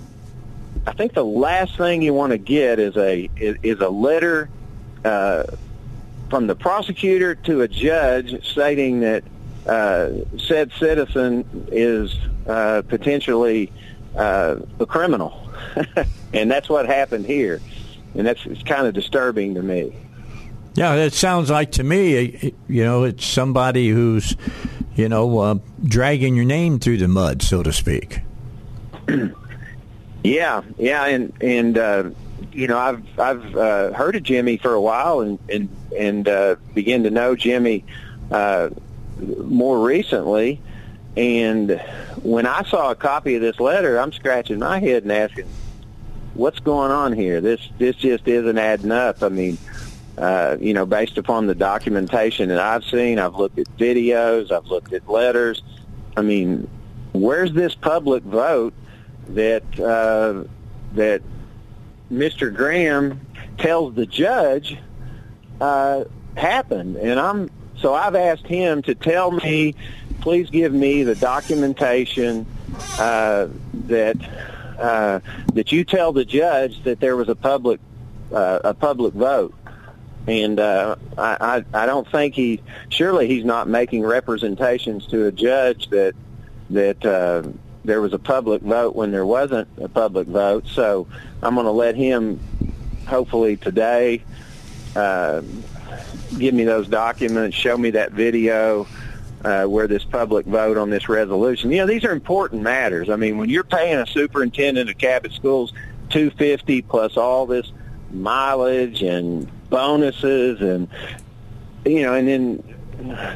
[0.86, 4.50] I think the last thing you want to get is a is, is a letter
[5.04, 5.44] uh,
[6.30, 9.24] from the prosecutor to a judge stating that
[9.70, 12.16] said citizen is
[12.48, 13.72] uh, potentially
[14.16, 15.50] uh, a criminal,
[16.34, 17.62] and that's what happened here,
[18.16, 19.96] and that's it's kind of disturbing to me.
[20.76, 24.36] Yeah, it sounds like to me, uh, you know, it's somebody who's,
[24.96, 28.22] you know, uh, dragging your name through the mud, so to speak.
[30.24, 32.10] Yeah, yeah, and and uh,
[32.52, 36.56] you know I've I've uh, heard of Jimmie for a while and and and uh,
[36.74, 37.86] began to know Jimmie
[38.30, 38.70] uh,
[39.20, 40.62] more recently.
[41.18, 41.82] And
[42.22, 45.48] when I saw a copy of this letter, I'm scratching my head and asking,
[46.34, 47.42] "What's going on here?
[47.42, 49.58] This this just isn't adding up." I mean,
[50.18, 54.68] uh, you know, based upon the documentation that I've seen, I've looked at videos, I've
[54.68, 55.64] looked at letters.
[56.16, 56.70] I mean,
[57.14, 58.74] where's this public vote
[59.30, 60.44] that uh,
[60.96, 61.22] that
[62.12, 62.54] Mr.
[62.54, 63.20] Graham
[63.58, 64.78] tells the judge
[65.60, 66.04] uh,
[66.36, 66.98] happened?
[66.98, 67.50] And I'm
[67.82, 69.76] so I've asked him to tell me,
[70.22, 72.46] please give me the documentation
[72.98, 73.48] uh,
[73.88, 74.18] that
[74.80, 75.20] uh,
[75.54, 77.80] that you tell the judge that there was a public
[78.32, 79.54] uh, a public vote.
[80.28, 82.62] And uh, I, I, I don't think he.
[82.90, 86.14] Surely he's not making representations to a judge that
[86.70, 87.50] that uh,
[87.84, 90.68] there was a public vote when there wasn't a public vote.
[90.68, 91.08] So
[91.42, 92.40] I'm going to let him,
[93.08, 94.22] hopefully today,
[94.96, 95.42] uh,
[96.38, 98.88] give me those documents, show me that video,
[99.44, 101.72] uh, where this public vote on this resolution.
[101.72, 103.10] You know, these are important matters.
[103.10, 105.72] I mean, when you're paying a superintendent of Cabot Schools
[106.10, 107.72] 250 plus all this
[108.12, 110.88] mileage and bonuses and
[111.86, 112.76] you know, and then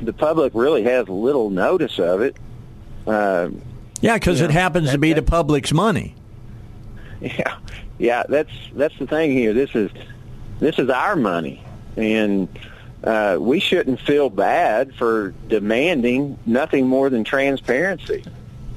[0.03, 2.35] the public really has little notice of it.
[3.07, 3.49] Uh,
[4.01, 6.15] Yeah, because Yeah, it happens to that- be the public's money.
[7.21, 7.55] Yeah,
[7.99, 9.53] yeah, that's that's the thing here.
[9.53, 9.89] This is
[10.59, 11.63] this is our money,
[11.95, 12.49] and
[13.03, 18.23] uh, we shouldn't feel bad for demanding nothing more than transparency.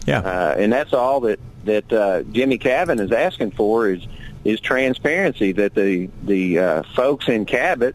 [0.06, 0.20] Yeah.
[0.20, 4.06] Uh, and that's all that that uh, Jimmie Cavan is asking for is
[4.44, 5.52] is transparency.
[5.52, 7.94] That the the uh, folks in Cabot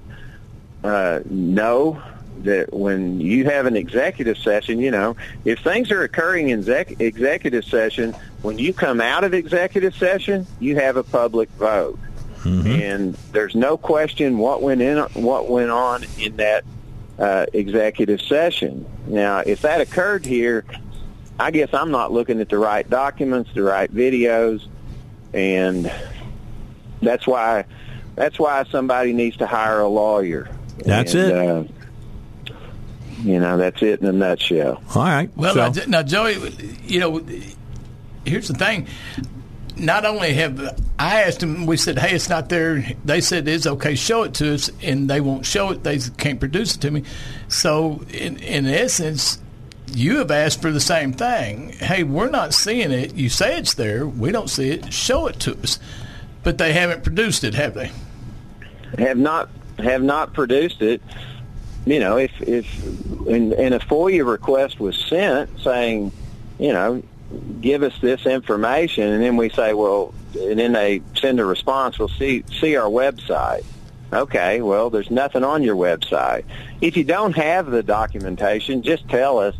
[0.84, 2.02] uh, know
[2.44, 7.00] that when you have an executive session, you know, if things are occurring in exec-
[7.00, 12.00] executive session, when you come out of executive session, you have a public vote,
[12.44, 16.64] and there's no question what went in, what went on in that
[17.20, 18.86] uh, executive session.
[19.08, 20.66] Now, if that occurred here,
[21.40, 24.68] I guess I'm not looking at the right documents, the right videos,
[25.34, 25.92] and
[27.02, 27.66] that's why
[28.16, 30.50] that's why somebody needs to hire a lawyer.
[30.86, 31.36] That's And, it.
[31.38, 32.54] Uh,
[33.24, 34.82] you know, that's it in a nutshell.
[34.96, 35.30] All right.
[35.36, 37.24] Well, so, now, now, Joey, you know,
[38.26, 38.88] here's the thing.
[39.82, 43.68] Not only have I asked them, we said, "Hey, it's not there." They said it's
[43.68, 45.84] okay, show it to us, and they won't show it.
[45.84, 47.04] They can't produce it to me.
[47.48, 49.40] So, in in essence,
[49.94, 51.74] you have asked for the same thing.
[51.74, 53.16] Hey, we're not seeing it.
[53.16, 54.08] You say it's there.
[54.08, 54.94] We don't see it.
[54.94, 55.80] Show it to us.
[56.44, 57.92] But they haven't produced it, have they?
[58.98, 59.50] have not
[59.80, 61.02] have not produced it.
[61.86, 62.84] You know, if if
[63.28, 66.12] and, and a FOIA request was sent saying,
[66.60, 67.02] you know,
[67.62, 72.00] give us this information, and then we say, well, and then they send a response.
[72.00, 73.66] We'll see see our website.
[74.14, 76.44] Okay, well, there's nothing on your website.
[76.82, 79.56] If you don't have the documentation, just tell us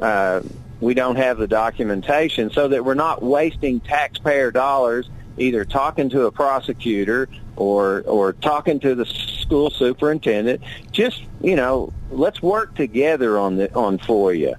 [0.00, 0.40] uh,
[0.80, 6.26] we don't have the documentation so that we're not wasting taxpayer dollars either talking to
[6.26, 10.62] a prosecutor or or talking to the school superintendent.
[10.92, 14.56] Just you know, let's work together on the on FOIA.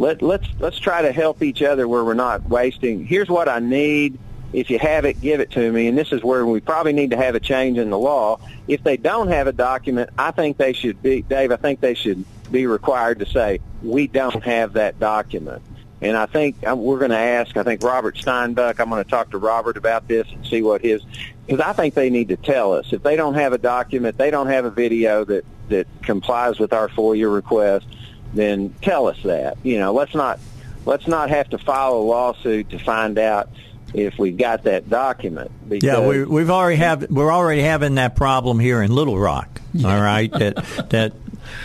[0.00, 3.04] Let let's let's try to help each other where we're not wasting.
[3.04, 4.18] Here's what I need.
[4.54, 5.88] If you have it, give it to me.
[5.88, 8.40] And this is where we probably need to have a change in the law.
[8.66, 11.94] If they don't have a document, I think they should be, Dave, I think they
[11.94, 15.62] should be required to say, we don't have that document.
[16.00, 19.08] And I think um, we're going to ask, I think Robert Steinbuch, I'm going to
[19.08, 21.02] talk to Robert about this and see what his,
[21.46, 22.92] because I think they need to tell us.
[22.92, 26.72] If they don't have a document, they don't have a video that, that complies with
[26.72, 27.86] our FOIA request,
[28.34, 29.58] then tell us that.
[29.62, 30.40] You know, let's not,
[30.86, 33.48] let's not have to file a lawsuit to find out
[33.94, 35.50] if we've got that document.
[35.68, 39.60] Because, yeah, we, we've already have we're already having that problem here in Little Rock.
[39.84, 40.56] All right, that
[40.90, 41.12] that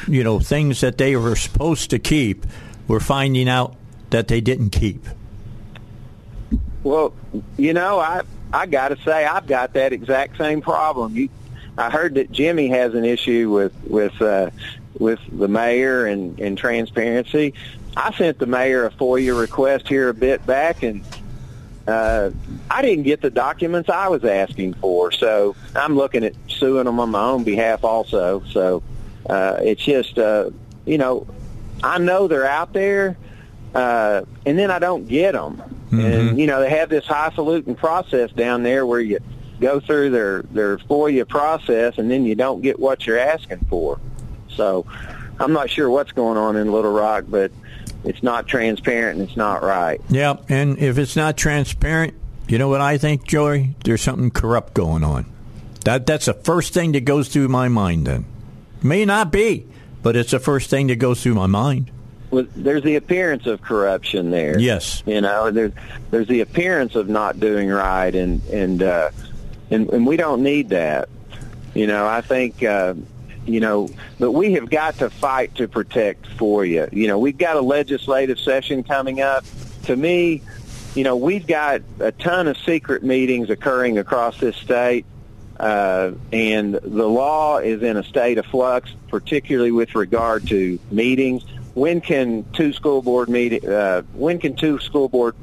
[0.08, 2.46] you know things that they were supposed to keep,
[2.88, 3.76] we're finding out
[4.12, 5.06] that they didn't keep.
[6.84, 7.14] Well,
[7.58, 8.22] you know, I
[8.54, 11.16] I got to say I've got that exact same problem.
[11.16, 11.30] You,
[11.78, 14.52] I heard that Jimmie has an issue with with uh,
[15.00, 17.54] with the mayor and, and transparency.
[17.98, 21.04] I sent the mayor a FOIA request here a bit back, and
[21.88, 22.32] uh,
[22.70, 25.12] I didn't get the documents I was asking for.
[25.12, 28.44] So I'm looking at suing them on my own behalf also.
[28.52, 28.84] So
[29.30, 30.50] uh, it's just, uh,
[30.86, 31.28] you know,
[31.84, 33.18] I know they're out there,
[33.74, 35.62] uh, and then I don't get them.
[35.92, 39.20] And you know, they have this highfalutin process down there where you
[39.60, 44.00] go through their their FOIA process, and then you don't get what you're asking for.
[44.56, 44.86] So
[45.40, 47.52] I'm not sure what's going on in Little Rock, but
[48.04, 50.00] it's not transparent and it's not right.
[50.10, 52.14] Yeah, and if it's not transparent,
[52.48, 53.76] you know what I think, Joey?
[53.84, 55.26] There's something corrupt going on.
[55.84, 58.08] That that's the first thing that goes through my mind.
[58.08, 58.26] Then
[58.82, 59.68] may not be,
[60.02, 61.92] but it's the first thing that goes through my mind.
[62.32, 64.60] Well, there's the appearance of corruption there.
[64.60, 65.04] Yes.
[65.06, 65.74] you know, there's
[66.12, 69.12] there's the appearance of not doing right, and and uh,
[69.70, 71.10] and, and we don't need that.
[71.74, 72.64] You know, I think.
[72.64, 72.94] Uh,
[73.46, 73.90] you know,
[74.20, 76.88] but we have got to fight to protect for you.
[76.92, 79.46] You know, we've got a legislative session coming up.
[79.84, 80.42] To me,
[80.96, 85.06] you know, we've got a ton of secret meetings occurring across this state,
[85.60, 91.44] uh, and the law is in a state of flux, particularly with regard to meetings.
[91.74, 93.64] When can two school board meet?
[93.64, 95.36] Uh, when can two school board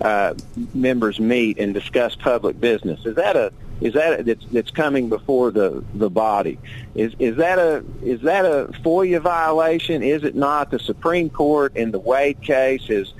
[0.00, 0.34] uh,
[0.72, 3.04] members meet and discuss public business?
[3.04, 3.52] Is that a
[3.84, 6.58] is that that's, that's coming before the the body?
[6.94, 10.02] Is is that a is that a FOIA violation?
[10.02, 10.70] Is it not?
[10.70, 13.12] The Supreme Court in the Wade case has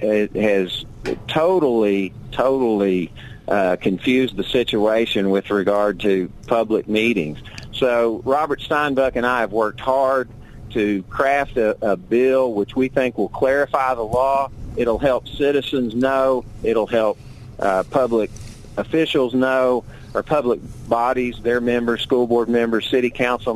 [0.00, 0.86] has
[1.26, 3.12] totally totally
[3.48, 7.38] uh, confused the situation with regard to public meetings.
[7.72, 10.30] So Robert Steinbuch and I have worked hard
[10.70, 14.50] to craft a, a bill which we think will clarify the law.
[14.74, 16.46] It'll help citizens know.
[16.62, 17.18] It'll help
[17.58, 18.30] uh, public
[18.78, 19.84] officials know,
[20.14, 23.54] or public bodies, their members, school board members, city council,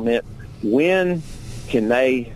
[0.61, 1.23] when
[1.67, 2.31] can they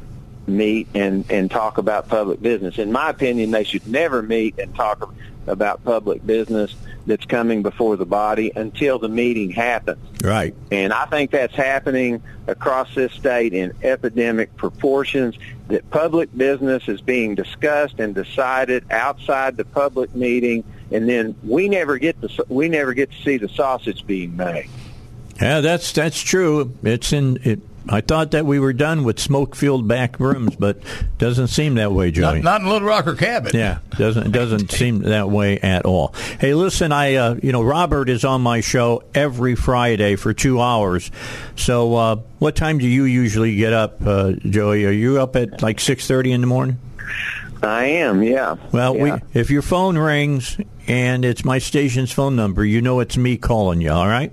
[0.47, 2.77] meet and, and talk about public business?
[2.77, 5.13] In my opinion, they should never meet and talk
[5.45, 9.99] about public business that's coming before the body until the meeting happens.
[10.21, 10.53] Right.
[10.71, 15.35] And I think that's happening across this state in epidemic proportions
[15.69, 21.69] that public business is being discussed and decided outside the public meeting and then we
[21.69, 24.69] never get to we never get to see the sausage being made.
[25.41, 26.73] Yeah, that's that's true.
[26.83, 27.59] It's in it
[27.89, 30.79] I thought that we were done with smoke-filled back rooms, but
[31.17, 32.41] doesn't seem that way, Joey.
[32.41, 33.51] Not, not in Little Rocker Cabin.
[33.55, 36.13] Yeah, doesn't doesn't seem that way at all.
[36.39, 40.59] Hey, listen, I uh, you know Robert is on my show every Friday for two
[40.61, 41.11] hours.
[41.55, 44.85] So, uh, what time do you usually get up, uh, Joey?
[44.85, 46.79] Are you up at like six thirty in the morning?
[47.63, 48.55] I am, yeah.
[48.71, 49.19] Well, yeah.
[49.33, 50.57] we if your phone rings
[50.87, 53.91] and it's my station's phone number, you know it's me calling you.
[53.91, 54.31] All right.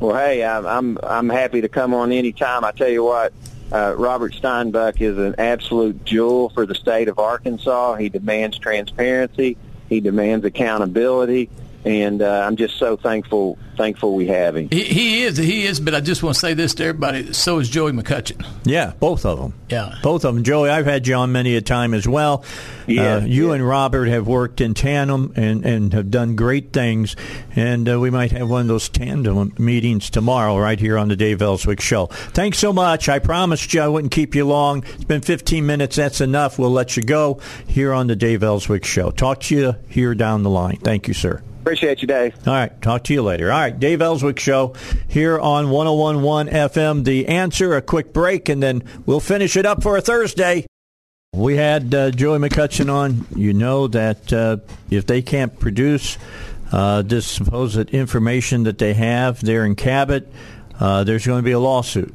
[0.00, 2.64] Well, hey, I'm I'm, I'm happy to come on any time.
[2.64, 3.32] I tell you what,
[3.72, 7.96] uh, Robert Steinbuch is an absolute jewel for the state of Arkansas.
[7.96, 9.56] He demands transparency.
[9.88, 11.48] He demands accountability
[11.84, 14.68] and uh, I'm just so thankful thankful we have him.
[14.70, 15.78] He, he, is, he is.
[15.78, 18.44] But I just want to say this to everybody: so is Joey McCutchen.
[18.64, 19.54] Yeah, both of them.
[19.70, 20.44] Yeah, both of them.
[20.44, 22.44] Joey, I've had you on many a time as well.
[22.86, 23.54] Yeah, uh, you yeah.
[23.54, 27.16] and Robert have worked in tandem and, and have done great things.
[27.54, 31.16] And uh, we might have one of those tandem meetings tomorrow, right here on the
[31.16, 32.06] Dave Elswick Show.
[32.06, 33.08] Thanks so much.
[33.08, 34.84] I promised you I wouldn't keep you long.
[34.94, 35.96] It's been 15 minutes.
[35.96, 36.58] That's enough.
[36.58, 39.10] We'll let you go here on the Dave Elswick Show.
[39.10, 40.78] Talk to you here down the line.
[40.78, 41.42] Thank you, sir.
[41.68, 42.34] Appreciate you, Dave.
[42.48, 42.80] All right.
[42.80, 43.52] Talk to you later.
[43.52, 43.78] All right.
[43.78, 44.72] Dave Elswick Show
[45.06, 47.04] here on 1011 FM.
[47.04, 50.64] The answer, a quick break, and then we'll finish it up for a Thursday.
[51.34, 53.26] We had uh, Joey McCutchen on.
[53.36, 54.56] You know that uh,
[54.90, 56.16] if they can't produce
[56.72, 60.26] uh, this supposed information that they have there in Cabot,
[60.80, 62.14] uh, there's going to be a lawsuit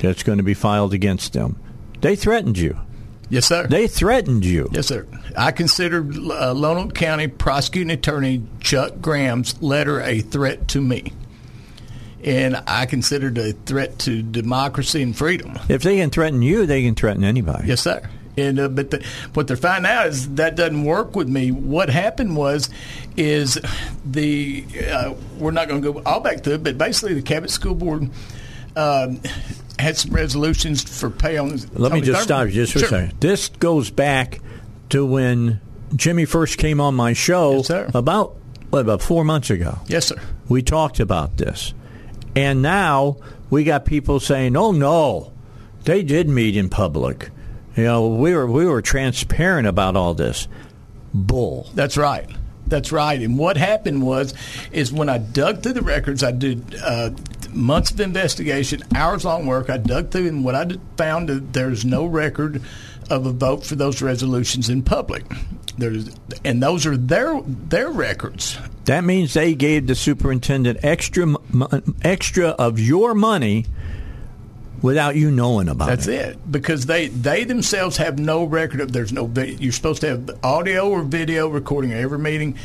[0.00, 1.60] that's going to be filed against them.
[2.00, 2.80] They threatened you.
[3.30, 3.66] Yes, sir.
[3.66, 4.68] They threatened you.
[4.72, 5.06] Yes, sir.
[5.36, 11.12] I considered uh, Lonoke County prosecuting attorney Chuck Graham's letter a threat to me.
[12.22, 15.58] And I considered a threat to democracy and freedom.
[15.68, 17.68] If they can threaten you, they can threaten anybody.
[17.68, 18.08] Yes, sir.
[18.36, 21.52] And uh, but the, what they're finding out is that doesn't work with me.
[21.52, 22.68] What happened was,
[23.16, 23.60] is
[24.04, 27.50] the uh, we're not going to go all back to it, but basically the Cabot
[27.50, 28.10] School Board
[28.76, 29.20] um,
[29.78, 31.58] had some resolutions for pay on.
[31.74, 32.88] Let me just stop you just for sure.
[32.88, 33.20] a second.
[33.20, 34.40] This goes back
[34.90, 35.60] to when
[35.94, 37.90] Jimmie first came on my show Yes, sir.
[37.94, 38.36] about
[38.70, 39.78] what about four months ago.
[39.86, 40.16] Yes, sir.
[40.48, 41.74] We talked about this,
[42.34, 43.16] and now
[43.50, 45.32] we got people saying, "Oh no,
[45.84, 47.30] they did meet in public."
[47.76, 50.48] You know, we were we were transparent about all this.
[51.12, 51.68] Bull.
[51.74, 52.28] That's right.
[52.66, 53.20] That's right.
[53.20, 54.34] And what happened was,
[54.72, 57.10] is when I dug through the records, I did uh,
[57.54, 59.70] months of investigation, hours long work.
[59.70, 62.62] I dug through, and what I found that there's no record
[63.10, 65.24] of a vote for those resolutions in public.
[65.76, 66.08] There's,
[66.44, 68.58] and those are their their records.
[68.84, 71.34] That means they gave the superintendent extra
[72.02, 73.66] extra of your money
[74.82, 76.16] without you knowing about That's it.
[76.16, 76.52] That's it.
[76.52, 78.92] Because they they themselves have no record of.
[78.92, 79.26] There's no.
[79.26, 82.56] You're supposed to have audio or video recording of every meeting.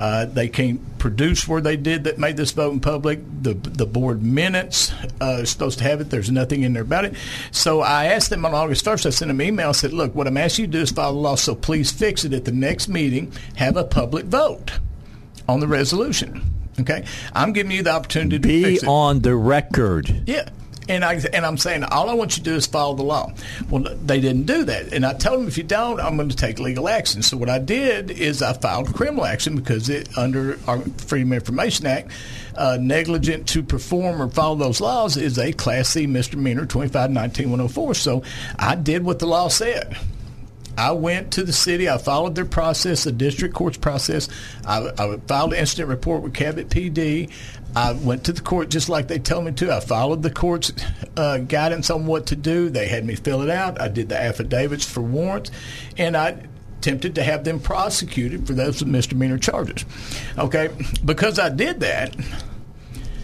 [0.00, 3.20] Uh, they can't produce where they did that made this vote in public.
[3.42, 6.10] The the board minutes uh, is supposed to have it.
[6.10, 7.14] There's nothing in there about it.
[7.52, 9.06] So I asked them on August 1st.
[9.06, 9.68] I sent them an email.
[9.68, 11.34] I said, "Look, what I'm asking you to do is follow the law.
[11.36, 13.32] So please fix it at the next meeting.
[13.56, 14.72] Have a public vote
[15.48, 16.42] on the resolution.
[16.80, 18.88] Okay, I'm giving you the opportunity to Be fix it.
[18.88, 20.22] on the record.
[20.26, 20.48] Yeah.
[20.88, 23.32] And I and I'm saying all I want you to do is follow the law.
[23.70, 26.36] Well, they didn't do that, and I told them if you don't, I'm going to
[26.36, 27.22] take legal action.
[27.22, 31.36] So what I did is I filed criminal action because it under our Freedom of
[31.36, 32.10] Information Act,
[32.56, 38.22] uh, negligent to perform or follow those laws is a Class C misdemeanor, 2519 So
[38.58, 39.96] I did what the law said.
[40.76, 41.88] I went to the city.
[41.88, 44.28] I followed their process, the district court's process.
[44.66, 47.30] I, I filed an incident report with Cabot PD.
[47.76, 49.74] I went to the court just like they told me to.
[49.74, 50.72] I followed the court's
[51.16, 52.70] uh, guidance on what to do.
[52.70, 53.80] They had me fill it out.
[53.80, 55.50] I did the affidavits for warrants,
[55.96, 56.36] and I
[56.78, 59.84] attempted to have them prosecuted for those misdemeanor charges.
[60.38, 60.68] Okay,
[61.04, 62.14] because I did that,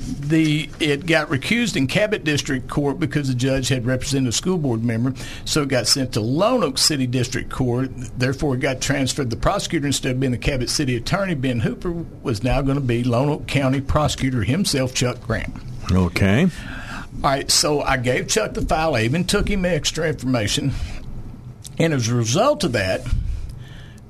[0.01, 4.57] the it got recused in Cabot District Court because the judge had represented a school
[4.57, 5.15] board member,
[5.45, 7.91] so it got sent to Lonoke City District Court.
[8.19, 9.31] Therefore, it got transferred.
[9.31, 12.81] The prosecutor, instead of being the Cabot City Attorney, Ben Hooper, was now going to
[12.81, 15.53] be Lonoke County Prosecutor himself, Chuck Graham.
[15.93, 16.45] Okay.
[16.45, 18.95] All right, so I gave Chuck the file.
[18.95, 20.73] I even took him extra information.
[21.79, 23.07] And as a result of that,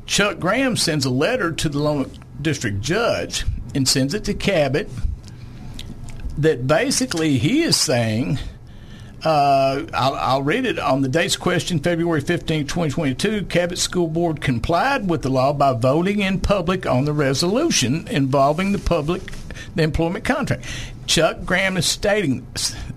[0.06, 3.44] Chuck Graham sends a letter to the Lonoke District Judge
[3.74, 4.88] and sends it to Cabot
[6.40, 8.38] that basically he is saying,
[9.24, 13.44] uh, I'll, I'll, read it on the dates question, February 15, 2022.
[13.44, 18.72] Cabot School Board complied with the law by voting in public on the resolution involving
[18.72, 19.22] the public
[19.74, 20.64] the employment contract.
[21.06, 22.46] Chuck Graham is stating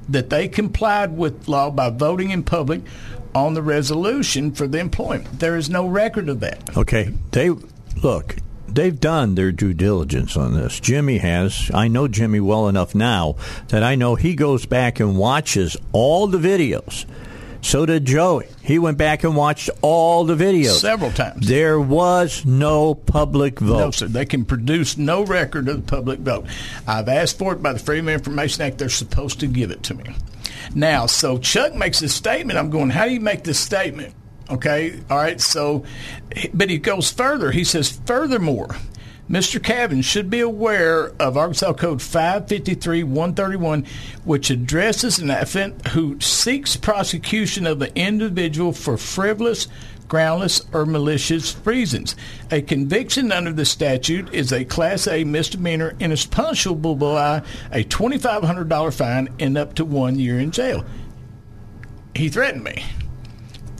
[0.07, 2.81] that they complied with law by voting in public
[3.35, 5.39] on the resolution for the employment.
[5.39, 6.77] There is no record of that.
[6.77, 7.49] Okay, they
[8.01, 8.37] look.
[8.73, 10.79] They've done their due diligence on this.
[10.79, 11.69] Jimmie has.
[11.73, 13.35] I know Jimmie well enough now
[13.67, 17.05] that I know he goes back and watches all the videos.
[17.61, 18.47] So did Joey.
[18.61, 21.47] He went back and watched all the videos several times.
[21.47, 23.77] There was no public vote.
[23.77, 24.07] No, sir.
[24.07, 26.45] They can produce no record of the public vote.
[26.85, 28.79] I've asked for it by the Freedom of Information Act.
[28.79, 30.15] They're supposed to give it to me.
[30.75, 32.59] Now, so Chuck makes this statement.
[32.59, 34.13] I'm going, how do you make this statement?
[34.53, 35.41] Okay, all right.
[35.41, 35.83] So,
[36.53, 37.49] but he goes further.
[37.51, 38.75] He says, furthermore,
[39.27, 39.59] Mr.
[39.59, 43.87] Cavins should be aware of Arkansas Code 553-131,
[44.25, 49.67] which addresses an offendant who seeks prosecution of the individual for frivolous,
[50.07, 52.15] groundless, or malicious reasons.
[52.51, 57.83] A conviction under the statute is a Class A misdemeanor and is punishable by a
[57.83, 60.85] $2,500 fine and up to one year in jail.
[62.13, 62.85] He threatened me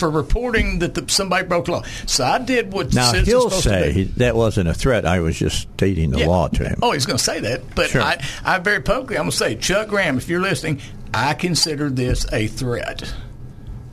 [0.04, 1.84] for reporting that the, somebody broke the law.
[2.08, 5.06] So I did what now he'll say that wasn't a threat.
[5.06, 6.28] I was just stating the yeah.
[6.28, 6.80] law to him.
[6.82, 8.02] Oh, he's going to say that, but sure.
[8.02, 10.82] I, I very publicly I'm going to say, Chuck Graham, if you're listening,
[11.14, 13.14] I consider this a threat.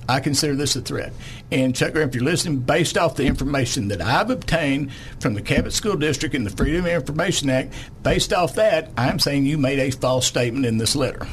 [0.09, 1.13] I consider this a threat.
[1.53, 5.43] And Chuck Graham, if you're listening, based off the information that I've obtained from the
[5.43, 7.73] Cabot School District and the Freedom of Information Act,
[8.03, 11.29] based off that, I'm saying you made a false statement in this letter.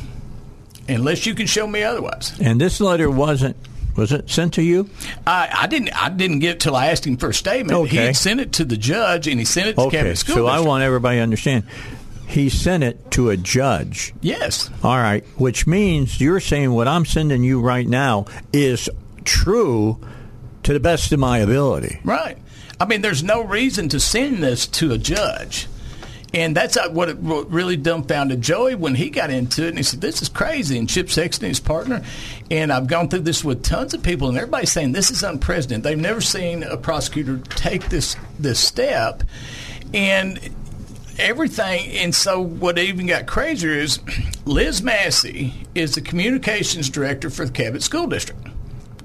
[0.88, 2.40] Unless you can show me otherwise.
[2.40, 3.58] And this letter wasn't
[3.98, 4.90] was it sent to you?
[5.26, 5.90] I, I didn't.
[6.02, 7.78] I didn't get it till I asked him for a statement.
[7.78, 8.08] Okay.
[8.08, 9.98] He sent it to the judge, and he sent it to okay.
[9.98, 10.36] Cabot School.
[10.36, 10.66] So District.
[10.66, 11.66] I want everybody to understand.
[12.28, 14.14] He sent it to a judge.
[14.22, 14.70] Yes.
[14.84, 15.26] All right.
[15.38, 18.90] Which means you're saying what I'm sending you right now is
[19.24, 20.00] true
[20.64, 22.00] to the best of my ability.
[22.04, 22.38] Right.
[22.80, 25.68] I mean, there's no reason to send this to a judge.
[26.34, 29.70] And that's uh, what, it, really dumbfounded Joey when he got into it.
[29.70, 30.78] And he said, This is crazy.
[30.78, 32.04] And Chip Sexton, his partner,
[32.52, 35.84] and I've gone through this with tons of people, and everybody's saying this is unprecedented.
[35.84, 39.24] They've never seen a prosecutor take this, this step.
[39.94, 40.40] And
[41.20, 41.92] everything.
[41.98, 44.00] And so what even got crazier is
[44.46, 48.40] Liz Massey is the communications director for the Cabot School District.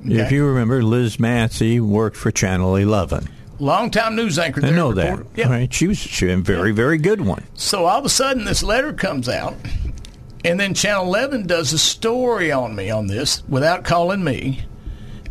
[0.05, 0.17] Okay?
[0.21, 3.29] If you remember, Liz Massey worked for Channel 11
[3.59, 4.61] longtime news anchor.
[4.61, 5.25] There, I know reporter.
[5.25, 5.39] that.
[5.39, 5.49] Yeah.
[5.49, 5.73] Right.
[5.73, 6.77] She was she was a very yeah.
[6.77, 7.45] very good one.
[7.55, 9.55] So all of a sudden, this letter comes out,
[10.45, 14.65] and then Channel 11 does a story on me on this without calling me,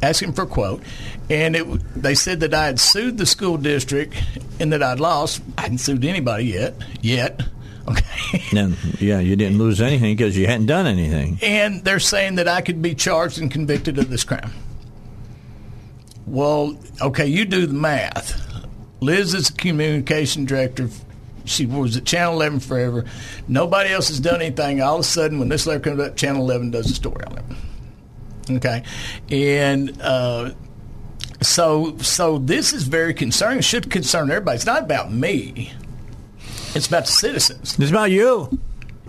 [0.01, 0.81] asking for a quote,
[1.29, 1.65] and it
[2.01, 4.15] they said that I had sued the school district
[4.59, 5.41] and that I'd lost.
[5.57, 6.75] I hadn't sued anybody yet.
[7.01, 7.41] Yet.
[7.87, 8.43] Okay.
[8.53, 11.39] Then, yeah, you didn't lose anything because you hadn't done anything.
[11.41, 14.51] And they're saying that I could be charged and convicted of this crime.
[16.25, 18.39] Well, okay, you do the math.
[18.99, 20.89] Liz is a communication director.
[21.45, 23.05] She was at Channel 11 forever.
[23.47, 24.81] Nobody else has done anything.
[24.81, 27.37] All of a sudden, when this letter comes up, Channel 11 does a story on
[27.37, 27.45] it.
[28.57, 28.83] Okay,
[29.29, 30.51] and uh,
[31.41, 33.59] so so this is very concerning.
[33.59, 34.55] It should concern everybody.
[34.55, 35.73] It's not about me.
[36.75, 37.77] It's about the citizens.
[37.79, 38.59] It's about you.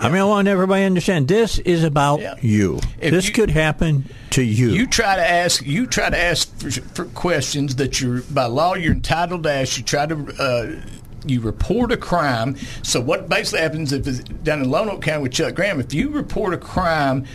[0.02, 2.34] I mean, I want everybody to understand this is about yeah.
[2.40, 2.80] you.
[3.00, 4.70] If this you, could happen to you.
[4.70, 5.64] You try to ask.
[5.64, 9.78] You try to ask for, for questions that you're by law you're entitled to ask.
[9.78, 10.34] You try to.
[10.38, 10.82] Uh,
[11.24, 12.56] you report a crime.
[12.82, 16.10] So what basically happens if it's down in Lonoke County with Chuck Graham, if you
[16.10, 17.26] report a crime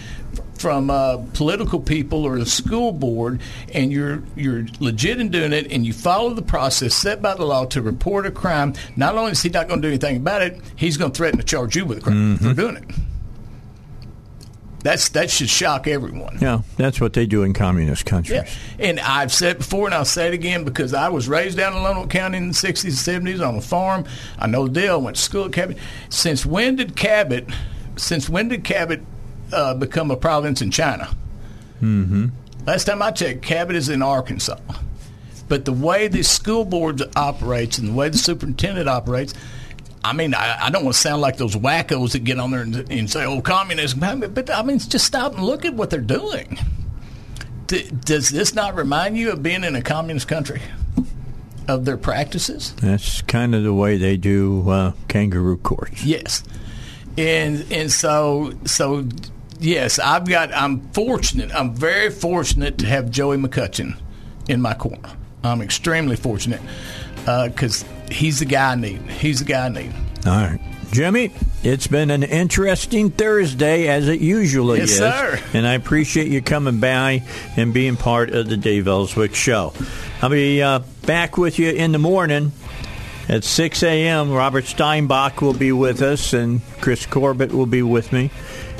[0.56, 3.42] from uh, political people or the school board,
[3.74, 7.46] and you're you're legit in doing it, and you follow the process set by the
[7.46, 10.42] law to report a crime, not only is he not going to do anything about
[10.42, 12.48] it, he's going to threaten to charge you with a crime mm-hmm.
[12.48, 12.86] for doing it.
[14.88, 16.38] That's that should shock everyone.
[16.40, 18.44] Yeah, that's what they do in communist countries.
[18.44, 18.88] Yeah.
[18.88, 21.80] And I've said before, and I'll say it again because I was raised down in
[21.80, 24.06] Lonoke County in the '60s and '70s on a farm.
[24.40, 25.02] I know the deal.
[25.02, 25.78] Went to school at Cabot.
[26.10, 27.50] Since when did Cabot?
[27.98, 29.02] Since when did Cabot
[29.52, 31.10] uh, become a province in China.
[31.82, 32.28] Mm-hmm.
[32.66, 34.58] Last time I checked, Cabot is in Arkansas.
[35.48, 39.34] But the way the school board operates and the way the superintendent operates,
[40.04, 42.62] I mean, I, I don't want to sound like those wackos that get on there
[42.62, 44.00] and, and say, "Oh, communism,"
[44.34, 46.60] but I mean, just stop and look at what they're doing.
[47.68, 50.62] D- does this not remind you of being in a communist country?
[51.68, 52.74] Of their practices?
[52.76, 56.06] That's kind of the way they do uh, kangaroo courts.
[56.06, 56.44] Yes,
[57.18, 59.06] and and so so
[59.60, 60.54] yes, I've got.
[60.54, 61.54] I'm fortunate.
[61.54, 63.98] I'm very fortunate to have Joey McCutchen
[64.48, 65.10] in my corner.
[65.44, 66.62] I'm extremely fortunate
[67.20, 69.02] because uh, he's the guy I need.
[69.10, 69.94] He's the guy I need.
[70.26, 70.60] All right.
[70.92, 71.32] Jimmie,
[71.64, 74.98] it's been an interesting Thursday as it usually yes, is.
[74.98, 75.40] Sir.
[75.54, 77.24] And I appreciate you coming by
[77.58, 79.74] and being part of the Dave Elswick Show.
[80.22, 82.54] I'll be uh, back with you in the morning
[83.28, 84.32] at 6 a.m.
[84.32, 88.32] Robert Steinbuch will be with us, and Chris Corbett will be with me.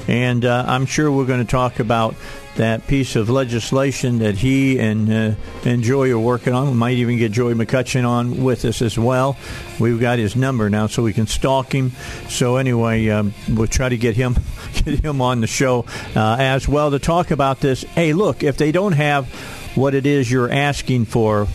[0.08, 2.16] And uh, I'm sure we're going to talk about
[2.56, 6.68] that piece of legislation that he and uh, and Joy are working on.
[6.70, 9.38] We might even get Joy McCutchen on with us as well.
[9.80, 11.92] We've got his number now, so we can stalk him.
[12.30, 14.36] So anyway, um, we'll try to get him
[14.74, 15.86] get him on the show
[16.16, 17.84] uh, as well to talk about this.
[17.84, 19.28] Hey, look, if they don't have
[19.76, 21.46] what it is you're asking for,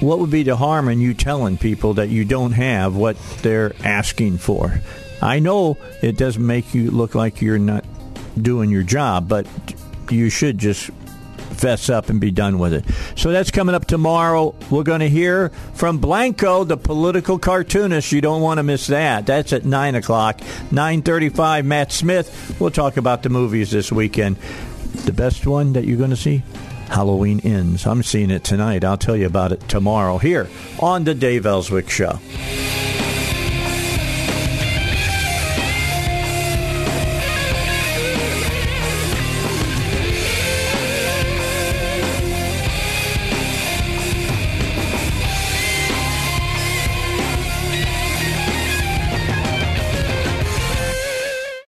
[0.00, 3.74] what would be the harm in you telling people that you don't have what they're
[3.84, 4.80] asking for?
[5.22, 7.84] I know it doesn't make you look like you're not
[8.40, 9.46] doing your job, but
[10.10, 10.90] you should just
[11.60, 12.84] fess up and be done with it.
[13.16, 14.54] So that's coming up tomorrow.
[14.70, 18.12] We're going to hear from Blanco, the political cartoonist.
[18.12, 19.26] You don't want to miss that.
[19.26, 20.38] That's at 9 o'clock.
[20.70, 22.56] 9.35, Matt Smith.
[22.58, 24.36] We'll talk about the movies this weekend.
[25.04, 26.42] The best one that you're going to see?
[26.88, 27.86] Halloween Ends.
[27.86, 28.82] I'm seeing it tonight.
[28.82, 30.48] I'll tell you about it tomorrow here
[30.80, 32.18] on the Dave Elswick Show.